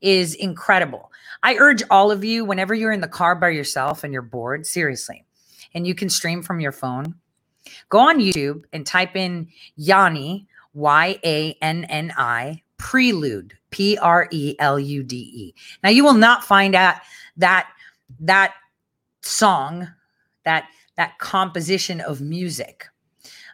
[0.00, 1.10] is incredible.
[1.42, 4.66] I urge all of you, whenever you're in the car by yourself and you're bored,
[4.66, 5.24] seriously,
[5.74, 7.14] and you can stream from your phone,
[7.88, 14.28] go on YouTube and type in Yanni, Y A N N I, prelude P R
[14.30, 15.54] E L U D E.
[15.82, 16.96] Now you will not find out
[17.36, 17.68] that
[18.20, 18.54] that
[19.22, 19.88] song,
[20.44, 22.86] that that composition of music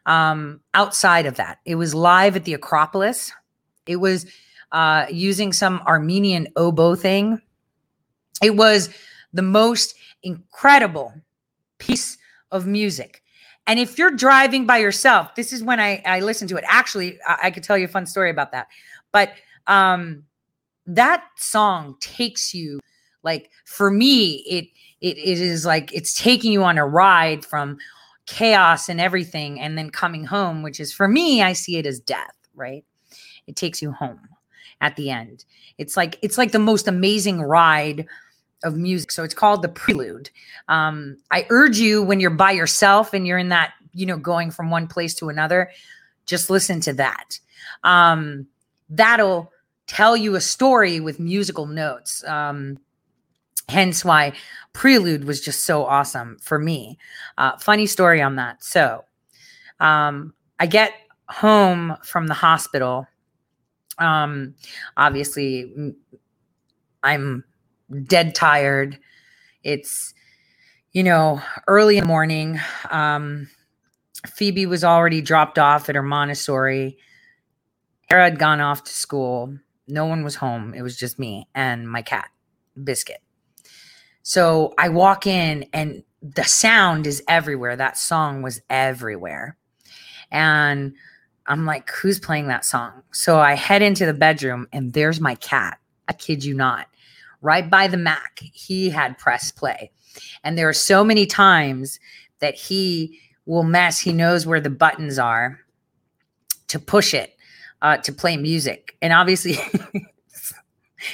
[0.06, 1.58] um, outside of that.
[1.64, 3.32] It was live at the Acropolis.
[3.86, 4.26] It was
[4.72, 7.40] uh, using some Armenian oboe thing.
[8.42, 8.90] It was
[9.32, 11.12] the most incredible
[11.78, 12.18] piece
[12.50, 13.22] of music.
[13.66, 16.64] And if you're driving by yourself, this is when I, I listened to it.
[16.66, 18.68] Actually, I, I could tell you a fun story about that.
[19.12, 19.32] But
[19.66, 20.24] um
[20.88, 22.80] that song takes you
[23.22, 24.64] like for me it
[25.00, 27.78] it, it is like it's taking you on a ride from
[28.28, 31.98] chaos and everything and then coming home which is for me i see it as
[31.98, 32.84] death right?
[33.46, 34.20] It takes you home
[34.80, 35.44] at the end.
[35.78, 38.06] It's like it's like the most amazing ride
[38.64, 39.12] of music.
[39.12, 40.28] So it's called the prelude.
[40.68, 44.50] Um i urge you when you're by yourself and you're in that you know going
[44.50, 45.70] from one place to another
[46.26, 47.38] just listen to that.
[47.84, 48.46] Um
[48.90, 49.52] that'll
[49.86, 52.22] tell you a story with musical notes.
[52.24, 52.78] Um,
[53.68, 54.32] hence why
[54.72, 56.98] Prelude was just so awesome for me.
[57.36, 58.62] Uh, funny story on that.
[58.64, 59.04] So
[59.80, 60.92] um, I get
[61.28, 63.06] home from the hospital.
[63.98, 64.54] Um,
[64.96, 65.94] obviously,
[67.02, 67.44] I'm
[68.04, 68.98] dead tired.
[69.62, 70.14] It's,
[70.92, 72.60] you know, early in the morning.
[72.90, 73.48] Um,
[74.26, 76.98] Phoebe was already dropped off at her Montessori.
[78.08, 79.56] Hera had gone off to school.
[79.86, 80.74] No one was home.
[80.74, 82.30] It was just me and my cat,
[82.82, 83.20] Biscuit.
[84.28, 87.76] So I walk in and the sound is everywhere.
[87.76, 89.56] That song was everywhere.
[90.30, 90.92] And
[91.46, 93.04] I'm like, who's playing that song?
[93.10, 95.78] So I head into the bedroom and there's my cat.
[96.08, 96.88] I kid you not.
[97.40, 99.92] Right by the Mac, he had press play.
[100.44, 101.98] And there are so many times
[102.40, 105.60] that he will mess, he knows where the buttons are
[106.66, 107.34] to push it
[107.80, 108.94] uh, to play music.
[109.00, 109.56] And obviously,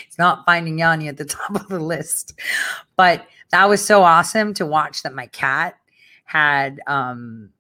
[0.07, 2.39] it's not finding Yanni at the top of the list.
[2.97, 5.77] But that was so awesome to watch that my cat
[6.25, 7.51] had, um,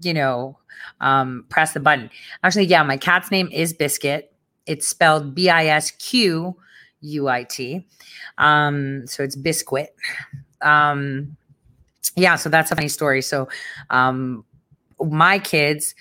[0.00, 0.58] you know,
[1.00, 2.10] um, press the button.
[2.42, 4.32] Actually, yeah, my cat's name is Biscuit.
[4.66, 6.56] It's spelled B I S Q
[7.00, 7.86] U I T.
[8.38, 9.94] Um, so it's Biscuit.
[10.62, 11.36] Um,
[12.16, 13.22] yeah, so that's a funny story.
[13.22, 13.48] So,
[13.90, 14.44] um,
[15.00, 15.94] my kids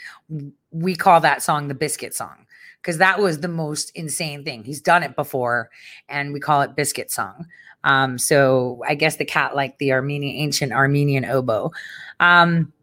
[0.71, 2.45] we call that song the biscuit song
[2.81, 4.63] because that was the most insane thing.
[4.63, 5.69] He's done it before,
[6.07, 7.47] and we call it biscuit song.
[7.83, 11.71] Um, so I guess the cat like the Armenian ancient Armenian oboe.
[12.19, 12.73] Um,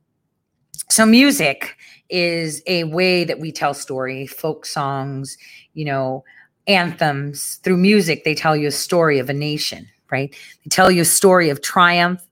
[0.89, 1.77] so music
[2.09, 5.37] is a way that we tell story, folk songs,
[5.75, 6.25] you know,
[6.67, 7.57] anthems.
[7.57, 10.35] Through music, they tell you a story of a nation, right?
[10.65, 12.23] They tell you a story of triumph,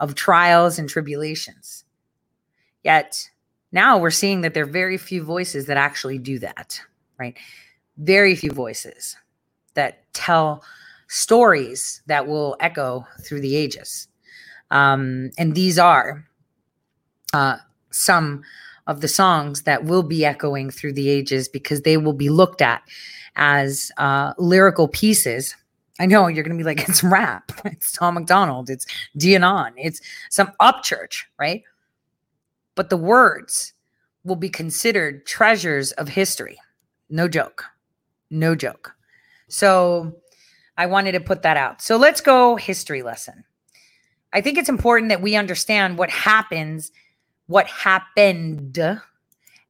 [0.00, 1.84] of trials and tribulations.
[2.84, 3.28] Yet
[3.72, 6.80] now we're seeing that there are very few voices that actually do that,
[7.18, 7.36] right?
[7.98, 9.16] Very few voices
[9.74, 10.62] that tell
[11.08, 14.08] stories that will echo through the ages.
[14.70, 16.24] Um, and these are
[17.32, 17.56] uh,
[17.90, 18.42] some
[18.86, 22.62] of the songs that will be echoing through the ages because they will be looked
[22.62, 22.82] at
[23.36, 25.54] as uh, lyrical pieces.
[26.00, 30.00] I know you're going to be like, it's rap, it's Tom MacDonald, it's Dianon, it's
[30.30, 31.62] some Upchurch, right?
[32.78, 33.72] but the words
[34.22, 36.56] will be considered treasures of history.
[37.10, 37.64] No joke.
[38.30, 38.94] No joke.
[39.48, 40.16] So
[40.76, 41.80] I wanted to put that out.
[41.82, 43.44] So let's go history lesson.
[44.32, 46.92] I think it's important that we understand what happens
[47.48, 48.78] what happened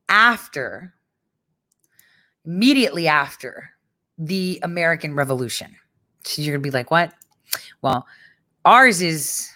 [0.08, 0.94] after,
[2.44, 3.70] immediately after
[4.18, 5.74] the American Revolution.
[6.24, 7.14] So you're going to be like, what?
[7.80, 8.06] Well,
[8.64, 9.48] ours is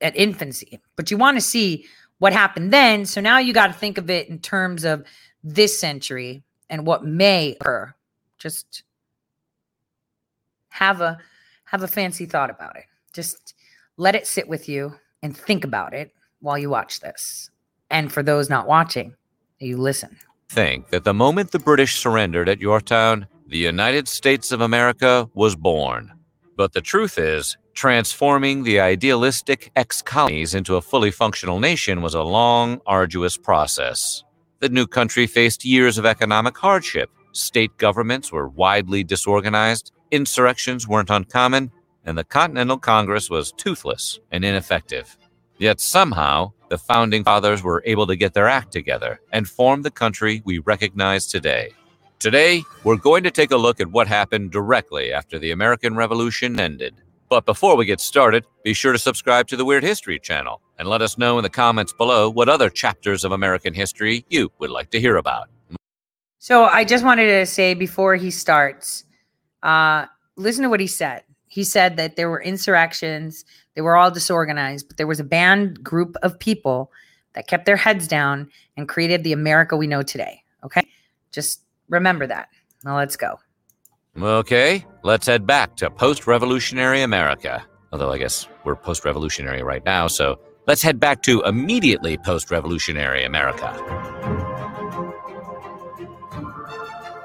[0.00, 1.86] at infancy, but you want to see
[2.18, 3.06] what happened then.
[3.06, 5.04] So now you got to think of it in terms of
[5.44, 7.94] this century and what may occur.
[8.38, 8.82] Just
[10.70, 11.18] have a
[11.66, 12.84] have a fancy thought about it.
[13.12, 13.54] Just
[13.96, 17.50] let it sit with you and think about it while you watch this.
[17.90, 19.14] And for those not watching,
[19.58, 20.16] you listen.
[20.48, 25.56] Think that the moment the British surrendered at Yorktown, the United States of America was
[25.56, 26.12] born.
[26.56, 32.14] But the truth is, transforming the idealistic ex colonies into a fully functional nation was
[32.14, 34.22] a long, arduous process.
[34.64, 37.10] The new country faced years of economic hardship.
[37.32, 41.70] State governments were widely disorganized, insurrections weren't uncommon,
[42.06, 45.18] and the Continental Congress was toothless and ineffective.
[45.58, 49.90] Yet somehow, the founding fathers were able to get their act together and form the
[49.90, 51.68] country we recognize today.
[52.18, 56.58] Today, we're going to take a look at what happened directly after the American Revolution
[56.58, 56.94] ended.
[57.28, 60.88] But before we get started, be sure to subscribe to the Weird History channel and
[60.88, 64.70] let us know in the comments below what other chapters of American history you would
[64.70, 65.48] like to hear about.
[66.38, 69.04] So I just wanted to say before he starts,
[69.62, 70.06] uh,
[70.36, 71.22] listen to what he said.
[71.46, 73.44] He said that there were insurrections,
[73.74, 76.90] they were all disorganized, but there was a band group of people
[77.34, 80.42] that kept their heads down and created the America we know today.
[80.64, 80.86] Okay.
[81.32, 82.48] Just remember that.
[82.84, 83.38] Now let's go.
[84.20, 87.64] Okay, let's head back to post revolutionary America.
[87.92, 92.50] Although I guess we're post revolutionary right now, so let's head back to immediately post
[92.50, 93.68] revolutionary America.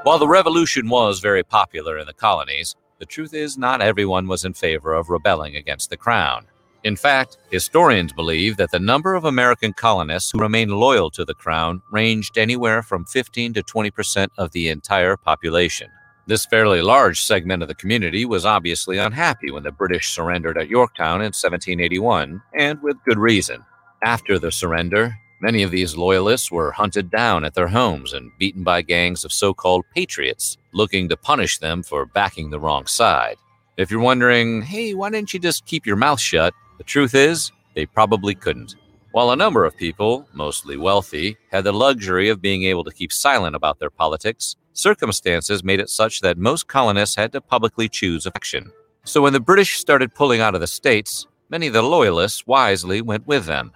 [0.03, 4.45] While the revolution was very popular in the colonies, the truth is not everyone was
[4.45, 6.45] in favor of rebelling against the crown.
[6.83, 11.33] In fact, historians believe that the number of American colonists who remained loyal to the
[11.33, 15.89] crown ranged anywhere from 15 to 20 percent of the entire population.
[16.29, 20.69] This fairly large segment of the community was obviously unhappy when the British surrendered at
[20.69, 23.65] Yorktown in 1781, and with good reason.
[24.03, 28.63] After the surrender, many of these loyalists were hunted down at their homes and beaten
[28.63, 33.37] by gangs of so called patriots looking to punish them for backing the wrong side.
[33.77, 36.53] If you're wondering, hey, why didn't you just keep your mouth shut?
[36.77, 38.75] The truth is, they probably couldn't.
[39.13, 43.11] While a number of people, mostly wealthy, had the luxury of being able to keep
[43.11, 48.25] silent about their politics, circumstances made it such that most colonists had to publicly choose
[48.25, 48.71] a faction.
[49.03, 53.01] So when the British started pulling out of the states, many of the loyalists wisely
[53.01, 53.71] went with them.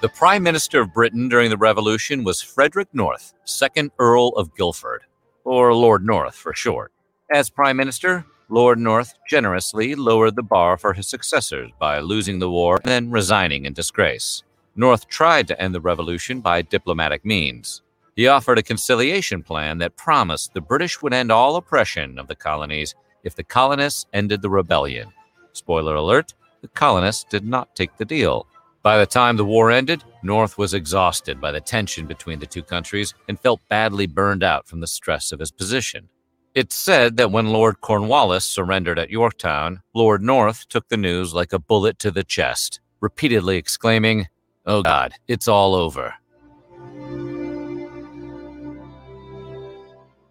[0.00, 5.02] The Prime Minister of Britain during the Revolution was Frederick North, 2nd Earl of Guilford,
[5.44, 6.92] or Lord North for short.
[7.32, 12.50] As Prime Minister, Lord North generously lowered the bar for his successors by losing the
[12.50, 14.42] war and then resigning in disgrace.
[14.74, 17.82] North tried to end the revolution by diplomatic means.
[18.16, 22.34] He offered a conciliation plan that promised the British would end all oppression of the
[22.34, 22.94] colonies
[23.24, 25.12] if the colonists ended the rebellion.
[25.52, 28.46] Spoiler alert, the colonists did not take the deal.
[28.82, 32.62] By the time the war ended, North was exhausted by the tension between the two
[32.62, 36.08] countries and felt badly burned out from the stress of his position.
[36.54, 41.52] It's said that when Lord Cornwallis surrendered at Yorktown, Lord North took the news like
[41.52, 44.26] a bullet to the chest, repeatedly exclaiming,
[44.64, 46.14] Oh God, it's all over.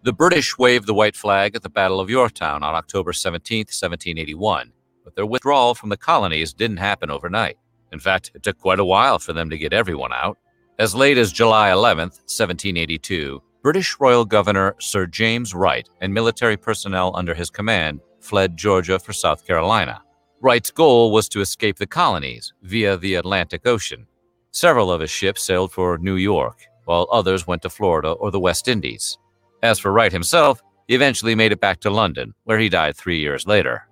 [0.04, 4.72] The British waved the white flag at the Battle of Yorktown on October 17, 1781,
[5.04, 7.58] but their withdrawal from the colonies didn't happen overnight.
[7.92, 10.38] In fact, it took quite a while for them to get everyone out.
[10.78, 17.14] As late as July 11, 1782, British Royal Governor Sir James Wright and military personnel
[17.14, 20.02] under his command fled Georgia for South Carolina.
[20.40, 24.06] Wright's goal was to escape the colonies via the Atlantic Ocean.
[24.54, 28.38] Several of his ships sailed for New York, while others went to Florida or the
[28.38, 29.16] West Indies.
[29.62, 33.18] As for Wright himself, he eventually made it back to London, where he died three
[33.18, 33.88] years later.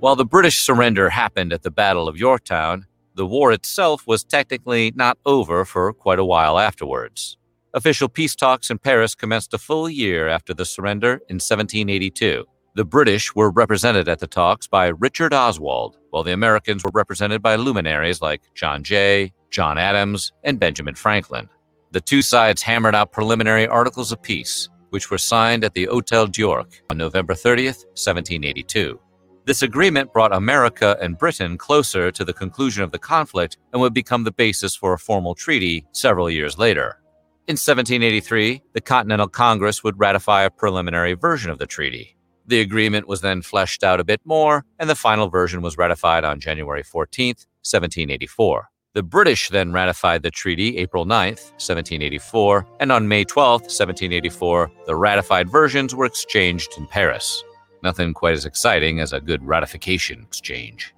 [0.00, 4.92] While the British surrender happened at the Battle of Yorktown, the war itself was technically
[4.94, 7.38] not over for quite a while afterwards.
[7.72, 12.44] Official peace talks in Paris commenced a full year after the surrender in 1782.
[12.76, 17.42] The British were represented at the talks by Richard Oswald, while the Americans were represented
[17.42, 21.48] by luminaries like John Jay, John Adams, and Benjamin Franklin.
[21.90, 26.28] The two sides hammered out preliminary articles of peace, which were signed at the Hotel
[26.28, 29.00] d'York on November 30th, 1782.
[29.46, 33.94] This agreement brought America and Britain closer to the conclusion of the conflict and would
[33.94, 37.00] become the basis for a formal treaty several years later.
[37.48, 42.16] In 1783, the Continental Congress would ratify a preliminary version of the treaty.
[42.50, 46.24] The agreement was then fleshed out a bit more, and the final version was ratified
[46.24, 48.68] on January 14, 1784.
[48.92, 54.96] The British then ratified the treaty April 9, 1784, and on May 12, 1784, the
[54.96, 57.44] ratified versions were exchanged in Paris.
[57.84, 60.92] Nothing quite as exciting as a good ratification exchange.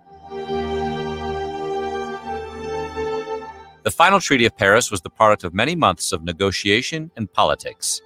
[3.83, 8.01] The final Treaty of Paris was the product of many months of negotiation and politics.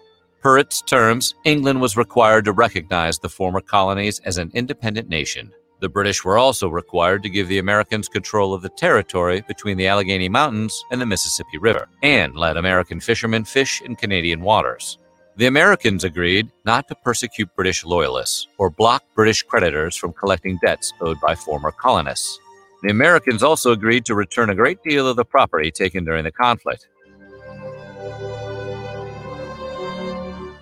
[0.46, 5.52] Per its terms, England was required to recognize the former colonies as an independent nation.
[5.80, 9.88] The British were also required to give the Americans control of the territory between the
[9.88, 14.98] Allegheny Mountains and the Mississippi River, and let American fishermen fish in Canadian waters.
[15.34, 20.92] The Americans agreed not to persecute British loyalists or block British creditors from collecting debts
[21.00, 22.38] owed by former colonists.
[22.84, 26.30] The Americans also agreed to return a great deal of the property taken during the
[26.30, 26.86] conflict.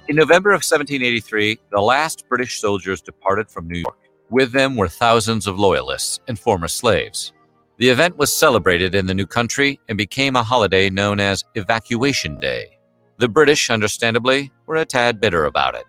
[0.06, 3.97] In November of 1783, the last British soldiers departed from New York.
[4.28, 7.32] With them were thousands of loyalists and former slaves.
[7.78, 12.36] The event was celebrated in the new country and became a holiday known as Evacuation
[12.36, 12.76] Day.
[13.16, 15.86] The British, understandably, were a tad bitter about it.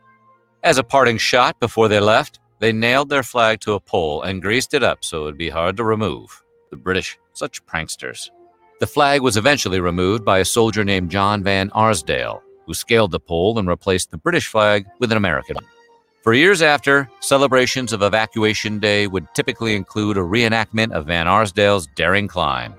[0.63, 4.41] As a parting shot before they left, they nailed their flag to a pole and
[4.41, 6.41] greased it up so it would be hard to remove.
[6.71, 8.29] The British, such pranksters.
[8.79, 13.19] The flag was eventually removed by a soldier named John Van Arsdale, who scaled the
[13.19, 15.65] pole and replaced the British flag with an American one.
[16.23, 21.87] For years after, celebrations of Evacuation Day would typically include a reenactment of Van Arsdale's
[21.95, 22.73] daring climb.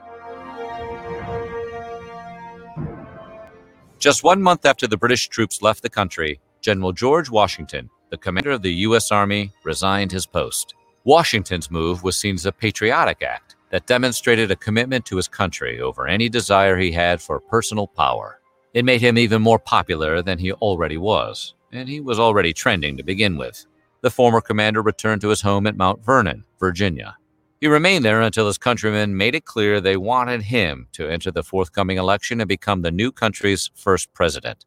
[3.98, 8.50] Just one month after the British troops left the country, General George Washington, the commander
[8.50, 9.10] of the U.S.
[9.10, 10.74] Army, resigned his post.
[11.04, 15.80] Washington's move was seen as a patriotic act that demonstrated a commitment to his country
[15.80, 18.40] over any desire he had for personal power.
[18.77, 22.97] It made him even more popular than he already was and he was already trending
[22.98, 23.65] to begin with.
[24.03, 27.16] The former commander returned to his home at Mount Vernon, Virginia.
[27.59, 31.43] He remained there until his countrymen made it clear they wanted him to enter the
[31.43, 34.66] forthcoming election and become the new country's first president.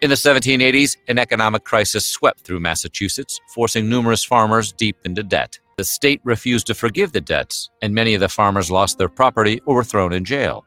[0.00, 5.58] In the 1780s, an economic crisis swept through Massachusetts, forcing numerous farmers deep into debt.
[5.78, 9.60] The state refused to forgive the debts, and many of the farmers lost their property
[9.64, 10.64] or were thrown in jail.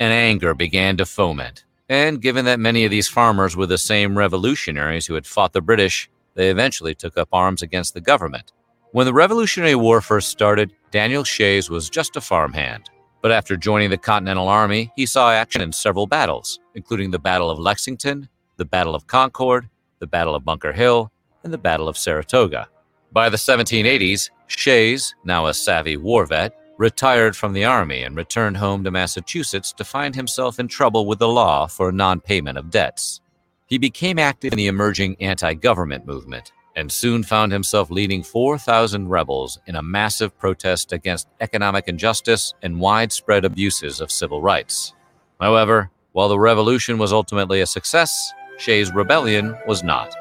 [0.00, 1.66] And anger began to foment.
[1.90, 5.60] And given that many of these farmers were the same revolutionaries who had fought the
[5.60, 8.52] British, they eventually took up arms against the government.
[8.92, 12.88] When the Revolutionary War first started, Daniel Shays was just a farmhand.
[13.20, 17.50] But after joining the Continental Army, he saw action in several battles, including the Battle
[17.50, 19.68] of Lexington, the Battle of Concord,
[19.98, 21.12] the Battle of Bunker Hill,
[21.42, 22.66] and the Battle of Saratoga.
[23.14, 28.56] By the 1780s, Shays, now a savvy war vet, retired from the Army and returned
[28.56, 32.70] home to Massachusetts to find himself in trouble with the law for non payment of
[32.70, 33.20] debts.
[33.66, 39.08] He became active in the emerging anti government movement and soon found himself leading 4,000
[39.08, 44.92] rebels in a massive protest against economic injustice and widespread abuses of civil rights.
[45.40, 50.16] However, while the revolution was ultimately a success, Shays' rebellion was not.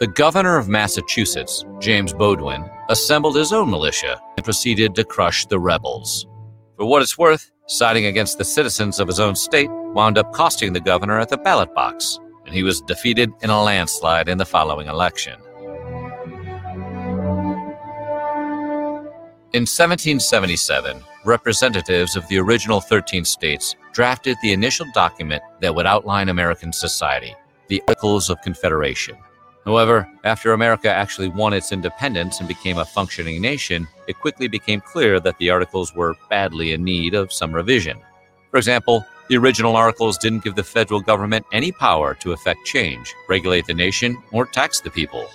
[0.00, 5.58] The governor of Massachusetts, James Bowdoin, assembled his own militia and proceeded to crush the
[5.58, 6.24] rebels.
[6.76, 10.72] For what it's worth, siding against the citizens of his own state wound up costing
[10.72, 14.46] the governor at the ballot box, and he was defeated in a landslide in the
[14.46, 15.34] following election.
[19.52, 26.28] In 1777, representatives of the original 13 states drafted the initial document that would outline
[26.28, 27.34] American society,
[27.66, 29.16] the Articles of Confederation.
[29.68, 34.80] However, after America actually won its independence and became a functioning nation, it quickly became
[34.80, 37.98] clear that the articles were badly in need of some revision.
[38.50, 43.14] For example, the original articles didn't give the federal government any power to effect change,
[43.28, 45.26] regulate the nation, or tax the people.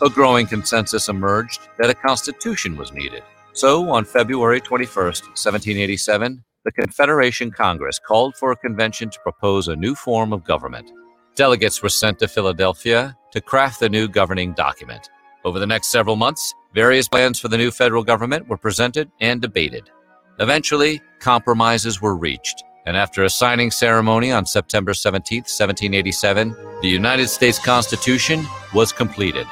[0.00, 3.22] A growing consensus emerged that a constitution was needed.
[3.52, 9.76] So, on February 21, 1787, the Confederation Congress called for a convention to propose a
[9.76, 10.90] new form of government.
[11.34, 15.10] Delegates were sent to Philadelphia to craft the new governing document.
[15.44, 19.42] Over the next several months, various plans for the new federal government were presented and
[19.42, 19.90] debated.
[20.38, 27.28] Eventually, compromises were reached, and after a signing ceremony on September 17, 1787, the United
[27.28, 29.46] States Constitution was completed.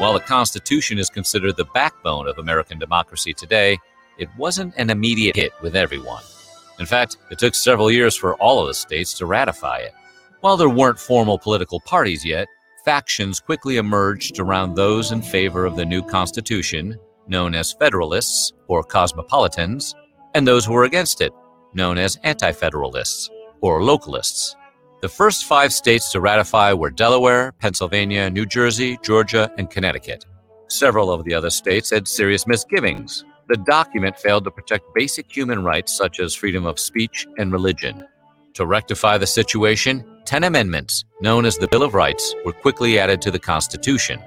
[0.00, 3.78] While the Constitution is considered the backbone of American democracy today,
[4.18, 6.22] it wasn't an immediate hit with everyone.
[6.80, 9.92] In fact, it took several years for all of the states to ratify it.
[10.40, 12.48] While there weren't formal political parties yet,
[12.84, 16.96] factions quickly emerged around those in favor of the new Constitution,
[17.28, 19.94] known as Federalists or Cosmopolitans,
[20.34, 21.32] and those who were against it,
[21.74, 23.28] known as Anti Federalists.
[23.60, 24.56] or localists.
[25.02, 30.24] The first five states to ratify were Delaware, Pennsylvania, New Jersey, Georgia, and Connecticut.
[30.68, 33.24] Several of the other states had serious misgivings.
[33.50, 38.06] The document failed to protect basic human rights such as freedom of speech and religion.
[38.54, 43.20] To rectify the situation, 10 amendments, known as the Bill of Rights, were quickly added
[43.22, 44.20] to the Constitution.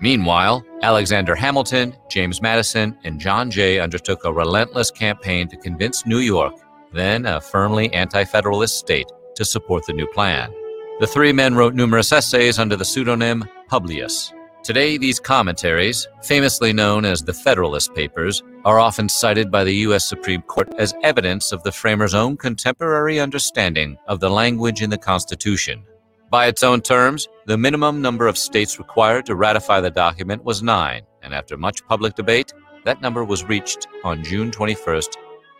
[0.00, 6.20] Meanwhile, Alexander Hamilton, James Madison, and John Jay undertook a relentless campaign to convince New
[6.20, 6.54] York,
[6.94, 10.50] then a firmly anti federalist state, to support the new plan.
[10.98, 14.32] The three men wrote numerous essays under the pseudonym Publius.
[14.62, 20.08] Today, these commentaries, famously known as the Federalist Papers, are often cited by the U.S.
[20.08, 24.96] Supreme Court as evidence of the framers' own contemporary understanding of the language in the
[24.96, 25.82] Constitution.
[26.30, 30.62] By its own terms, the minimum number of states required to ratify the document was
[30.62, 32.52] nine, and after much public debate,
[32.84, 35.16] that number was reached on June 21st.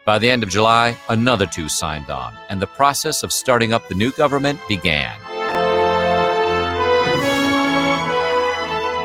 [0.06, 3.88] By the end of July, another two signed on, and the process of starting up
[3.88, 5.18] the new government began.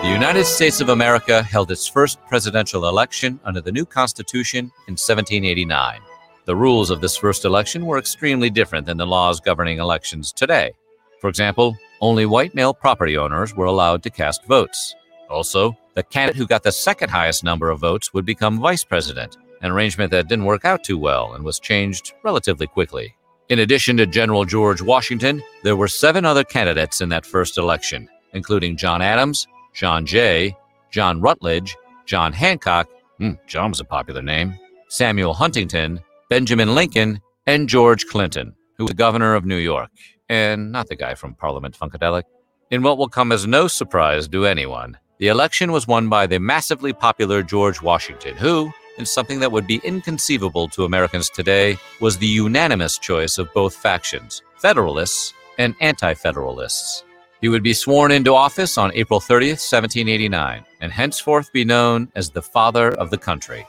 [0.08, 4.94] The United States of America held its first presidential election under the new Constitution in
[4.94, 6.00] 1789.
[6.46, 10.72] The rules of this first election were extremely different than the laws governing elections today.
[11.20, 14.96] For example, only white male property owners were allowed to cast votes.
[15.30, 19.36] Also, the candidate who got the second highest number of votes would become vice president,
[19.62, 23.14] an arrangement that didn't work out too well and was changed relatively quickly.
[23.50, 28.08] In addition to General George Washington, there were seven other candidates in that first election,
[28.32, 29.48] including John Adams,
[29.78, 30.58] John Jay,
[30.90, 31.78] John Rutledge,
[32.08, 32.90] John Hancock,
[33.20, 34.58] hmm, John was a popular name,
[34.90, 36.02] Samuel Huntington,
[36.32, 39.92] Benjamin Lincoln, and George Clinton, who was the governor of New York,
[40.30, 42.24] and not the guy from Parliament Funkadelic.
[42.72, 46.40] In what will come as no surprise to anyone, the election was won by the
[46.40, 52.18] massively popular George Washington, who, in something that would be inconceivable to Americans today, was
[52.18, 57.04] the unanimous choice of both factions, Federalists and Anti Federalists.
[57.42, 62.30] He would be sworn into office on April 30th, 1789, and henceforth be known as
[62.30, 63.66] the Father of the Country.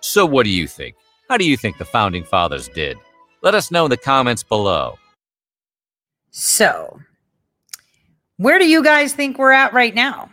[0.00, 0.96] So, what do you think?
[1.28, 2.98] How do you think the Founding Fathers did?
[3.42, 4.98] Let us know in the comments below.
[6.30, 7.00] So,
[8.38, 10.30] where do you guys think we're at right now?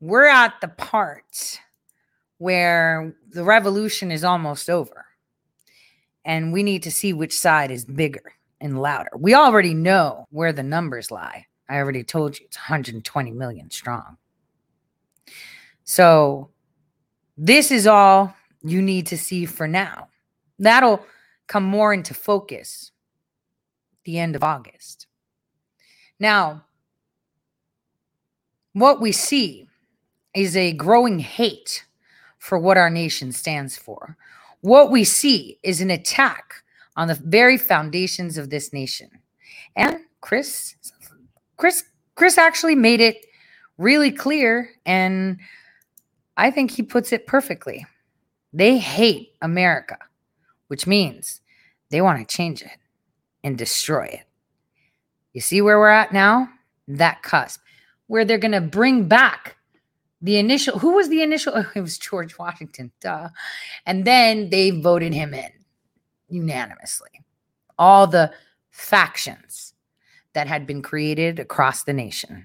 [0.00, 1.60] We're at the part
[2.36, 5.06] where the revolution is almost over,
[6.26, 9.10] and we need to see which side is bigger and louder.
[9.16, 11.46] We already know where the numbers lie.
[11.68, 14.16] I already told you it's 120 million strong.
[15.84, 16.50] So,
[17.36, 20.08] this is all you need to see for now.
[20.58, 21.04] That'll
[21.46, 22.90] come more into focus
[24.04, 25.06] the end of August.
[26.18, 26.64] Now,
[28.72, 29.68] what we see
[30.34, 31.84] is a growing hate
[32.38, 34.16] for what our nation stands for.
[34.60, 36.62] What we see is an attack
[36.98, 39.08] on the very foundations of this nation.
[39.76, 40.74] And Chris,
[41.56, 41.84] Chris,
[42.16, 43.24] Chris actually made it
[43.78, 45.38] really clear, and
[46.36, 47.86] I think he puts it perfectly.
[48.52, 49.96] They hate America,
[50.66, 51.40] which means
[51.90, 52.78] they want to change it
[53.44, 54.24] and destroy it.
[55.32, 56.48] You see where we're at now?
[56.88, 57.60] That cusp,
[58.08, 59.56] where they're going to bring back
[60.20, 60.80] the initial.
[60.80, 61.52] Who was the initial?
[61.54, 63.28] Oh, it was George Washington, duh.
[63.86, 65.52] And then they voted him in
[66.28, 67.10] unanimously.
[67.78, 68.32] All the
[68.70, 69.74] factions
[70.34, 72.44] that had been created across the nation.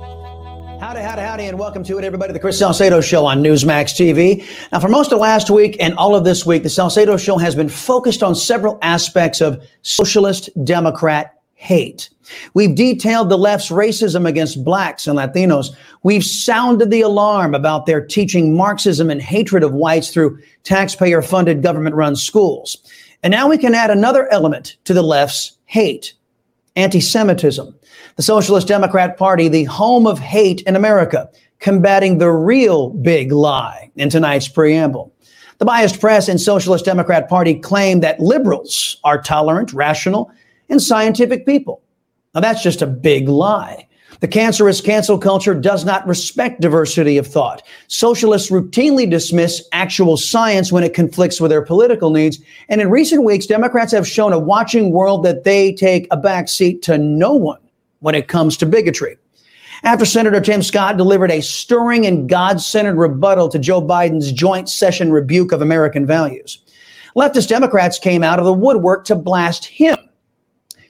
[0.00, 2.32] Howdy, howdy, howdy, and welcome to it, everybody.
[2.32, 4.44] The Chris Salcedo Show on Newsmax TV.
[4.70, 7.54] Now, for most of last week and all of this week, the Salcedo Show has
[7.54, 12.10] been focused on several aspects of socialist Democrat hate.
[12.52, 15.74] We've detailed the left's racism against blacks and Latinos.
[16.02, 21.62] We've sounded the alarm about their teaching Marxism and hatred of whites through taxpayer funded
[21.62, 22.76] government run schools.
[23.24, 26.12] And now we can add another element to the left's hate
[26.76, 27.74] anti Semitism.
[28.16, 33.90] The Socialist Democrat Party, the home of hate in America, combating the real big lie
[33.96, 35.10] in tonight's preamble.
[35.56, 40.30] The biased press and Socialist Democrat Party claim that liberals are tolerant, rational,
[40.68, 41.80] and scientific people.
[42.34, 43.88] Now, that's just a big lie.
[44.20, 47.62] The cancerous cancel culture does not respect diversity of thought.
[47.88, 52.38] Socialists routinely dismiss actual science when it conflicts with their political needs.
[52.68, 56.82] And in recent weeks, Democrats have shown a watching world that they take a backseat
[56.82, 57.60] to no one
[58.00, 59.16] when it comes to bigotry.
[59.82, 64.68] After Senator Tim Scott delivered a stirring and God centered rebuttal to Joe Biden's joint
[64.68, 66.58] session rebuke of American values,
[67.14, 69.98] leftist Democrats came out of the woodwork to blast him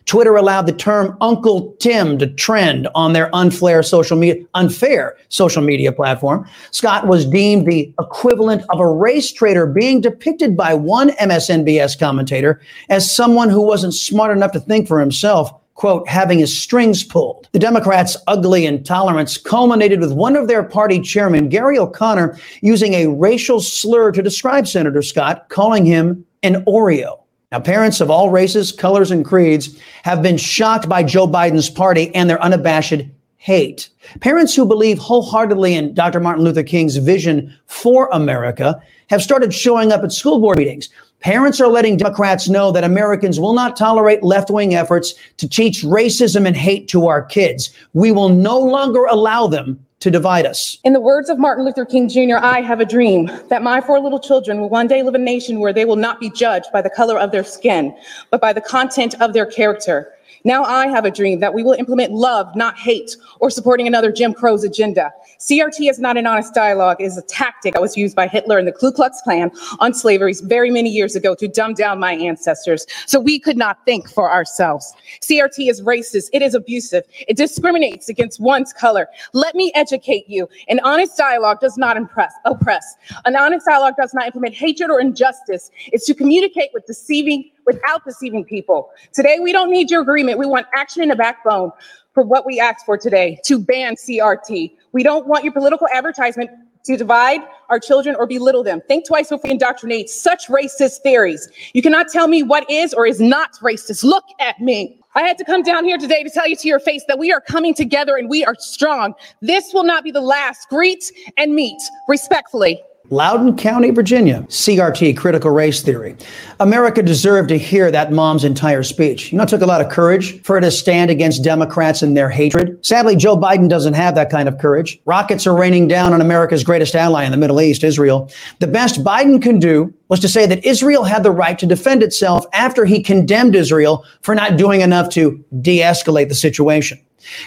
[0.07, 5.63] Twitter allowed the term Uncle Tim to trend on their unfair social media, unfair social
[5.63, 6.49] media platform.
[6.71, 12.61] Scott was deemed the equivalent of a race traitor being depicted by one MSNBS commentator
[12.91, 17.49] as someone who wasn't smart enough to think for himself quote, having his strings pulled.
[17.53, 23.09] The Democrats' ugly intolerance culminated with one of their party chairman, Gary O'Connor, using a
[23.09, 27.24] racial slur to describe Senator Scott, calling him an Oreo.
[27.55, 32.13] Now, parents of all races, colors, and creeds have been shocked by Joe Biden's party
[32.13, 33.03] and their unabashed
[33.37, 33.91] hate.
[34.19, 36.19] Parents who believe wholeheartedly in Dr.
[36.19, 40.89] Martin Luther King's vision for America have started showing up at school board meetings.
[41.21, 45.85] Parents are letting Democrats know that Americans will not tolerate left wing efforts to teach
[45.85, 47.71] racism and hate to our kids.
[47.93, 50.77] We will no longer allow them to divide us.
[50.85, 53.99] In the words of Martin Luther King Jr., I have a dream that my four
[53.99, 56.67] little children will one day live in a nation where they will not be judged
[56.75, 57.97] by the color of their skin,
[58.31, 60.13] but by the content of their character.
[60.47, 64.13] Now I have a dream that we will implement love, not hate, or supporting another
[64.13, 65.11] Jim Crow's agenda.
[65.39, 68.59] CRT is not an honest dialogue, it is a tactic that was used by Hitler
[68.59, 69.51] and the Ku Klux Klan
[69.81, 73.83] on slavery very many years ago to dumb down my ancestors so we could not
[73.87, 74.93] think for ourselves.
[75.23, 79.09] CRT is racist, it is abusive, it discriminates against one's color.
[79.33, 80.47] Let me educate you.
[80.69, 82.97] An honest dialogue does not impress, oppress.
[83.25, 85.71] An honest dialogue does not implement hatred or injustice.
[85.87, 88.91] It's to communicate with deceiving without deceiving people.
[89.13, 90.39] Today, we don't need your agreement.
[90.39, 91.73] We want action and a backbone
[92.13, 94.73] for what we asked for today to ban CRT.
[94.93, 96.51] We don't want your political advertisement
[96.85, 98.81] to divide our children or belittle them.
[98.87, 101.49] Think twice before you indoctrinate such racist theories.
[101.73, 104.05] You cannot tell me what is or is not racist.
[104.05, 105.01] Look at me.
[105.15, 107.33] I had to come down here today to tell you to your face that we
[107.33, 109.15] are coming together and we are strong.
[109.41, 110.69] This will not be the last.
[110.69, 112.83] Greet and meet respectfully.
[113.11, 116.17] Loudoun County, Virginia, CRT, critical race theory.
[116.59, 119.31] America deserved to hear that mom's entire speech.
[119.31, 122.17] You know, it took a lot of courage for her to stand against Democrats and
[122.17, 122.85] their hatred.
[122.85, 124.99] Sadly, Joe Biden doesn't have that kind of courage.
[125.05, 128.31] Rockets are raining down on America's greatest ally in the Middle East, Israel.
[128.61, 132.03] The best Biden can do was to say that Israel had the right to defend
[132.03, 136.99] itself after he condemned Israel for not doing enough to de escalate the situation.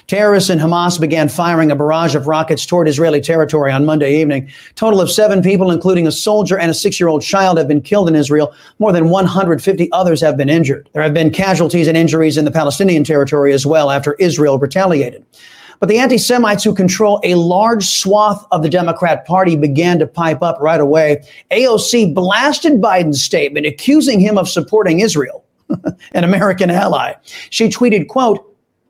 [0.07, 4.51] Terrorists in Hamas began firing a barrage of rockets toward Israeli territory on Monday evening.
[4.75, 8.15] Total of seven people, including a soldier and a six-year-old child, have been killed in
[8.15, 8.53] Israel.
[8.79, 10.89] More than 150 others have been injured.
[10.93, 15.25] There have been casualties and injuries in the Palestinian territory as well after Israel retaliated.
[15.79, 20.07] But the anti Semites who control a large swath of the Democrat Party began to
[20.07, 21.23] pipe up right away.
[21.51, 25.45] AOC blasted Biden's statement, accusing him of supporting Israel,
[26.13, 27.13] an American ally.
[27.51, 28.47] She tweeted, quote,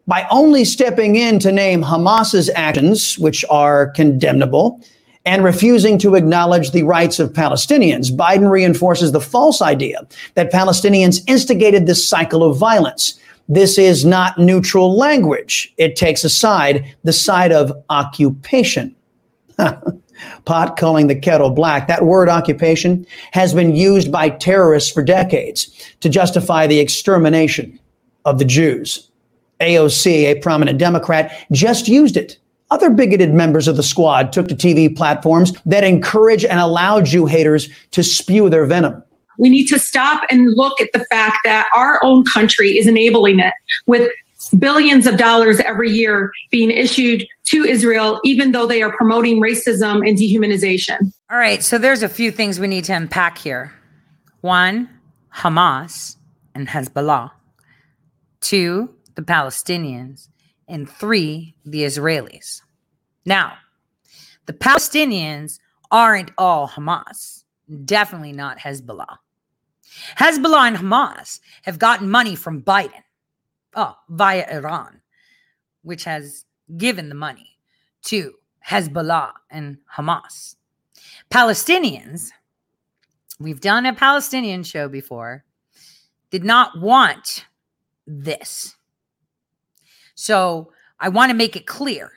[0.08, 4.82] by only stepping in to name Hamas's actions, which are condemnable,
[5.26, 11.22] and refusing to acknowledge the rights of Palestinians, Biden reinforces the false idea that Palestinians
[11.28, 13.20] instigated this cycle of violence.
[13.50, 15.74] This is not neutral language.
[15.78, 18.96] It takes a side, the side of occupation.
[20.46, 21.88] Pot calling the kettle black.
[21.88, 27.80] That word occupation has been used by terrorists for decades to justify the extermination
[28.24, 29.12] of the Jews.
[29.60, 32.38] AOC, a prominent Democrat, just used it.
[32.70, 37.26] Other bigoted members of the squad took to TV platforms that encourage and allow Jew
[37.26, 39.02] haters to spew their venom.
[39.38, 43.40] We need to stop and look at the fact that our own country is enabling
[43.40, 43.54] it
[43.86, 44.12] with
[44.60, 50.08] billions of dollars every year being issued to Israel, even though they are promoting racism
[50.08, 51.12] and dehumanization.
[51.30, 53.74] All right, so there's a few things we need to unpack here.
[54.42, 54.90] One,
[55.34, 56.18] Hamas
[56.56, 57.32] and Hezbollah.
[58.42, 60.30] Two, the Palestinians,
[60.68, 62.61] and three, the Israelis.
[63.26, 63.57] Now,
[64.45, 65.57] the Palestinians
[65.89, 67.44] aren't all Hamas,
[67.85, 69.18] definitely not Hezbollah.
[70.19, 73.02] Hezbollah and Hamas have gotten money from Biden,
[73.76, 75.02] oh, via Iran,
[75.81, 76.45] which has
[76.77, 77.57] given the money
[78.03, 78.35] to
[78.65, 80.57] Hezbollah and Hamas.
[81.31, 82.30] Palestinians,
[83.39, 85.44] we've done a Palestinian show before,
[86.30, 87.48] did not want
[88.06, 88.77] this.
[90.18, 92.11] So I want to make it clear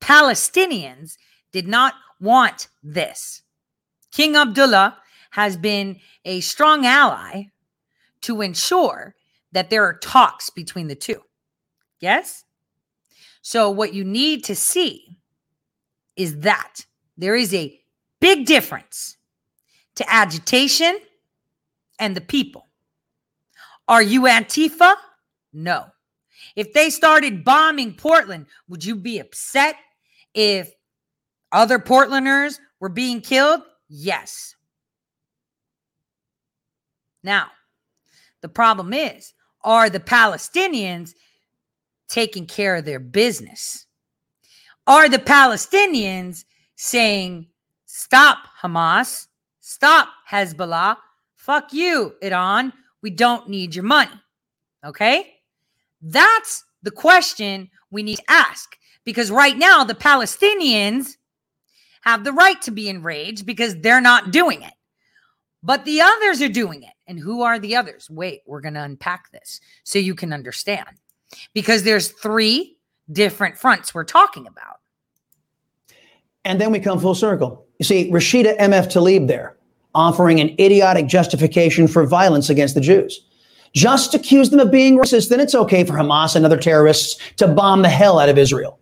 [0.00, 1.16] Palestinians
[1.50, 3.42] did not want this.
[4.12, 4.98] King Abdullah
[5.30, 7.44] has been a strong ally
[8.20, 9.14] to ensure
[9.52, 11.22] that there are talks between the two.
[12.00, 12.44] Yes?
[13.40, 15.18] So, what you need to see
[16.16, 16.84] is that
[17.16, 17.80] there is a
[18.20, 19.16] big difference
[19.94, 20.98] to agitation
[21.98, 22.68] and the people.
[23.88, 24.94] Are you Antifa?
[25.52, 25.86] No.
[26.56, 29.76] If they started bombing Portland, would you be upset
[30.34, 30.72] if
[31.50, 33.62] other Portlanders were being killed?
[33.88, 34.54] Yes.
[37.22, 37.48] Now,
[38.40, 41.14] the problem is, are the Palestinians
[42.08, 43.86] taking care of their business?
[44.86, 47.46] Are the Palestinians saying,
[47.86, 49.28] stop Hamas,
[49.60, 50.96] stop Hezbollah,
[51.36, 54.20] fuck you, Iran, we don't need your money?
[54.84, 55.32] Okay?
[56.02, 61.16] That's the question we need to ask because right now the Palestinians
[62.02, 64.74] have the right to be enraged because they're not doing it.
[65.62, 66.92] But the others are doing it.
[67.06, 68.08] And who are the others?
[68.10, 70.88] Wait, we're going to unpack this so you can understand.
[71.54, 72.76] Because there's three
[73.10, 74.80] different fronts we're talking about.
[76.44, 77.66] And then we come full circle.
[77.78, 79.56] You see, Rashida MF Tlaib there
[79.94, 83.24] offering an idiotic justification for violence against the Jews.
[83.74, 87.48] Just accuse them of being racist, then it's okay for Hamas and other terrorists to
[87.48, 88.78] bomb the hell out of Israel.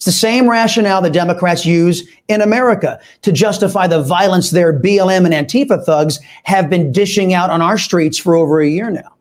[0.00, 5.30] It's the same rationale the Democrats use in America to justify the violence their BLM
[5.30, 9.14] and Antifa thugs have been dishing out on our streets for over a year now.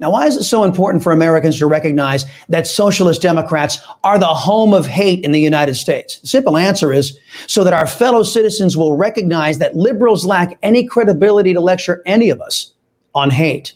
[0.00, 4.26] Now, why is it so important for Americans to recognize that socialist Democrats are the
[4.26, 6.18] home of hate in the United States?
[6.20, 10.86] The simple answer is so that our fellow citizens will recognize that liberals lack any
[10.86, 12.72] credibility to lecture any of us
[13.14, 13.74] on hate.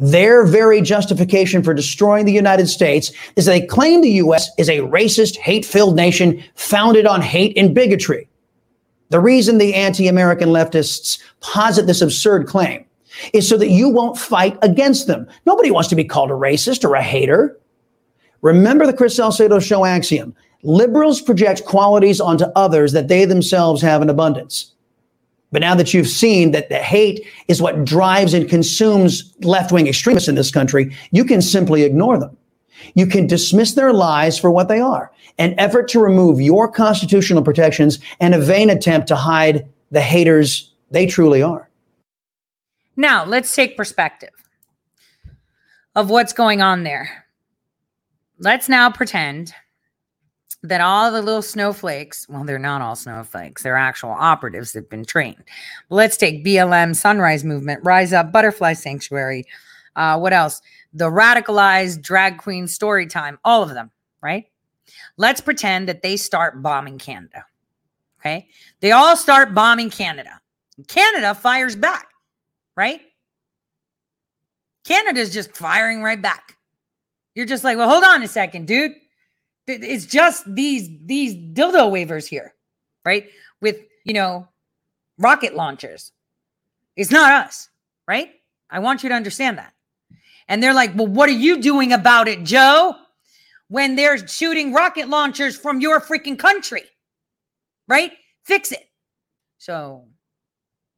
[0.00, 4.50] Their very justification for destroying the United States is that they claim the U.S.
[4.58, 8.28] is a racist, hate filled nation founded on hate and bigotry.
[9.10, 12.84] The reason the anti American leftists posit this absurd claim
[13.32, 15.28] is so that you won't fight against them.
[15.46, 17.58] Nobody wants to be called a racist or a hater.
[18.42, 20.34] Remember the Chris Salcedo show axiom
[20.64, 24.73] liberals project qualities onto others that they themselves have in abundance.
[25.54, 29.86] But now that you've seen that the hate is what drives and consumes left wing
[29.86, 32.36] extremists in this country, you can simply ignore them.
[32.96, 37.42] You can dismiss their lies for what they are an effort to remove your constitutional
[37.42, 41.70] protections and a vain attempt to hide the haters they truly are.
[42.96, 44.30] Now, let's take perspective
[45.94, 47.26] of what's going on there.
[48.40, 49.54] Let's now pretend
[50.64, 54.90] that all the little snowflakes, well, they're not all snowflakes, they're actual operatives that have
[54.90, 55.44] been trained.
[55.90, 59.44] Let's take BLM, Sunrise Movement, Rise Up, Butterfly Sanctuary.
[59.94, 60.62] Uh, what else?
[60.94, 63.90] The radicalized drag queen story time, all of them,
[64.22, 64.46] right?
[65.18, 67.44] Let's pretend that they start bombing Canada.
[68.20, 68.48] Okay.
[68.80, 70.40] They all start bombing Canada.
[70.88, 72.08] Canada fires back,
[72.74, 73.02] right?
[74.84, 76.56] Canada's just firing right back.
[77.34, 78.94] You're just like, well, hold on a second, dude
[79.66, 82.54] it's just these these dildo wavers here,
[83.04, 83.28] right?
[83.60, 84.48] With you know
[85.18, 86.12] rocket launchers.
[86.96, 87.68] It's not us,
[88.06, 88.30] right?
[88.70, 89.72] I want you to understand that.
[90.48, 92.94] And they're like, well, what are you doing about it, Joe?
[93.68, 96.82] When they're shooting rocket launchers from your freaking country,
[97.88, 98.12] right?
[98.44, 98.88] Fix it.
[99.58, 100.04] So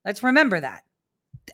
[0.05, 0.82] let's remember that.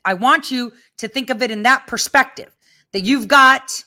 [0.05, 2.51] I want you to think of it in that perspective
[2.93, 3.85] that you've got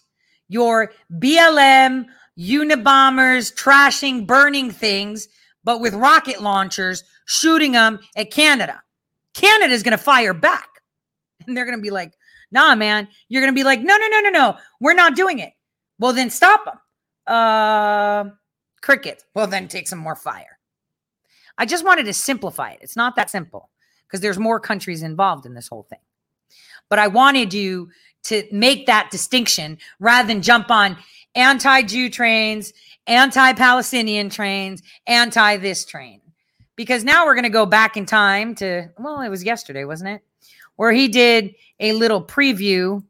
[0.47, 2.05] your BLM
[2.37, 5.27] Unabombers trashing, burning things,
[5.63, 8.81] but with rocket launchers shooting them at Canada.
[9.33, 10.69] Canada's going to fire back.
[11.45, 12.13] And they're going to be like,
[12.51, 13.07] nah, man.
[13.27, 14.57] You're going to be like, no, no, no, no, no.
[14.79, 15.53] We're not doing it.
[15.99, 16.79] Well, then stop them.
[17.27, 18.29] Uh,
[18.81, 19.23] cricket.
[19.33, 20.59] Well, then take some more fire.
[21.57, 22.79] I just wanted to simplify it.
[22.81, 23.69] It's not that simple
[24.07, 25.99] because there's more countries involved in this whole thing.
[26.89, 27.89] But I wanted you
[28.23, 30.97] to make that distinction rather than jump on
[31.35, 32.73] anti Jew trains,
[33.07, 36.21] anti Palestinian trains, anti this train.
[36.75, 40.09] Because now we're going to go back in time to, well, it was yesterday, wasn't
[40.09, 40.21] it?
[40.75, 43.01] Where he did a little preview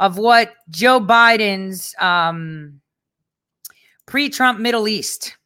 [0.00, 2.80] of what Joe Biden's um,
[4.06, 5.36] pre Trump Middle East.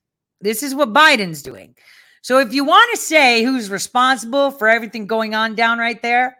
[0.40, 1.74] This is what Biden's doing.
[2.22, 6.38] So if you want to say who's responsible for everything going on down right there,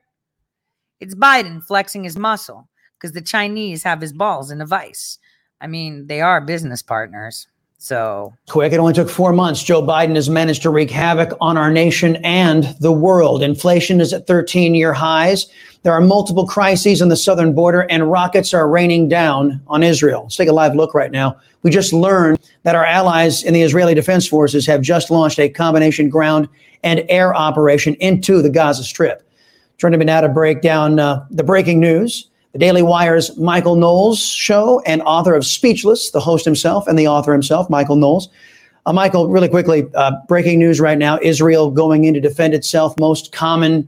[1.01, 5.19] it's Biden flexing his muscle because the Chinese have his balls in a vice.
[5.61, 7.47] I mean, they are business partners.
[7.79, 9.63] So quick, it only took four months.
[9.63, 13.43] Joe Biden has managed to wreak havoc on our nation and the world.
[13.43, 15.47] Inflation is at 13 year highs.
[15.83, 20.23] There are multiple crises on the southern border, and rockets are raining down on Israel.
[20.23, 21.37] Let's take a live look right now.
[21.63, 25.49] We just learned that our allies in the Israeli Defense Forces have just launched a
[25.49, 26.49] combination ground
[26.83, 29.23] and air operation into the Gaza Strip.
[29.79, 34.19] Joining me now to break down uh, the breaking news the Daily Wire's Michael Knowles
[34.19, 38.31] show and author of Speechless, the host himself and the author himself, Michael Knowles.
[38.87, 42.99] Uh, Michael, really quickly, uh, breaking news right now Israel going in to defend itself.
[42.99, 43.87] Most common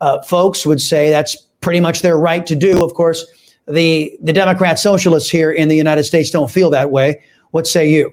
[0.00, 2.84] uh, folks would say that's pretty much their right to do.
[2.84, 3.24] Of course,
[3.68, 7.22] the, the Democrat socialists here in the United States don't feel that way.
[7.52, 8.12] What say you?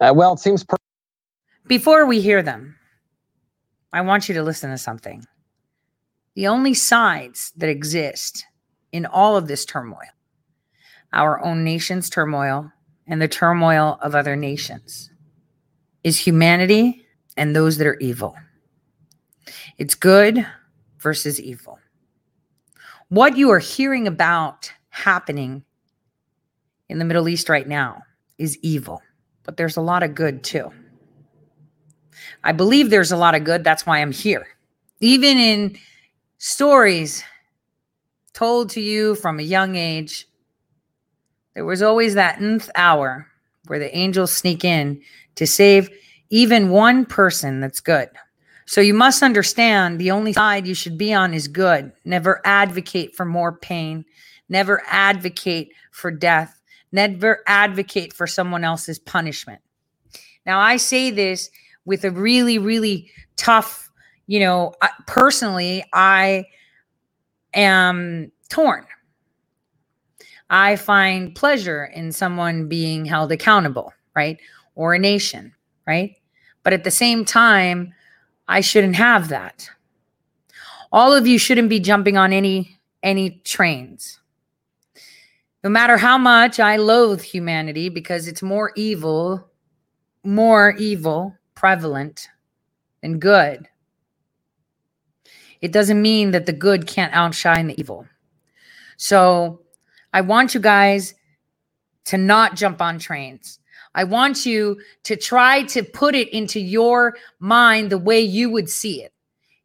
[0.00, 0.62] Uh, well, it seems.
[0.62, 0.76] Per-
[1.66, 2.76] Before we hear them,
[3.92, 5.26] I want you to listen to something.
[6.34, 8.44] The only sides that exist
[8.92, 10.08] in all of this turmoil
[11.14, 12.70] our own nation's turmoil
[13.06, 15.10] and the turmoil of other nations
[16.02, 17.06] is humanity
[17.36, 18.36] and those that are evil.
[19.78, 20.46] It's good
[20.98, 21.78] versus evil.
[23.08, 25.64] What you are hearing about happening
[26.88, 28.02] in the Middle East right now
[28.38, 29.00] is evil,
[29.44, 30.72] but there's a lot of good too.
[32.42, 33.62] I believe there's a lot of good.
[33.62, 34.46] That's why I'm here.
[35.00, 35.78] Even in
[36.44, 37.24] stories
[38.34, 40.28] told to you from a young age,
[41.54, 43.26] there was always that nth hour
[43.66, 45.00] where the angels sneak in
[45.36, 45.88] to save
[46.28, 48.10] even one person that's good.
[48.66, 51.90] So you must understand the only side you should be on is good.
[52.04, 54.04] Never advocate for more pain.
[54.50, 56.60] Never advocate for death.
[56.92, 59.62] Never advocate for someone else's punishment.
[60.44, 61.48] Now, I say this
[61.86, 63.90] with a really, really tough,
[64.26, 64.72] you know,
[65.06, 66.46] personally, I
[67.52, 68.86] am torn.
[70.50, 74.38] I find pleasure in someone being held accountable, right?
[74.74, 75.54] Or a nation,
[75.86, 76.16] right?
[76.62, 77.92] But at the same time,
[78.48, 79.68] I shouldn't have that.
[80.92, 84.20] All of you shouldn't be jumping on any any trains.
[85.62, 89.50] No matter how much I loathe humanity because it's more evil,
[90.24, 92.28] more evil prevalent
[93.02, 93.68] than good.
[95.64, 98.06] It doesn't mean that the good can't outshine the evil.
[98.98, 99.62] So
[100.12, 101.14] I want you guys
[102.04, 103.60] to not jump on trains.
[103.94, 108.68] I want you to try to put it into your mind the way you would
[108.68, 109.14] see it.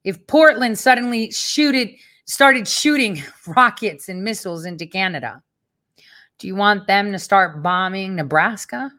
[0.05, 1.89] If Portland suddenly shooted,
[2.23, 5.43] started shooting rockets and missiles into Canada,
[6.37, 8.89] do you want them to start bombing Nebraska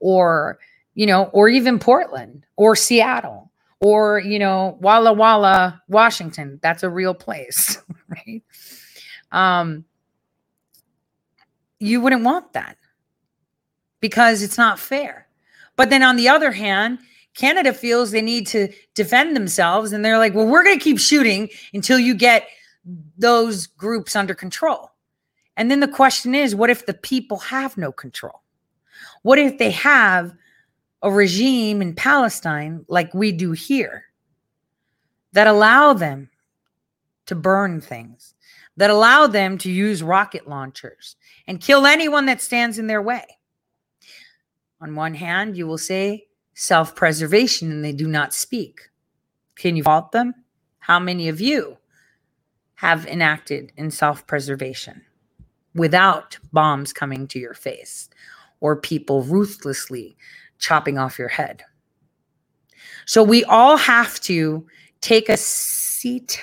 [0.00, 0.58] or,
[0.94, 3.51] you know, or even Portland or Seattle
[3.82, 6.58] or, you know, Walla Walla, Washington?
[6.62, 7.78] That's a real place,
[8.08, 8.42] right?
[9.32, 9.84] Um,
[11.78, 12.76] you wouldn't want that
[14.00, 15.26] because it's not fair.
[15.76, 17.00] But then on the other hand,
[17.34, 20.98] Canada feels they need to defend themselves and they're like, well, we're going to keep
[20.98, 22.46] shooting until you get
[23.18, 24.90] those groups under control.
[25.56, 28.42] And then the question is, what if the people have no control?
[29.22, 30.34] What if they have
[31.02, 34.04] a regime in Palestine like we do here
[35.32, 36.30] that allow them
[37.26, 38.34] to burn things,
[38.76, 41.16] that allow them to use rocket launchers
[41.46, 43.24] and kill anyone that stands in their way?
[44.80, 48.80] On one hand, you will say self preservation and they do not speak.
[49.56, 50.34] Can you fault them?
[50.78, 51.78] How many of you
[52.74, 55.02] have enacted in self preservation
[55.74, 58.10] without bombs coming to your face
[58.60, 60.16] or people ruthlessly
[60.62, 61.64] chopping off your head?
[63.04, 64.66] So we all have to
[65.00, 66.42] take a seat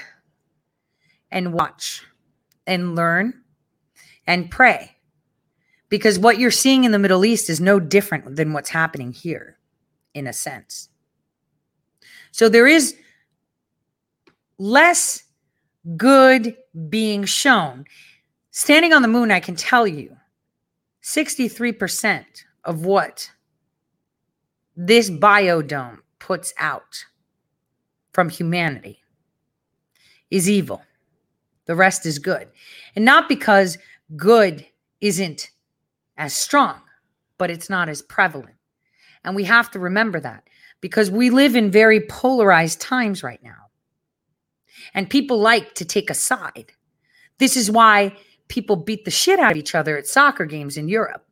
[1.32, 2.04] and watch
[2.68, 3.42] and learn
[4.28, 4.98] and pray
[5.88, 9.58] because what you're seeing in the Middle East is no different than what's happening here,
[10.14, 10.90] in a sense.
[12.32, 12.96] So there is
[14.58, 15.24] less
[15.98, 16.56] good
[16.90, 17.86] being shown.
[18.52, 20.16] Standing on the moon, I can tell you
[21.02, 22.26] 63%
[22.66, 23.32] of what
[24.82, 27.04] this biodome puts out
[28.14, 29.02] from humanity
[30.32, 30.82] is evil.
[31.66, 32.48] The rest is good.
[32.96, 33.78] And not because
[34.16, 34.66] good
[35.02, 35.50] isn't
[36.16, 36.80] as strong,
[37.38, 38.56] but it's not as prevalent.
[39.26, 40.46] And we have to remember that
[40.80, 43.68] because we live in very polarized times right now.
[44.94, 46.72] And people like to take a side.
[47.38, 48.16] This is why
[48.48, 51.26] people beat the shit out of each other at soccer games in Europe.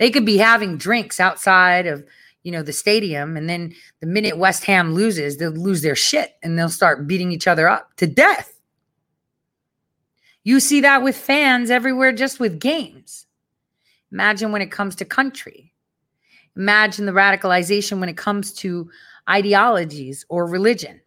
[0.00, 2.02] They could be having drinks outside of,
[2.42, 6.36] you know, the stadium and then the minute West Ham loses, they'll lose their shit
[6.42, 8.58] and they'll start beating each other up to death.
[10.42, 13.26] You see that with fans everywhere just with games.
[14.10, 15.74] Imagine when it comes to country.
[16.56, 18.90] Imagine the radicalization when it comes to
[19.28, 20.98] ideologies or religion.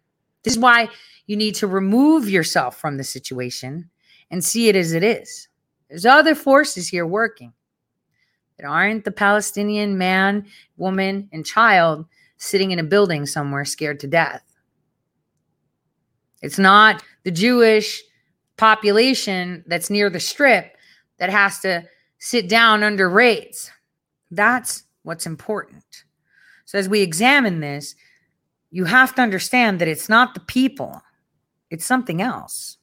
[0.44, 0.88] This is why
[1.26, 3.90] you need to remove yourself from the situation
[4.30, 5.48] and see it as it is.
[5.88, 7.52] There's other forces here working
[8.58, 12.06] that aren't the Palestinian man, woman, and child
[12.36, 14.42] sitting in a building somewhere scared to death.
[16.42, 18.02] It's not the Jewish
[18.56, 20.76] population that's near the strip
[21.18, 21.84] that has to
[22.18, 23.70] sit down under raids.
[24.30, 26.04] That's what's important.
[26.64, 27.94] So, as we examine this,
[28.70, 31.02] you have to understand that it's not the people,
[31.70, 32.78] it's something else.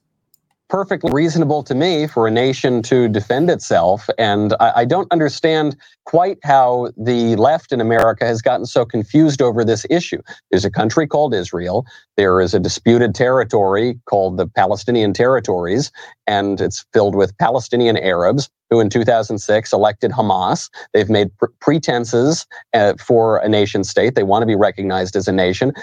[0.72, 4.08] Perfectly reasonable to me for a nation to defend itself.
[4.16, 5.76] And I, I, don't understand
[6.06, 10.22] quite how the left in America has gotten so confused over this issue.
[10.50, 11.84] There's a country called Israel.
[12.16, 15.92] There is a disputed territory called the Palestinian territories,
[16.26, 20.70] and it's filled with Palestinian Arabs who in 2006 elected Hamas.
[20.94, 24.14] They've made pr- pretenses uh, for a nation state.
[24.14, 25.74] They want to be recognized as a nation.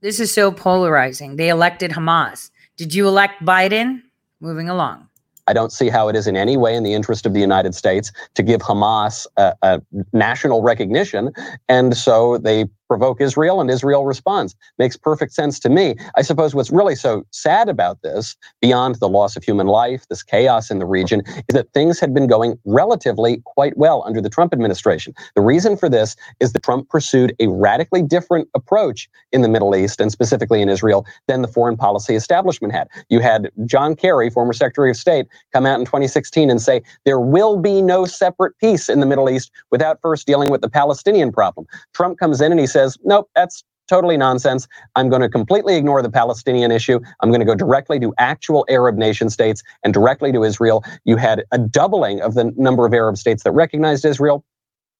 [0.00, 1.34] This is so polarizing.
[1.34, 2.52] They elected Hamas.
[2.76, 4.02] Did you elect Biden?
[4.40, 5.08] Moving along.
[5.46, 7.74] I don't see how it is in any way in the interest of the United
[7.74, 9.82] States to give Hamas a, a
[10.12, 11.32] national recognition.
[11.68, 14.54] And so they provoke Israel and Israel responds.
[14.78, 15.96] Makes perfect sense to me.
[16.16, 20.22] I suppose what's really so sad about this, beyond the loss of human life, this
[20.22, 24.30] chaos in the region, is that things had been going relatively quite well under the
[24.30, 25.14] Trump administration.
[25.34, 29.74] The reason for this is that Trump pursued a radically different approach in the Middle
[29.74, 32.88] East and specifically in Israel than the foreign policy establishment had.
[33.08, 37.20] You had John Kerry, former Secretary of State, come out in 2016 and say there
[37.20, 41.32] will be no separate peace in the Middle East without first dealing with the Palestinian
[41.32, 41.66] problem.
[41.94, 44.66] Trump comes in and he says, nope, that's totally nonsense.
[44.94, 47.00] I'm going to completely ignore the Palestinian issue.
[47.20, 50.84] I'm going to go directly to actual Arab nation states and directly to Israel.
[51.04, 54.44] You had a doubling of the number of Arab states that recognized Israel.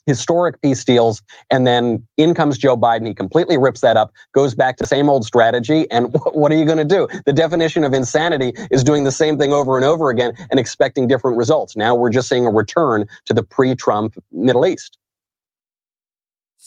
[0.07, 1.21] Historic peace deals,
[1.51, 3.09] and then in comes Joe Biden.
[3.09, 5.91] He completely rips that up, goes back to same old strategy.
[5.91, 7.09] And what are you going to do?
[7.27, 11.09] The definition of insanity is doing the same thing over and over again and expecting
[11.09, 11.75] different results.
[11.75, 14.97] Now we're just seeing a return to the pre Trump Middle East.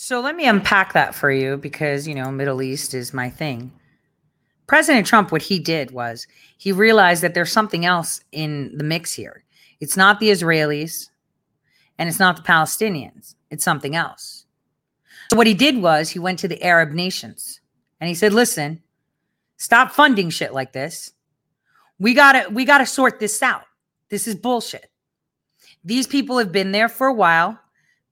[0.02, 3.74] So let me unpack that for you because, you know, Middle East is my thing.
[4.66, 6.26] President Trump, what he did was
[6.58, 9.44] he realized that there's something else in the mix here.
[9.82, 11.10] It's not the Israelis
[11.98, 14.46] and it's not the Palestinians, it's something else.
[15.32, 17.60] So what he did was he went to the Arab nations
[18.00, 18.82] and he said, listen,
[19.58, 21.12] stop funding shit like this.
[22.00, 23.66] We gotta we gotta sort this out.
[24.08, 24.90] This is bullshit.
[25.84, 27.60] These people have been there for a while.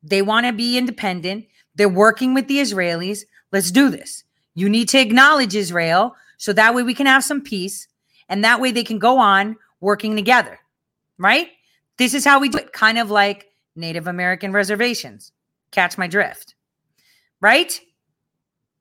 [0.03, 1.45] They want to be independent.
[1.77, 3.23] They're working with the Israelis.
[3.51, 4.23] Let's do this.
[4.55, 7.87] You need to acknowledge Israel so that way we can have some peace
[8.27, 10.59] and that way they can go on working together.
[11.17, 11.49] Right?
[11.97, 15.31] This is how we do it, kind of like Native American reservations.
[15.71, 16.55] Catch my drift.
[17.41, 17.79] Right?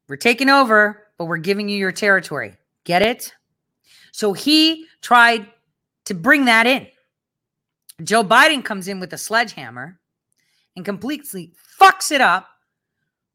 [0.09, 2.57] We're taking over, but we're giving you your territory.
[2.85, 3.33] Get it?
[4.13, 5.47] So he tried
[6.07, 6.87] to bring that in.
[8.03, 9.99] Joe Biden comes in with a sledgehammer
[10.75, 12.49] and completely fucks it up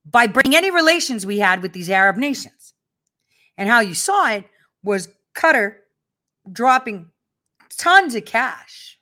[0.05, 2.73] by breaking any relations we had with these Arab nations.
[3.57, 4.45] And how you saw it
[4.83, 5.75] was Qatar
[6.51, 7.07] dropping
[7.77, 8.97] tons of cash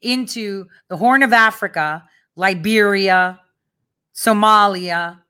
[0.00, 3.40] into the Horn of Africa, Liberia,
[4.14, 5.20] Somalia,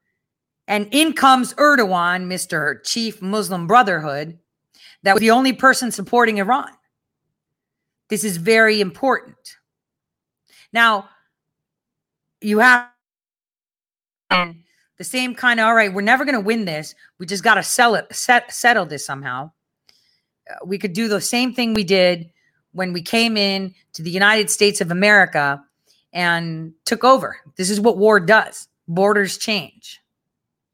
[0.66, 2.82] and in comes Erdogan, Mr.
[2.84, 4.38] Chief Muslim Brotherhood,
[5.02, 6.70] that was the only person supporting Iran.
[8.08, 9.56] This is very important.
[10.72, 11.08] Now,
[12.40, 12.88] you have
[14.32, 14.56] and
[14.98, 16.94] the same kind of all right we're never going to win this.
[17.18, 19.50] We just got to sell it set, settle this somehow.
[20.50, 22.30] Uh, we could do the same thing we did
[22.72, 25.62] when we came in to the united states of america
[26.12, 27.38] and took over.
[27.56, 28.68] This is what war does.
[28.88, 30.02] Borders change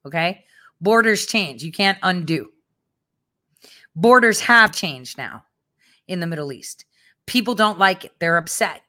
[0.08, 0.44] okay?
[0.80, 1.62] Borders change.
[1.62, 2.50] You can't undo.
[3.94, 5.44] Borders have changed now
[6.08, 6.84] in the middle east.
[7.26, 8.12] People don't like it.
[8.18, 8.82] They're upset.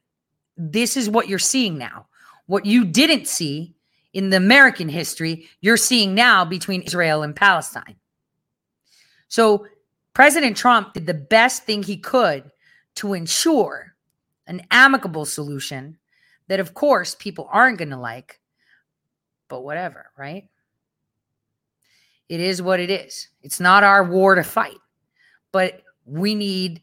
[0.57, 2.07] This is what you're seeing now.
[2.47, 3.75] What you didn't see
[4.13, 7.95] in the American history you're seeing now between Israel and Palestine.
[9.27, 9.67] So
[10.13, 12.49] President Trump did the best thing he could
[12.95, 13.93] to ensure
[14.47, 15.97] an amicable solution
[16.47, 18.39] that, of course, people aren't going to like,
[19.47, 20.49] but whatever, right?
[22.27, 23.29] It is what it is.
[23.41, 24.77] It's not our war to fight,
[25.51, 26.81] but we need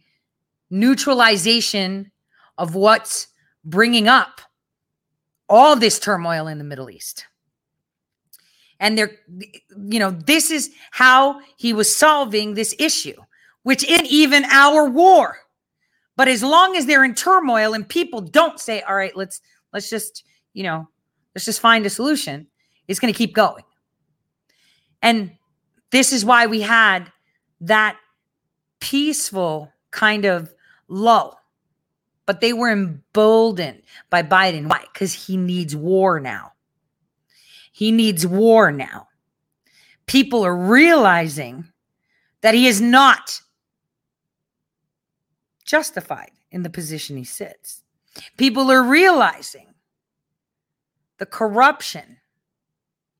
[0.70, 2.11] neutralization
[2.59, 3.28] of what's
[3.65, 4.40] bringing up
[5.48, 7.27] all this turmoil in the Middle East.
[8.78, 9.12] And they're,
[9.89, 13.16] you know, this is how he was solving this issue,
[13.62, 15.39] which isn't even our war.
[16.16, 19.40] But as long as they're in turmoil and people don't say, all right, let's
[19.73, 20.89] let's just, you know,
[21.35, 22.47] let's just find a solution,
[22.89, 23.64] it's going to keep going.
[25.02, 25.32] And
[25.90, 27.12] this is why we had
[27.60, 27.97] that
[28.81, 30.52] peaceful kind of
[30.89, 31.40] lull
[32.27, 34.69] but they were emboldened by Biden.
[34.69, 34.85] Why?
[34.93, 36.53] Because he needs war now.
[37.73, 39.09] He needs war now.
[40.07, 41.66] People are realizing
[42.40, 43.40] that he is not
[45.65, 47.82] justified in the position he sits.
[48.36, 49.74] People are realizing
[51.19, 52.19] the corruption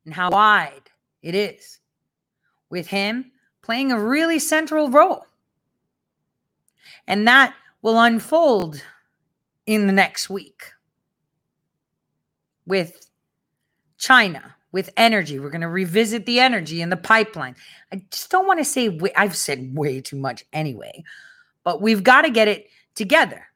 [0.05, 0.91] and how wide
[1.23, 1.81] it is
[2.70, 5.27] with him playing a really central role.
[7.07, 8.83] And that will unfold
[9.67, 10.73] in the next week
[12.67, 13.09] with
[13.99, 15.39] China, with energy.
[15.39, 17.57] We're going to revisit the energy in the pipeline.
[17.93, 21.05] I just don't want to say, I've said way too much anyway,
[21.65, 23.47] but we've got to get it together.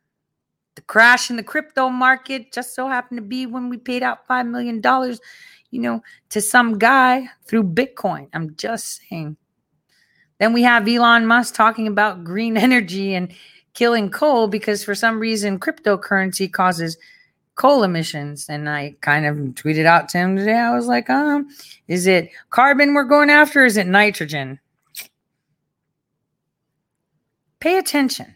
[0.76, 4.26] The crash in the crypto market just so happened to be when we paid out
[4.28, 4.80] $5 million,
[5.70, 8.28] you know, to some guy through Bitcoin.
[8.32, 9.36] I'm just saying.
[10.38, 13.32] Then we have Elon Musk talking about green energy and
[13.74, 16.96] killing coal because for some reason cryptocurrency causes
[17.54, 18.46] coal emissions.
[18.48, 20.56] And I kind of tweeted out to him today.
[20.56, 21.48] I was like, um,
[21.88, 23.64] is it carbon we're going after?
[23.64, 24.58] Is it nitrogen?
[27.60, 28.34] Pay attention.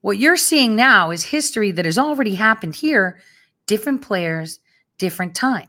[0.00, 3.20] What you're seeing now is history that has already happened here,
[3.66, 4.58] different players,
[4.96, 5.68] different time.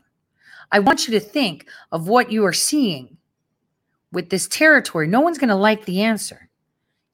[0.72, 3.16] I want you to think of what you are seeing
[4.12, 5.06] with this territory.
[5.06, 6.48] No one's going to like the answer.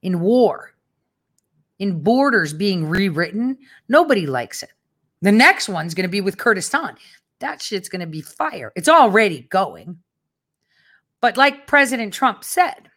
[0.02, 0.72] In war,
[1.78, 3.58] in borders being rewritten,
[3.88, 4.70] nobody likes it.
[5.22, 6.96] The next one's going to be with Kurdistan.
[7.40, 8.72] That shit's going to be fire.
[8.76, 9.98] It's already going.
[11.20, 12.90] But like President Trump said,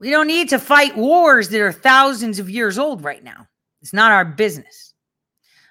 [0.00, 3.46] we don't need to fight wars that are thousands of years old right now.
[3.82, 4.94] It's not our business.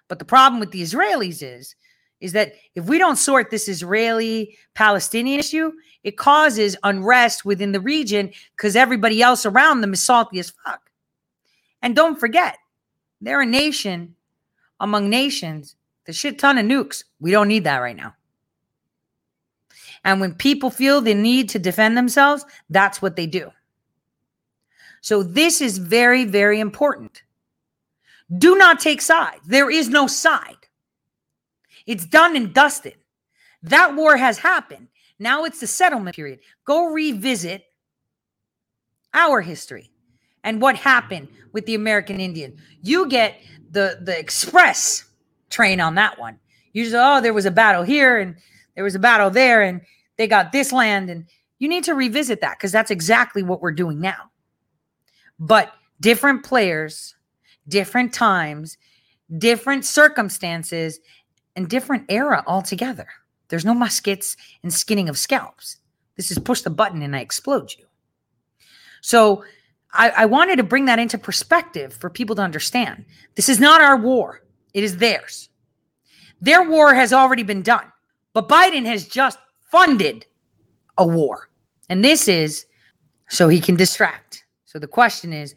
[0.07, 1.75] But the problem with the Israelis is
[2.19, 5.71] is that if we don't sort this Israeli Palestinian issue,
[6.03, 10.86] it causes unrest within the region because everybody else around them is salty as fuck.
[11.87, 12.57] And don't forget,
[13.21, 14.13] they're a nation
[14.81, 17.05] among nations, the shit ton of nukes.
[17.21, 18.13] We don't need that right now.
[20.03, 23.53] And when people feel the need to defend themselves, that's what they do.
[24.99, 27.23] So this is very, very important.
[28.37, 29.47] Do not take sides.
[29.47, 30.67] There is no side.
[31.85, 32.97] It's done and dusted.
[33.63, 34.89] That war has happened.
[35.19, 36.39] Now it's the settlement period.
[36.65, 37.63] Go revisit
[39.13, 39.89] our history
[40.47, 42.57] and what happened with the American Indian.
[42.81, 45.05] You get the the express
[45.49, 46.39] train on that one.
[46.73, 48.35] You just oh, there was a battle here and
[48.73, 49.81] there was a battle there, and
[50.17, 51.25] they got this land, and
[51.59, 54.31] you need to revisit that because that's exactly what we're doing now.
[55.37, 57.15] But different players,
[57.67, 58.77] different times,
[59.37, 60.99] different circumstances,
[61.55, 63.07] and different era altogether.
[63.49, 65.77] There's no muskets and skinning of scalps.
[66.15, 67.85] This is push the button and I explode you.
[69.01, 69.43] So
[69.93, 73.05] I, I wanted to bring that into perspective for people to understand.
[73.35, 74.43] This is not our war,
[74.73, 75.49] it is theirs.
[76.39, 77.91] Their war has already been done,
[78.33, 79.39] but Biden has just
[79.71, 80.25] funded
[80.97, 81.49] a war.
[81.89, 82.65] And this is
[83.29, 84.45] so he can distract.
[84.65, 85.55] So the question is,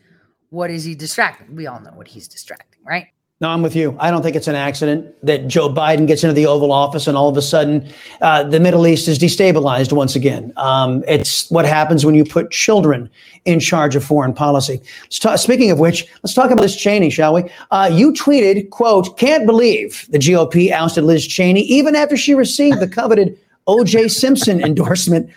[0.51, 1.55] what is he distracting?
[1.55, 3.09] We all know what he's distracting, right?
[3.41, 3.97] No, I'm with you.
[3.99, 7.17] I don't think it's an accident that Joe Biden gets into the Oval Office and
[7.17, 7.91] all of a sudden
[8.21, 10.53] uh, the Middle East is destabilized once again.
[10.59, 13.09] Um, it's what happens when you put children
[13.47, 14.83] in charge of foreign policy.
[15.09, 17.45] Speaking of which, let's talk about Liz Cheney, shall we?
[17.71, 22.79] Uh, you tweeted, "quote Can't believe the GOP ousted Liz Cheney even after she received
[22.79, 24.09] the coveted O.J.
[24.09, 25.31] Simpson endorsement."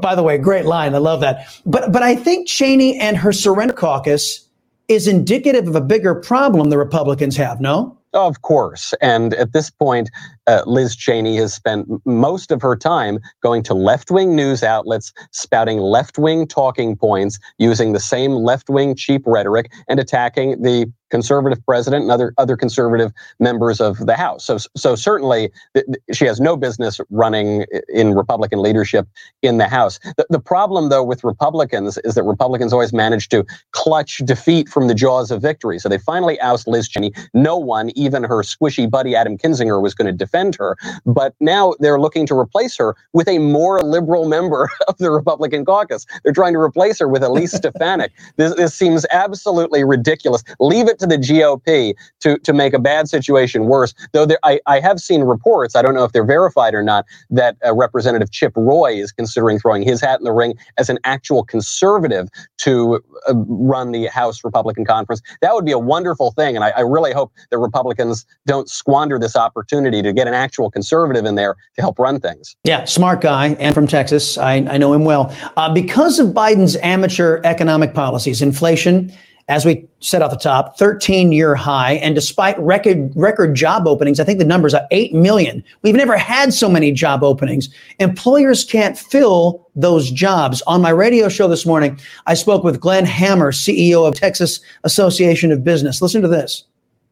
[0.00, 0.94] By the way, great line.
[0.94, 1.44] I love that.
[1.66, 4.46] But but I think Cheney and her Surrender Caucus
[4.90, 7.96] is indicative of a bigger problem the Republicans have, no?
[8.12, 8.92] Of course.
[9.00, 10.10] And at this point,
[10.48, 15.12] uh, Liz Cheney has spent most of her time going to left wing news outlets,
[15.30, 20.92] spouting left wing talking points, using the same left wing cheap rhetoric, and attacking the
[21.10, 24.44] conservative president and other other conservative members of the House.
[24.46, 29.08] So so certainly th- she has no business running in Republican leadership
[29.42, 29.98] in the House.
[30.16, 34.88] The, the problem though with Republicans is that Republicans always manage to clutch defeat from
[34.88, 35.78] the jaws of victory.
[35.78, 37.12] So they finally oust Liz Cheney.
[37.34, 40.76] No one, even her squishy buddy Adam Kinzinger, was going to defend her.
[41.06, 45.64] But now they're looking to replace her with a more liberal member of the Republican
[45.64, 46.06] caucus.
[46.24, 48.12] They're trying to replace her with Elise Stefanik.
[48.36, 50.44] This, this seems absolutely ridiculous.
[50.60, 53.94] Leave it to the GOP to, to make a bad situation worse.
[54.12, 57.04] Though there, I, I have seen reports, I don't know if they're verified or not,
[57.30, 60.98] that uh, Representative Chip Roy is considering throwing his hat in the ring as an
[61.04, 62.28] actual conservative
[62.58, 65.22] to uh, run the House Republican Conference.
[65.40, 66.56] That would be a wonderful thing.
[66.56, 70.70] And I, I really hope that Republicans don't squander this opportunity to get an actual
[70.70, 72.56] conservative in there to help run things.
[72.64, 74.38] Yeah, smart guy and from Texas.
[74.38, 75.34] I, I know him well.
[75.56, 79.12] Uh, because of Biden's amateur economic policies, inflation,
[79.50, 81.94] as we said off the top, 13 year high.
[81.94, 85.64] And despite record, record job openings, I think the numbers are 8 million.
[85.82, 87.68] We've never had so many job openings.
[87.98, 90.62] Employers can't fill those jobs.
[90.68, 95.50] On my radio show this morning, I spoke with Glenn Hamer, CEO of Texas Association
[95.50, 96.00] of Business.
[96.00, 96.64] Listen to this.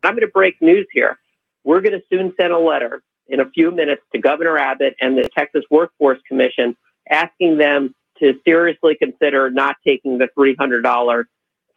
[0.05, 1.19] I'm going to break news here.
[1.65, 5.19] We're going to soon send a letter in a few minutes to Governor Abbott and
[5.19, 6.77] the Texas Workforce Commission
[7.11, 11.25] asking them to seriously consider not taking the $300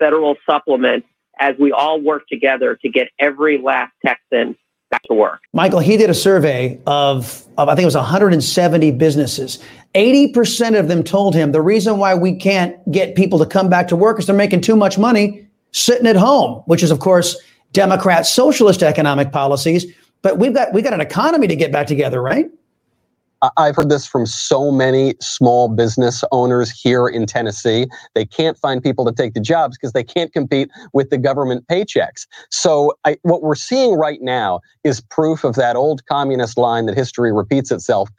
[0.01, 1.05] federal supplement
[1.39, 4.55] as we all work together to get every last Texan
[4.89, 5.39] back to work.
[5.53, 9.63] Michael, he did a survey of, of I think it was 170 businesses.
[9.95, 13.87] 80% of them told him the reason why we can't get people to come back
[13.89, 17.37] to work is they're making too much money sitting at home, which is, of course,
[17.71, 19.85] Democrat socialist economic policies.
[20.21, 22.47] But we've got we got an economy to get back together, right?
[23.57, 27.87] I've heard this from so many small business owners here in Tennessee.
[28.13, 31.65] They can't find people to take the jobs because they can't compete with the government
[31.67, 32.27] paychecks.
[32.49, 36.95] So, I, what we're seeing right now is proof of that old communist line that
[36.95, 38.09] history repeats itself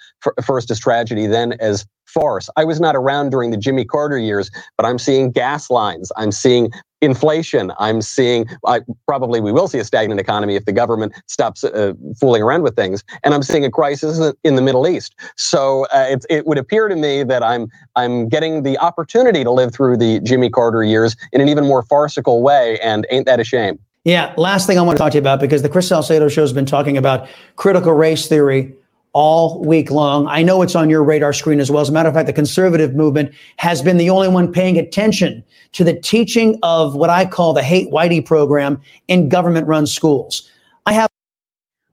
[0.44, 2.48] first as tragedy, then as farce.
[2.56, 6.10] I was not around during the Jimmy Carter years, but I'm seeing gas lines.
[6.16, 6.70] I'm seeing
[7.02, 7.72] inflation.
[7.78, 11.92] I'm seeing I, probably we will see a stagnant economy if the government stops uh,
[12.18, 15.14] fooling around with things, and I'm seeing a crisis in the Middle East.
[15.36, 17.66] So uh, it, it would appear to me that I'm
[17.96, 21.82] I'm getting the opportunity to live through the Jimmy Carter years in an even more
[21.82, 23.78] farcical way, and ain't that a shame?
[24.04, 24.34] Yeah.
[24.36, 26.52] Last thing I want to talk to you about because the Chris Salcedo show has
[26.52, 28.74] been talking about critical race theory
[29.12, 30.26] all week long.
[30.26, 31.82] I know it's on your radar screen as well.
[31.82, 35.44] As a matter of fact, the conservative movement has been the only one paying attention
[35.72, 40.50] to the teaching of what I call the hate whitey program in government run schools.
[40.86, 41.08] I have.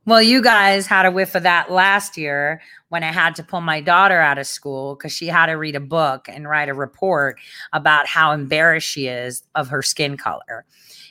[0.06, 3.62] Well, you guys had a whiff of that last year when I had to pull
[3.62, 6.74] my daughter out of school because she had to read a book and write a
[6.74, 7.38] report
[7.74, 10.66] about how embarrassed she is of her skin color.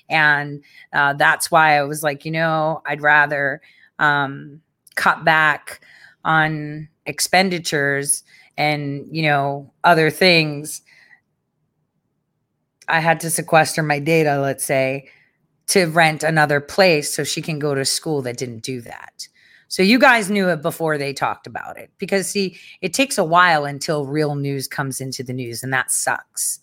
[0.08, 3.60] And uh, that's why I was like, you know, I'd rather
[3.98, 4.62] um,
[4.96, 5.80] cut back
[6.28, 8.22] on expenditures
[8.56, 10.82] and you know other things
[12.86, 15.08] i had to sequester my data let's say
[15.68, 19.28] to rent another place so she can go to school that didn't do that.
[19.68, 21.90] So you guys knew it before they talked about it.
[21.98, 25.90] Because see it takes a while until real news comes into the news and that
[25.90, 26.60] sucks.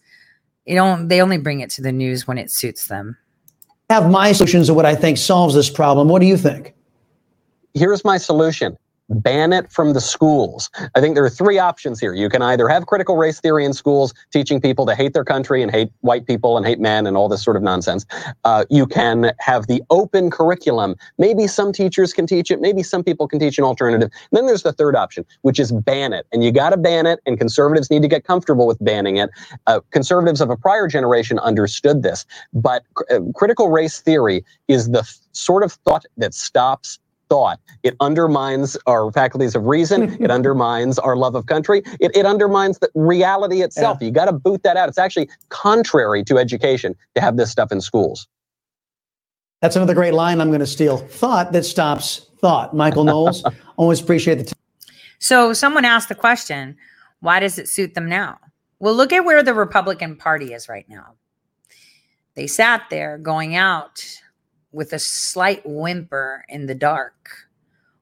[0.66, 3.16] You don't they only bring it to the news when it suits them.
[3.92, 6.10] Have my solutions of what i think solves this problem.
[6.10, 6.74] What do you think?
[7.76, 8.76] Here's my solution
[9.10, 10.70] ban it from the schools.
[10.96, 12.14] I think there are three options here.
[12.14, 15.62] You can either have critical race theory in schools, teaching people to hate their country
[15.62, 18.06] and hate white people and hate men and all this sort of nonsense.
[18.44, 20.96] Uh, you can have the open curriculum.
[21.18, 22.62] Maybe some teachers can teach it.
[22.62, 24.10] Maybe some people can teach an alternative.
[24.32, 26.26] And then there's the third option, which is ban it.
[26.32, 27.20] And you got to ban it.
[27.26, 29.30] And conservatives need to get comfortable with banning it.
[29.68, 32.26] Uh, conservatives of a prior generation understood this.
[32.54, 37.00] But uh, critical race theory is the f- sort of thought that stops
[37.30, 37.60] thought.
[37.84, 40.18] It undermines our faculties of reason.
[40.22, 41.82] it undermines our love of country.
[42.00, 43.98] It, it undermines the reality itself.
[44.02, 44.08] Yeah.
[44.08, 44.90] You got to boot that out.
[44.90, 48.28] It's actually contrary to education to have this stuff in schools.
[49.62, 50.98] That's another great line I'm going to steal.
[50.98, 52.76] Thought that stops thought.
[52.76, 53.44] Michael Knowles,
[53.78, 54.54] always appreciate the time.
[55.20, 56.78] So someone asked the question,
[57.20, 58.38] why does it suit them now?
[58.80, 61.16] Well, look at where the Republican Party is right now.
[62.36, 64.06] They sat there going out
[64.76, 67.48] with a slight whimper in the dark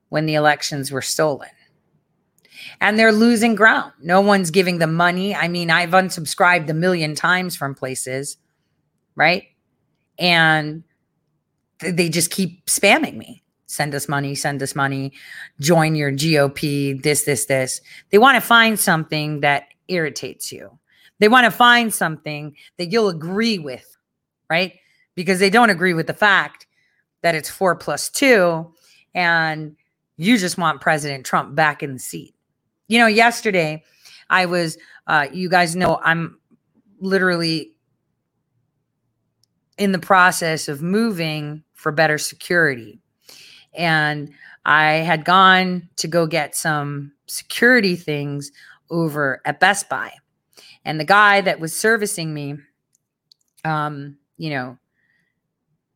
[0.10, 1.50] when the elections were stolen.
[2.82, 3.94] And they're losing ground.
[4.02, 5.36] No one's giving them money.
[5.36, 8.38] I mean, I've unsubscribed a million times from places,
[9.16, 9.44] right?
[10.18, 10.84] And
[11.80, 13.44] th- they just keep spamming me.
[13.66, 15.14] Send us money, send us money,
[15.60, 17.82] join your GOP, this, this, this.
[18.12, 20.78] They want to find something that irritates you.
[21.20, 23.98] They want to find something that you'll agree with,
[24.50, 24.74] right?
[25.16, 26.68] Because they don't agree with the fact
[27.22, 28.72] that it's four plus two
[29.16, 29.76] and
[30.18, 32.36] you just want President Trump back in the seat.
[32.88, 33.84] You know, yesterday
[34.30, 34.78] I was,
[35.08, 36.40] uh, you guys know, I'm
[37.00, 37.72] literally
[39.78, 43.00] in the process of moving for better security.
[43.74, 44.32] And
[44.66, 48.52] I had gone to go get some security things
[48.90, 50.14] over at Best Buy.
[50.86, 52.58] And the guy that was servicing me,
[53.66, 54.78] um, you know,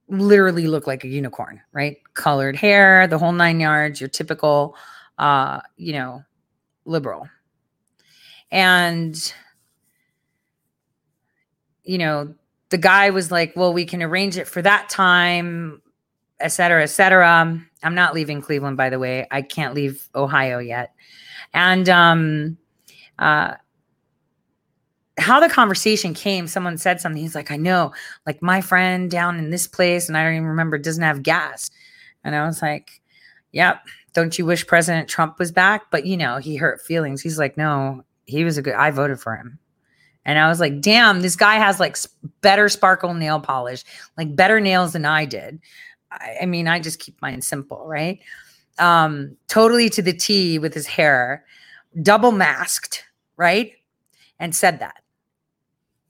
[0.09, 1.97] literally look like a unicorn, right?
[2.13, 4.75] Colored hair, the whole nine yards, your typical,
[5.17, 6.23] uh, you know,
[6.85, 7.27] liberal.
[8.51, 9.33] And,
[11.83, 12.33] you know,
[12.69, 15.81] the guy was like, well, we can arrange it for that time,
[16.39, 17.61] et cetera, et cetera.
[17.83, 19.27] I'm not leaving Cleveland, by the way.
[19.31, 20.93] I can't leave Ohio yet.
[21.53, 22.57] And, um,
[23.19, 23.55] uh,
[25.17, 27.21] how the conversation came, someone said something.
[27.21, 27.91] He's like, I know,
[28.25, 31.71] like my friend down in this place, and I don't even remember, doesn't have gas.
[32.23, 33.01] And I was like,
[33.53, 33.81] Yep.
[34.13, 35.89] Don't you wish President Trump was back?
[35.91, 37.21] But you know, he hurt feelings.
[37.21, 39.59] He's like, No, he was a good, I voted for him.
[40.25, 41.95] And I was like, damn, this guy has like
[42.41, 43.85] better sparkle nail polish,
[44.17, 45.59] like better nails than I did.
[46.11, 48.19] I, I mean, I just keep mine simple, right?
[48.77, 51.45] Um, totally to the T with his hair,
[52.01, 53.05] double masked,
[53.37, 53.71] right?
[54.37, 55.01] And said that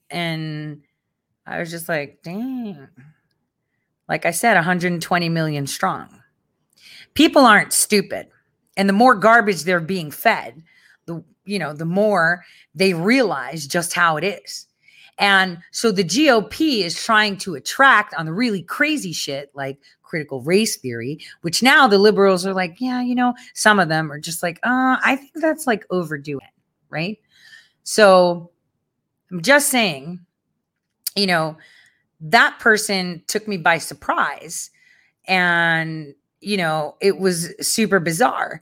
[0.09, 0.81] and
[1.45, 2.87] I was just like, dang.
[4.09, 6.21] Like I said, 120 million strong.
[7.13, 8.27] People aren't stupid.
[8.77, 10.63] And the more garbage they're being fed,
[11.05, 12.43] the you know, the more
[12.75, 14.67] they realize just how it is.
[15.17, 20.41] And so the GOP is trying to attract on the really crazy shit like critical
[20.43, 24.19] race theory, which now the liberals are like, yeah, you know, some of them are
[24.19, 26.47] just like, uh, I think that's like overdoing
[26.89, 27.19] right?
[27.83, 28.51] So
[29.31, 30.19] I'm just saying,
[31.15, 31.57] you know,
[32.21, 34.71] that person took me by surprise
[35.27, 38.61] and you know it was super bizarre.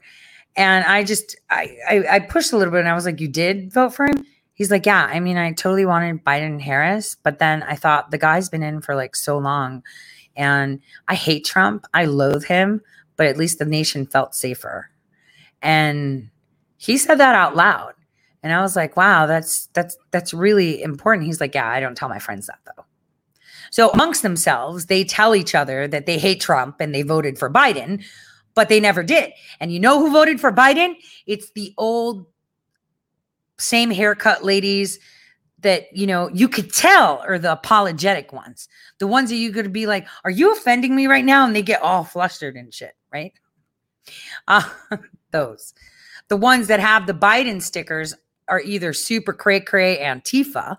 [0.56, 3.28] And i just I, I i pushed a little bit and i was like you
[3.28, 4.24] did vote for him?
[4.54, 8.10] He's like yeah i mean i totally wanted biden and harris but then i thought
[8.10, 9.82] the guy's been in for like so long
[10.34, 11.86] and i hate trump.
[11.92, 12.80] I loathe him
[13.16, 14.90] but at least the nation felt safer.
[15.62, 16.30] And
[16.76, 17.94] he said that out loud
[18.46, 21.26] and i was like wow that's that's that's really important.
[21.26, 22.84] He's like yeah i don't tell my friends that though.
[23.70, 27.50] So amongst themselves, they tell each other that they hate Trump and they voted for
[27.50, 28.04] Biden,
[28.54, 29.32] but they never did.
[29.58, 30.94] And you know who voted for Biden?
[31.26, 32.26] It's the old
[33.58, 35.00] same haircut ladies
[35.60, 38.68] that you know you could tell are the apologetic ones.
[38.98, 41.44] The ones that you could be like are you offending me right now?
[41.44, 43.32] And they get all flustered and shit right?
[44.46, 44.62] Uh,
[45.32, 45.74] those.
[46.28, 48.14] The ones that have the biden stickers
[48.48, 50.76] are either super cray cray antifa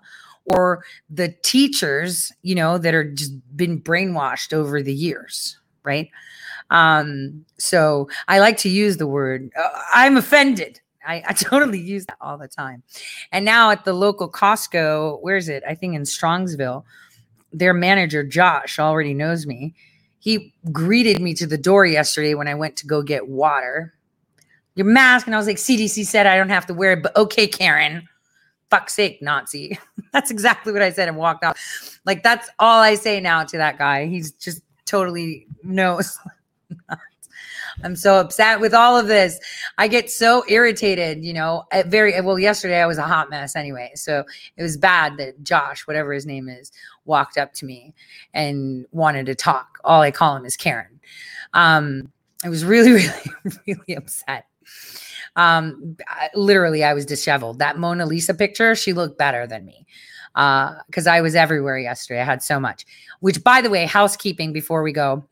[0.56, 6.10] or the teachers, you know, that are just been brainwashed over the years, right?
[6.70, 10.80] Um, so I like to use the word uh, I'm offended.
[11.06, 12.82] I, I, totally use that all the time.
[13.32, 15.62] And now at the local Costco, where's it?
[15.66, 16.84] I think in Strongsville,
[17.52, 19.74] their manager, Josh, already knows me.
[20.18, 23.94] He greeted me to the door yesterday when I went to go get water.
[24.78, 25.26] Your mask.
[25.26, 28.08] And I was like, CDC said I don't have to wear it, but okay, Karen
[28.70, 29.78] fuck's sake, Nazi.
[30.12, 32.00] that's exactly what I said and walked off.
[32.04, 34.06] Like that's all I say now to that guy.
[34.06, 36.18] He's just totally knows.
[37.84, 39.38] I'm so upset with all of this.
[39.78, 41.64] I get so irritated, you know.
[41.86, 43.92] Very well, yesterday I was a hot mess anyway.
[43.94, 44.24] So
[44.56, 46.72] it was bad that Josh, whatever his name is,
[47.04, 47.94] walked up to me
[48.34, 49.78] and wanted to talk.
[49.84, 50.98] All I call him is Karen.
[51.54, 52.12] Um,
[52.44, 52.92] I was really,
[53.44, 54.47] really, really upset.
[55.36, 55.96] Um,
[56.34, 57.58] literally, I was disheveled.
[57.60, 59.86] That Mona Lisa picture, she looked better than me
[60.34, 62.20] because uh, I was everywhere yesterday.
[62.20, 62.84] I had so much.
[63.20, 65.28] Which, by the way, housekeeping before we go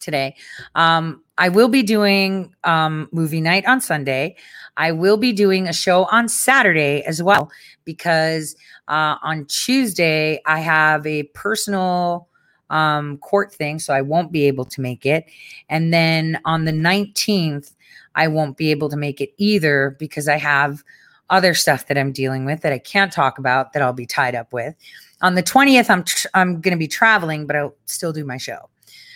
[0.00, 0.34] today.
[0.74, 4.36] Um, I will be doing um, movie night on Sunday.
[4.76, 7.50] I will be doing a show on Saturday as well
[7.84, 8.56] because
[8.88, 12.28] uh, on Tuesday I have a personal
[12.70, 15.26] um, court thing, so I won't be able to make it.
[15.68, 17.72] And then on the 19th,
[18.14, 20.82] I won't be able to make it either because I have
[21.30, 24.34] other stuff that I'm dealing with that I can't talk about that I'll be tied
[24.34, 24.74] up with.
[25.22, 28.36] On the 20th, I'm tr- I'm going to be traveling, but I'll still do my
[28.36, 28.68] show.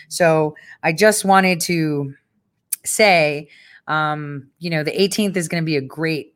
[0.08, 2.14] So I just wanted to
[2.84, 3.48] say,
[3.88, 6.34] um, you know, the 18th is going to be a great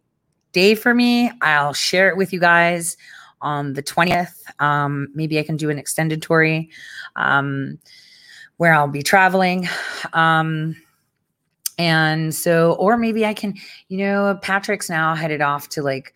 [0.53, 1.31] day for me.
[1.43, 2.97] I'll share it with you guys
[3.41, 4.35] on the 20th.
[4.61, 6.63] Um, maybe I can do an extended tour
[7.17, 7.79] um,
[8.57, 9.69] where I'll be traveling.
[10.13, 10.77] Um,
[11.79, 13.55] and so, or maybe I can,
[13.89, 16.13] you know, Patrick's now headed off to like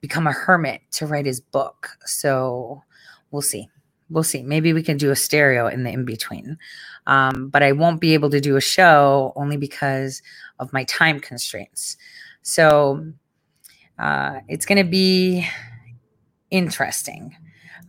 [0.00, 1.90] become a hermit to write his book.
[2.06, 2.82] So
[3.30, 3.68] we'll see.
[4.08, 4.42] We'll see.
[4.42, 6.58] Maybe we can do a stereo in the in between.
[7.06, 10.22] Um, but I won't be able to do a show only because
[10.58, 11.96] of my time constraints.
[12.42, 13.12] So
[13.98, 15.46] uh, it's going to be
[16.50, 17.36] interesting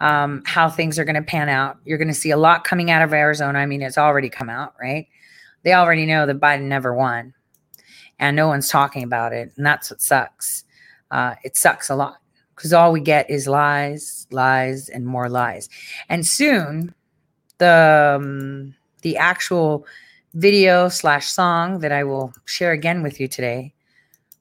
[0.02, 1.78] um, how things are going to pan out.
[1.86, 3.60] You're going to see a lot coming out of Arizona.
[3.60, 5.08] I mean, it's already come out, right?
[5.64, 7.34] They already know that Biden never won,
[8.20, 10.64] and no one's talking about it, and that's what sucks.
[11.12, 12.18] Uh, it sucks a lot
[12.56, 15.70] because all we get is lies, lies, and more lies.
[16.10, 16.94] And soon,
[17.58, 19.86] the um, the actual
[20.34, 23.74] video slash song that I will share again with you today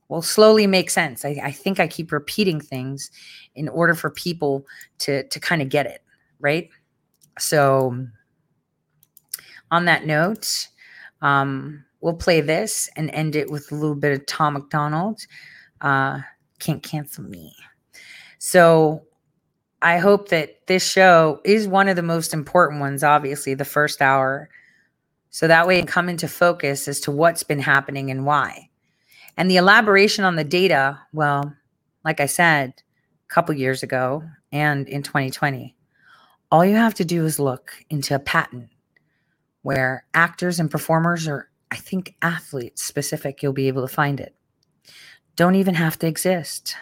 [0.09, 1.25] will slowly make sense.
[1.25, 3.11] I, I think I keep repeating things
[3.55, 4.67] in order for people
[4.99, 6.03] to to kind of get it
[6.41, 6.69] right.
[7.39, 8.07] So,
[9.71, 10.69] on that note,
[11.23, 15.21] um, we'll play this and end it with a little bit of Tom MacDonald.
[15.81, 16.21] Uh,
[16.59, 17.55] can't cancel me.
[18.39, 19.03] So
[19.81, 24.03] I hope that this show is one of the most important ones, obviously, the first
[24.03, 24.49] hour.
[25.31, 28.69] So that way it come into focus as to what's been happening and why.
[29.37, 31.55] And the elaboration on the data, well,
[32.05, 32.75] like I said
[33.31, 35.75] a couple years ago and in 2020,
[36.51, 38.69] all you have to do is look into a patent
[39.63, 44.35] where actors and performers or I think athletes specific, you'll be able to find it.
[45.37, 46.77] Don't even have to exist.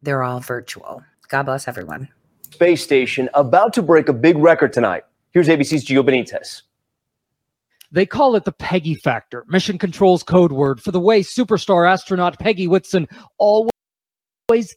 [0.00, 1.02] They're all virtual.
[1.28, 2.08] God bless everyone.
[2.50, 5.02] space station about to break a big record tonight.
[5.32, 6.62] Here's ABC's Gio Benitez.
[7.90, 12.38] They call it the Peggy factor, Mission Control's code word for the way superstar astronaut
[12.38, 13.71] Peggy Whitson always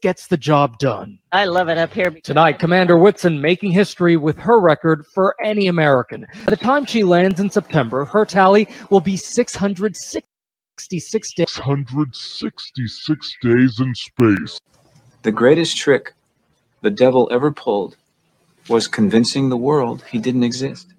[0.02, 1.20] gets the job done.
[1.34, 2.12] I love it up here.
[2.24, 6.26] Tonight, Commander Whitson making history with her record for any American.
[6.46, 11.52] By the time she lands in September, her tally will be 666 days.
[11.52, 14.62] 666 days in space.
[15.24, 16.14] The greatest trick
[16.82, 17.98] the devil ever pulled
[18.70, 20.94] was convincing the world he didn't exist.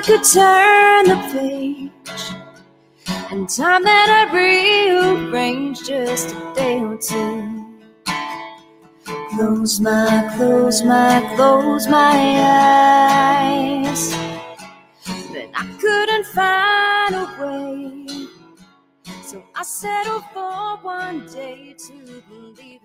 [0.00, 1.90] I could turn the page
[3.30, 7.76] and time that I'd rearrange just a day or two.
[9.34, 12.16] Close my, close my, close my
[13.44, 14.14] eyes.
[15.04, 18.26] but I couldn't find a way.
[19.22, 22.79] So I settled for one day to believe